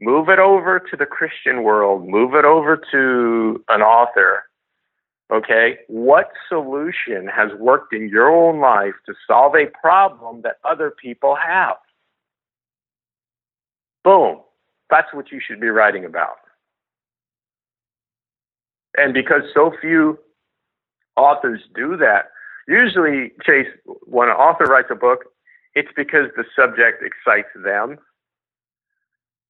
Move 0.00 0.28
it 0.28 0.38
over 0.38 0.78
to 0.78 0.96
the 0.96 1.06
Christian 1.06 1.62
world. 1.62 2.06
Move 2.06 2.34
it 2.34 2.44
over 2.44 2.80
to 2.92 3.64
an 3.68 3.82
author. 3.82 4.44
Okay. 5.32 5.78
What 5.88 6.30
solution 6.48 7.26
has 7.26 7.50
worked 7.58 7.92
in 7.92 8.08
your 8.08 8.30
own 8.30 8.60
life 8.60 8.94
to 9.06 9.14
solve 9.26 9.54
a 9.54 9.66
problem 9.80 10.42
that 10.42 10.56
other 10.64 10.90
people 10.90 11.36
have? 11.36 11.76
Boom. 14.04 14.40
That's 14.88 15.12
what 15.12 15.30
you 15.32 15.40
should 15.44 15.60
be 15.60 15.68
writing 15.68 16.04
about. 16.04 16.36
And 18.96 19.12
because 19.12 19.42
so 19.52 19.72
few 19.80 20.18
authors 21.16 21.60
do 21.74 21.96
that, 21.98 22.30
usually, 22.66 23.32
Chase, 23.42 23.68
when 24.06 24.28
an 24.28 24.34
author 24.34 24.64
writes 24.64 24.88
a 24.90 24.94
book, 24.94 25.24
it's 25.74 25.90
because 25.94 26.28
the 26.36 26.44
subject 26.56 27.02
excites 27.02 27.48
them 27.54 27.98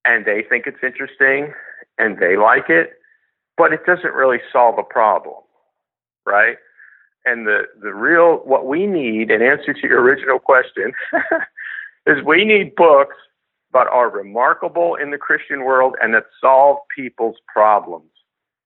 and 0.08 0.24
they 0.24 0.42
think 0.42 0.66
it's 0.66 0.82
interesting 0.82 1.52
and 1.98 2.18
they 2.18 2.36
like 2.36 2.70
it, 2.70 2.92
but 3.58 3.72
it 3.74 3.84
doesn't 3.84 4.14
really 4.14 4.38
solve 4.50 4.78
a 4.78 4.82
problem, 4.82 5.36
right? 6.24 6.56
And 7.26 7.46
the, 7.46 7.64
the 7.82 7.92
real, 7.92 8.36
what 8.38 8.66
we 8.66 8.86
need, 8.86 9.30
in 9.30 9.42
answer 9.42 9.74
to 9.74 9.86
your 9.86 10.00
original 10.00 10.38
question, 10.38 10.92
is 12.06 12.24
we 12.24 12.44
need 12.44 12.74
books 12.74 13.16
but 13.70 13.86
are 13.88 14.08
remarkable 14.08 14.94
in 14.94 15.10
the 15.10 15.18
Christian 15.18 15.62
world 15.62 15.94
and 16.00 16.14
that 16.14 16.24
solve 16.40 16.78
people's 16.96 17.36
problems 17.46 18.10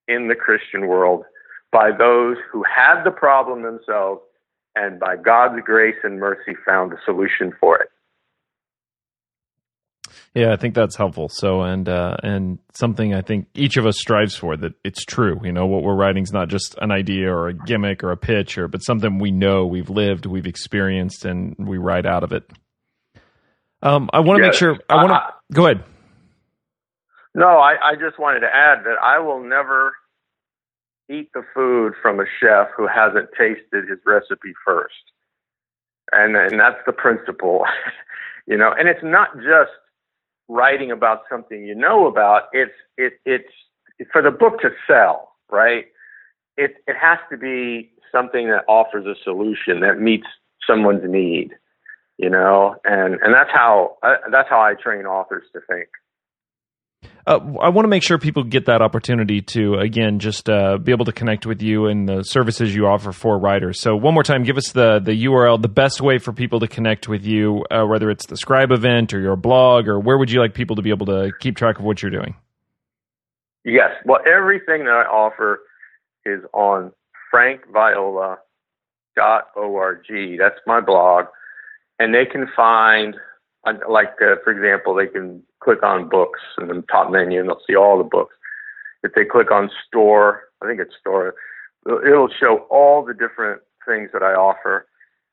in 0.06 0.28
the 0.28 0.36
Christian 0.36 0.86
world 0.86 1.24
by 1.72 1.90
those 1.90 2.36
who 2.52 2.62
had 2.62 3.02
the 3.02 3.10
problem 3.10 3.62
themselves 3.62 4.20
and 4.76 5.00
by 5.00 5.16
God's 5.16 5.60
grace 5.64 5.96
and 6.04 6.20
mercy 6.20 6.54
found 6.64 6.92
a 6.92 6.96
solution 7.04 7.52
for 7.58 7.80
it. 7.82 7.88
Yeah, 10.34 10.52
I 10.52 10.56
think 10.56 10.74
that's 10.74 10.96
helpful. 10.96 11.28
So, 11.30 11.60
and 11.60 11.86
uh, 11.88 12.16
and 12.22 12.58
something 12.72 13.14
I 13.14 13.20
think 13.20 13.48
each 13.54 13.76
of 13.76 13.84
us 13.84 13.98
strives 13.98 14.34
for 14.34 14.56
that 14.56 14.72
it's 14.82 15.04
true. 15.04 15.38
You 15.44 15.52
know, 15.52 15.66
what 15.66 15.82
we're 15.82 15.94
writing 15.94 16.22
is 16.22 16.32
not 16.32 16.48
just 16.48 16.74
an 16.80 16.90
idea 16.90 17.30
or 17.30 17.48
a 17.48 17.54
gimmick 17.54 18.02
or 18.02 18.12
a 18.12 18.16
pitch, 18.16 18.56
or 18.56 18.66
but 18.66 18.78
something 18.78 19.18
we 19.18 19.30
know, 19.30 19.66
we've 19.66 19.90
lived, 19.90 20.24
we've 20.24 20.46
experienced, 20.46 21.26
and 21.26 21.54
we 21.58 21.76
write 21.76 22.06
out 22.06 22.24
of 22.24 22.32
it. 22.32 22.50
Um, 23.82 24.08
I 24.12 24.20
want 24.20 24.38
to 24.38 24.46
yes. 24.46 24.52
make 24.54 24.58
sure. 24.58 24.78
I 24.88 24.94
want 24.96 25.10
to 25.10 25.16
uh, 25.16 25.30
go 25.52 25.66
ahead. 25.66 25.84
No, 27.34 27.58
I, 27.58 27.74
I 27.82 27.94
just 27.96 28.18
wanted 28.18 28.40
to 28.40 28.54
add 28.54 28.84
that 28.84 28.96
I 29.02 29.18
will 29.18 29.42
never 29.42 29.92
eat 31.10 31.30
the 31.34 31.44
food 31.54 31.92
from 32.00 32.20
a 32.20 32.24
chef 32.40 32.68
who 32.74 32.86
hasn't 32.86 33.28
tasted 33.38 33.88
his 33.88 33.98
recipe 34.06 34.54
first. 34.64 34.94
And 36.10 36.36
and 36.36 36.58
that's 36.58 36.80
the 36.86 36.92
principle. 36.92 37.64
you 38.46 38.56
know, 38.56 38.72
and 38.72 38.88
it's 38.88 39.02
not 39.02 39.36
just 39.36 39.72
writing 40.52 40.90
about 40.90 41.22
something 41.30 41.64
you 41.64 41.74
know 41.74 42.06
about, 42.06 42.42
it's 42.52 42.72
it 42.96 43.14
it's 43.24 43.52
for 44.12 44.22
the 44.22 44.30
book 44.30 44.60
to 44.60 44.70
sell, 44.86 45.32
right? 45.50 45.86
It 46.56 46.76
it 46.86 46.96
has 47.00 47.18
to 47.30 47.36
be 47.36 47.90
something 48.10 48.48
that 48.48 48.64
offers 48.68 49.06
a 49.06 49.14
solution 49.24 49.80
that 49.80 50.00
meets 50.00 50.26
someone's 50.66 51.02
need, 51.04 51.52
you 52.18 52.28
know, 52.28 52.76
and 52.84 53.14
and 53.22 53.34
that's 53.34 53.50
how 53.52 53.96
uh, 54.02 54.16
that's 54.30 54.48
how 54.48 54.60
I 54.60 54.74
train 54.74 55.06
authors 55.06 55.44
to 55.54 55.60
think. 55.68 55.88
Uh, 57.24 57.38
I 57.60 57.68
want 57.68 57.84
to 57.84 57.88
make 57.88 58.02
sure 58.02 58.18
people 58.18 58.42
get 58.42 58.66
that 58.66 58.82
opportunity 58.82 59.42
to 59.42 59.74
again 59.74 60.18
just 60.18 60.50
uh, 60.50 60.78
be 60.78 60.90
able 60.90 61.04
to 61.04 61.12
connect 61.12 61.46
with 61.46 61.62
you 61.62 61.86
and 61.86 62.08
the 62.08 62.24
services 62.24 62.74
you 62.74 62.86
offer 62.86 63.12
for 63.12 63.38
writers. 63.38 63.80
So 63.80 63.94
one 63.94 64.12
more 64.14 64.24
time, 64.24 64.42
give 64.42 64.56
us 64.56 64.72
the 64.72 64.98
the 64.98 65.24
URL, 65.26 65.62
the 65.62 65.68
best 65.68 66.00
way 66.00 66.18
for 66.18 66.32
people 66.32 66.58
to 66.60 66.68
connect 66.68 67.06
with 67.08 67.24
you, 67.24 67.64
uh, 67.70 67.84
whether 67.84 68.10
it's 68.10 68.26
the 68.26 68.36
Scribe 68.36 68.72
event 68.72 69.14
or 69.14 69.20
your 69.20 69.36
blog, 69.36 69.86
or 69.86 70.00
where 70.00 70.18
would 70.18 70.30
you 70.32 70.40
like 70.40 70.54
people 70.54 70.76
to 70.76 70.82
be 70.82 70.90
able 70.90 71.06
to 71.06 71.30
keep 71.38 71.56
track 71.56 71.78
of 71.78 71.84
what 71.84 72.02
you're 72.02 72.10
doing? 72.10 72.34
Yes, 73.64 73.92
well, 74.04 74.18
everything 74.26 74.84
that 74.84 74.90
I 74.90 75.04
offer 75.04 75.60
is 76.26 76.40
on 76.52 76.92
frankviola.org. 77.32 78.38
That's 80.38 80.60
my 80.66 80.80
blog, 80.80 81.26
and 82.00 82.12
they 82.12 82.26
can 82.26 82.48
find, 82.56 83.14
like 83.64 84.14
uh, 84.20 84.42
for 84.42 84.50
example, 84.50 84.96
they 84.96 85.06
can 85.06 85.44
click 85.62 85.82
on 85.82 86.08
books 86.08 86.40
in 86.60 86.68
the 86.68 86.84
top 86.90 87.10
menu 87.10 87.40
and 87.40 87.48
they'll 87.48 87.60
see 87.66 87.76
all 87.76 87.98
the 87.98 88.04
books. 88.04 88.34
If 89.02 89.14
they 89.14 89.24
click 89.24 89.50
on 89.50 89.70
store, 89.86 90.42
I 90.62 90.66
think 90.66 90.80
it's 90.80 90.94
store, 90.98 91.34
it'll 91.86 92.28
show 92.28 92.66
all 92.70 93.04
the 93.04 93.14
different 93.14 93.62
things 93.86 94.10
that 94.12 94.22
I 94.22 94.34
offer, 94.34 94.86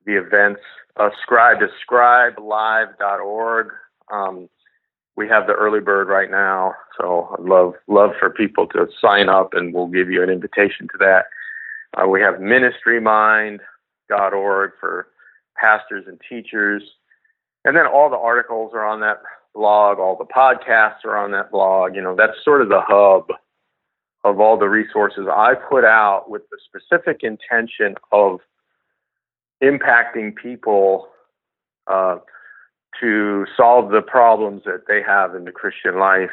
the 0.05 0.17
events. 0.17 0.61
Uh, 0.97 1.09
scribe 1.21 1.59
to 1.59 1.67
scribelive.org. 1.87 3.67
Um, 4.11 4.49
we 5.15 5.27
have 5.27 5.45
the 5.47 5.53
early 5.53 5.79
bird 5.79 6.07
right 6.07 6.31
now, 6.31 6.73
so 6.99 7.35
I'd 7.37 7.43
love 7.43 7.73
love 7.87 8.11
for 8.19 8.29
people 8.29 8.67
to 8.67 8.87
sign 9.01 9.29
up, 9.29 9.53
and 9.53 9.73
we'll 9.73 9.87
give 9.87 10.09
you 10.09 10.23
an 10.23 10.29
invitation 10.29 10.87
to 10.87 10.97
that. 10.99 11.25
Uh, 11.97 12.07
we 12.07 12.21
have 12.21 12.35
ministrymind.org 12.35 14.71
for 14.79 15.07
pastors 15.59 16.05
and 16.07 16.19
teachers, 16.27 16.83
and 17.65 17.75
then 17.75 17.85
all 17.85 18.09
the 18.09 18.17
articles 18.17 18.71
are 18.73 18.85
on 18.85 19.01
that 19.01 19.21
blog, 19.53 19.99
all 19.99 20.15
the 20.15 20.25
podcasts 20.25 21.05
are 21.05 21.17
on 21.17 21.31
that 21.31 21.51
blog. 21.51 21.95
You 21.95 22.01
know, 22.01 22.15
that's 22.15 22.33
sort 22.43 22.61
of 22.61 22.69
the 22.69 22.81
hub 22.81 23.27
of 24.23 24.39
all 24.39 24.57
the 24.57 24.67
resources 24.67 25.27
I 25.31 25.53
put 25.55 25.85
out 25.85 26.29
with 26.29 26.43
the 26.51 26.57
specific 26.65 27.21
intention 27.23 27.95
of 28.11 28.39
impacting 29.63 30.35
people 30.35 31.07
uh, 31.87 32.17
to 32.99 33.45
solve 33.55 33.91
the 33.91 34.01
problems 34.01 34.63
that 34.65 34.83
they 34.87 35.01
have 35.01 35.35
in 35.35 35.45
the 35.45 35.51
Christian 35.51 35.97
life 35.99 36.31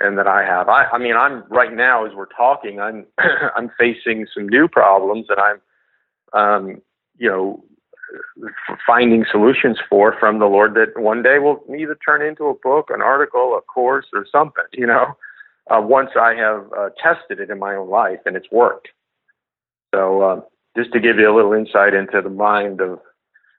and 0.00 0.18
that 0.18 0.26
I 0.26 0.44
have. 0.44 0.68
I, 0.68 0.84
I 0.84 0.98
mean, 0.98 1.16
I'm 1.16 1.44
right 1.48 1.72
now 1.72 2.06
as 2.06 2.12
we're 2.14 2.26
talking, 2.26 2.80
I'm 2.80 3.06
I'm 3.56 3.70
facing 3.78 4.26
some 4.32 4.48
new 4.48 4.68
problems, 4.68 5.26
and 5.28 5.38
I'm, 5.40 5.60
um, 6.40 6.82
you 7.16 7.28
know, 7.28 7.64
finding 8.86 9.24
solutions 9.30 9.78
for 9.88 10.16
from 10.18 10.38
the 10.38 10.46
Lord 10.46 10.74
that 10.74 11.00
one 11.00 11.22
day 11.22 11.38
will 11.38 11.62
either 11.76 11.96
turn 12.04 12.22
into 12.22 12.44
a 12.46 12.54
book, 12.54 12.90
an 12.90 13.02
article, 13.02 13.56
a 13.56 13.62
course, 13.62 14.06
or 14.12 14.26
something. 14.30 14.64
You 14.72 14.86
know, 14.86 15.16
uh, 15.70 15.80
once 15.80 16.10
I 16.18 16.34
have 16.34 16.66
uh, 16.76 16.90
tested 17.02 17.40
it 17.40 17.50
in 17.50 17.58
my 17.58 17.74
own 17.74 17.88
life 17.88 18.20
and 18.26 18.36
it's 18.36 18.50
worked. 18.50 18.88
So, 19.94 20.22
uh, 20.22 20.40
just 20.76 20.92
to 20.92 21.00
give 21.00 21.18
you 21.18 21.32
a 21.32 21.34
little 21.34 21.52
insight 21.52 21.94
into 21.94 22.20
the 22.22 22.30
mind 22.30 22.80
of 22.80 23.00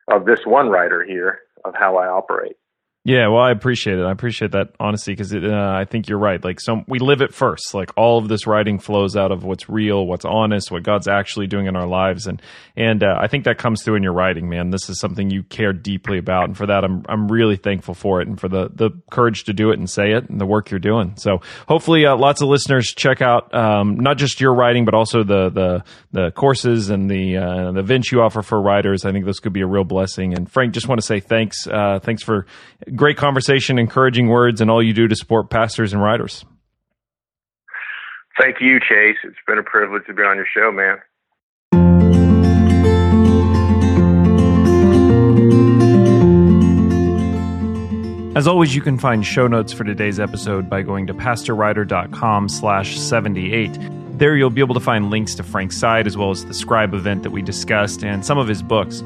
of 0.08 0.26
this 0.26 0.40
one 0.46 0.70
writer 0.70 1.04
here 1.04 1.40
of 1.66 1.76
how 1.76 1.98
I 1.98 2.08
operate. 2.08 2.58
Yeah, 3.06 3.30
well, 3.30 3.42
I 3.42 3.52
appreciate 3.52 3.98
it. 3.98 4.04
I 4.04 4.12
appreciate 4.12 4.52
that 4.52 4.76
honesty 4.78 5.14
because 5.14 5.34
uh, 5.34 5.40
I 5.40 5.86
think 5.86 6.10
you're 6.10 6.20
right. 6.20 6.44
Like, 6.44 6.60
some 6.60 6.84
we 6.86 7.00
live 7.00 7.22
it 7.22 7.34
first. 7.34 7.74
Like, 7.74 7.92
all 7.96 8.18
of 8.18 8.28
this 8.28 8.46
writing 8.46 8.78
flows 8.78 9.16
out 9.16 9.32
of 9.32 9.46
what's 9.46 9.70
real, 9.70 10.06
what's 10.06 10.26
honest, 10.26 10.70
what 10.70 10.84
God's 10.84 11.08
actually 11.08 11.48
doing 11.48 11.68
in 11.68 11.78
our 11.78 11.88
lives, 11.88 12.28
and 12.28 12.42
and 12.76 13.02
uh, 13.02 13.16
I 13.18 13.28
think 13.28 13.46
that 13.46 13.58
comes 13.58 13.84
through 13.84 13.96
in 13.96 14.04
your 14.04 14.12
writing, 14.12 14.50
man. 14.50 14.70
This 14.70 14.90
is 14.90 15.00
something 15.00 15.30
you 15.30 15.44
care 15.44 15.72
deeply 15.72 16.18
about, 16.18 16.46
and 16.50 16.58
for 16.58 16.68
that, 16.68 16.84
I'm 16.84 17.06
I'm 17.08 17.30
really 17.30 17.56
thankful 17.56 17.94
for 17.94 18.20
it, 18.20 18.28
and 18.28 18.38
for 18.38 18.50
the 18.50 18.70
the 18.74 18.92
courage 19.10 19.46
to 19.46 19.54
do 19.54 19.72
it 19.72 19.80
and 19.80 19.90
say 19.90 20.12
it, 20.12 20.30
and 20.30 20.40
the 20.40 20.46
work 20.46 20.70
you're 20.70 20.80
doing. 20.82 21.14
So, 21.16 21.40
hopefully, 21.70 22.06
uh, 22.06 22.18
lots 22.18 22.42
of 22.42 22.50
listeners 22.50 22.94
check 22.94 23.22
out 23.22 23.56
um, 23.56 23.96
not 23.96 24.18
just 24.18 24.42
your 24.42 24.54
writing, 24.54 24.84
but 24.84 24.94
also 24.94 25.24
the 25.24 25.50
the 25.50 25.84
the 26.12 26.32
courses 26.32 26.90
and 26.90 27.10
the 27.10 27.38
uh, 27.38 27.72
the 27.72 27.80
events 27.80 28.12
you 28.12 28.22
offer 28.22 28.42
for 28.42 28.62
writers. 28.62 29.06
I 29.06 29.14
think 29.14 29.24
this 29.24 29.40
could 29.40 29.54
be 29.54 29.62
a 29.62 29.68
real 29.68 29.86
blessing. 29.86 30.34
And 30.34 30.52
Frank, 30.52 30.74
just 30.74 30.90
want 30.90 31.00
to 31.00 31.08
say 31.08 31.22
thanks. 31.22 31.66
Uh, 31.66 32.00
thanks 32.04 32.24
for 32.24 32.46
great 33.00 33.16
conversation, 33.16 33.80
encouraging 33.80 34.28
words, 34.28 34.60
and 34.60 34.70
all 34.70 34.84
you 34.84 34.94
do 34.94 35.08
to 35.08 35.16
support 35.16 35.50
pastors 35.50 35.94
and 35.94 36.04
writers. 36.04 36.44
Thank 38.38 38.58
you, 38.60 38.80
Chase. 38.80 39.18
It's 39.24 39.38
been 39.48 39.58
a 39.58 39.64
privilege 39.64 40.06
to 40.08 40.14
be 40.14 40.22
on 40.22 40.36
your 40.36 40.46
show, 40.54 40.72
man. 40.72 40.98
As 48.36 48.48
always, 48.48 48.76
you 48.76 48.82
can 48.82 48.98
find 48.98 49.26
show 49.26 49.48
notes 49.48 49.72
for 49.74 49.86
today's 49.86 50.20
episode 50.20 50.70
by 50.70 50.82
going 50.82 51.08
to 51.08 51.14
pastorwriter.com 51.14 52.50
slash 52.50 52.98
78. 53.00 53.78
There 54.18 54.36
you'll 54.36 54.50
be 54.50 54.62
able 54.62 54.76
to 54.76 54.82
find 54.82 55.10
links 55.10 55.36
to 55.36 55.44
Frank's 55.44 55.78
side 55.78 56.06
as 56.06 56.18
well 56.18 56.32
as 56.32 56.46
the 56.46 56.54
Scribe 56.54 56.94
event 56.94 57.24
that 57.24 57.32
we 57.32 57.42
discussed 57.42 58.04
and 58.04 58.26
some 58.26 58.38
of 58.38 58.50
his 58.50 58.62
books. 58.62 59.04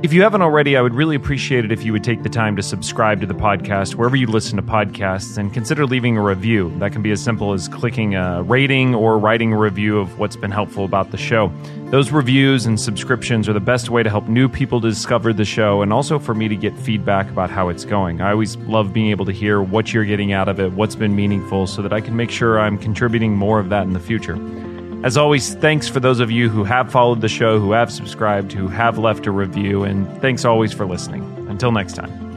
If 0.00 0.12
you 0.12 0.22
haven't 0.22 0.42
already, 0.42 0.76
I 0.76 0.80
would 0.80 0.94
really 0.94 1.16
appreciate 1.16 1.64
it 1.64 1.72
if 1.72 1.82
you 1.82 1.92
would 1.92 2.04
take 2.04 2.22
the 2.22 2.28
time 2.28 2.54
to 2.54 2.62
subscribe 2.62 3.20
to 3.20 3.26
the 3.26 3.34
podcast 3.34 3.96
wherever 3.96 4.14
you 4.14 4.28
listen 4.28 4.54
to 4.54 4.62
podcasts 4.62 5.38
and 5.38 5.52
consider 5.52 5.86
leaving 5.86 6.16
a 6.16 6.22
review. 6.22 6.72
That 6.78 6.92
can 6.92 7.02
be 7.02 7.10
as 7.10 7.20
simple 7.20 7.52
as 7.52 7.66
clicking 7.66 8.14
a 8.14 8.44
rating 8.44 8.94
or 8.94 9.18
writing 9.18 9.52
a 9.52 9.58
review 9.58 9.98
of 9.98 10.16
what's 10.20 10.36
been 10.36 10.52
helpful 10.52 10.84
about 10.84 11.10
the 11.10 11.16
show. 11.16 11.52
Those 11.86 12.12
reviews 12.12 12.64
and 12.64 12.80
subscriptions 12.80 13.48
are 13.48 13.52
the 13.52 13.58
best 13.58 13.90
way 13.90 14.04
to 14.04 14.08
help 14.08 14.28
new 14.28 14.48
people 14.48 14.78
discover 14.78 15.32
the 15.32 15.44
show 15.44 15.82
and 15.82 15.92
also 15.92 16.20
for 16.20 16.32
me 16.32 16.46
to 16.46 16.54
get 16.54 16.78
feedback 16.78 17.28
about 17.28 17.50
how 17.50 17.68
it's 17.68 17.84
going. 17.84 18.20
I 18.20 18.30
always 18.30 18.56
love 18.56 18.92
being 18.92 19.10
able 19.10 19.24
to 19.24 19.32
hear 19.32 19.60
what 19.60 19.92
you're 19.92 20.04
getting 20.04 20.32
out 20.32 20.48
of 20.48 20.60
it, 20.60 20.72
what's 20.74 20.94
been 20.94 21.16
meaningful, 21.16 21.66
so 21.66 21.82
that 21.82 21.92
I 21.92 22.00
can 22.00 22.14
make 22.14 22.30
sure 22.30 22.60
I'm 22.60 22.78
contributing 22.78 23.34
more 23.34 23.58
of 23.58 23.70
that 23.70 23.82
in 23.82 23.94
the 23.94 24.00
future. 24.00 24.36
As 25.04 25.16
always, 25.16 25.54
thanks 25.54 25.88
for 25.88 26.00
those 26.00 26.18
of 26.18 26.30
you 26.30 26.48
who 26.48 26.64
have 26.64 26.90
followed 26.90 27.20
the 27.20 27.28
show, 27.28 27.60
who 27.60 27.70
have 27.70 27.92
subscribed, 27.92 28.52
who 28.52 28.66
have 28.66 28.98
left 28.98 29.26
a 29.26 29.30
review, 29.30 29.84
and 29.84 30.08
thanks 30.20 30.44
always 30.44 30.72
for 30.72 30.86
listening. 30.86 31.22
Until 31.48 31.70
next 31.70 31.92
time. 31.94 32.27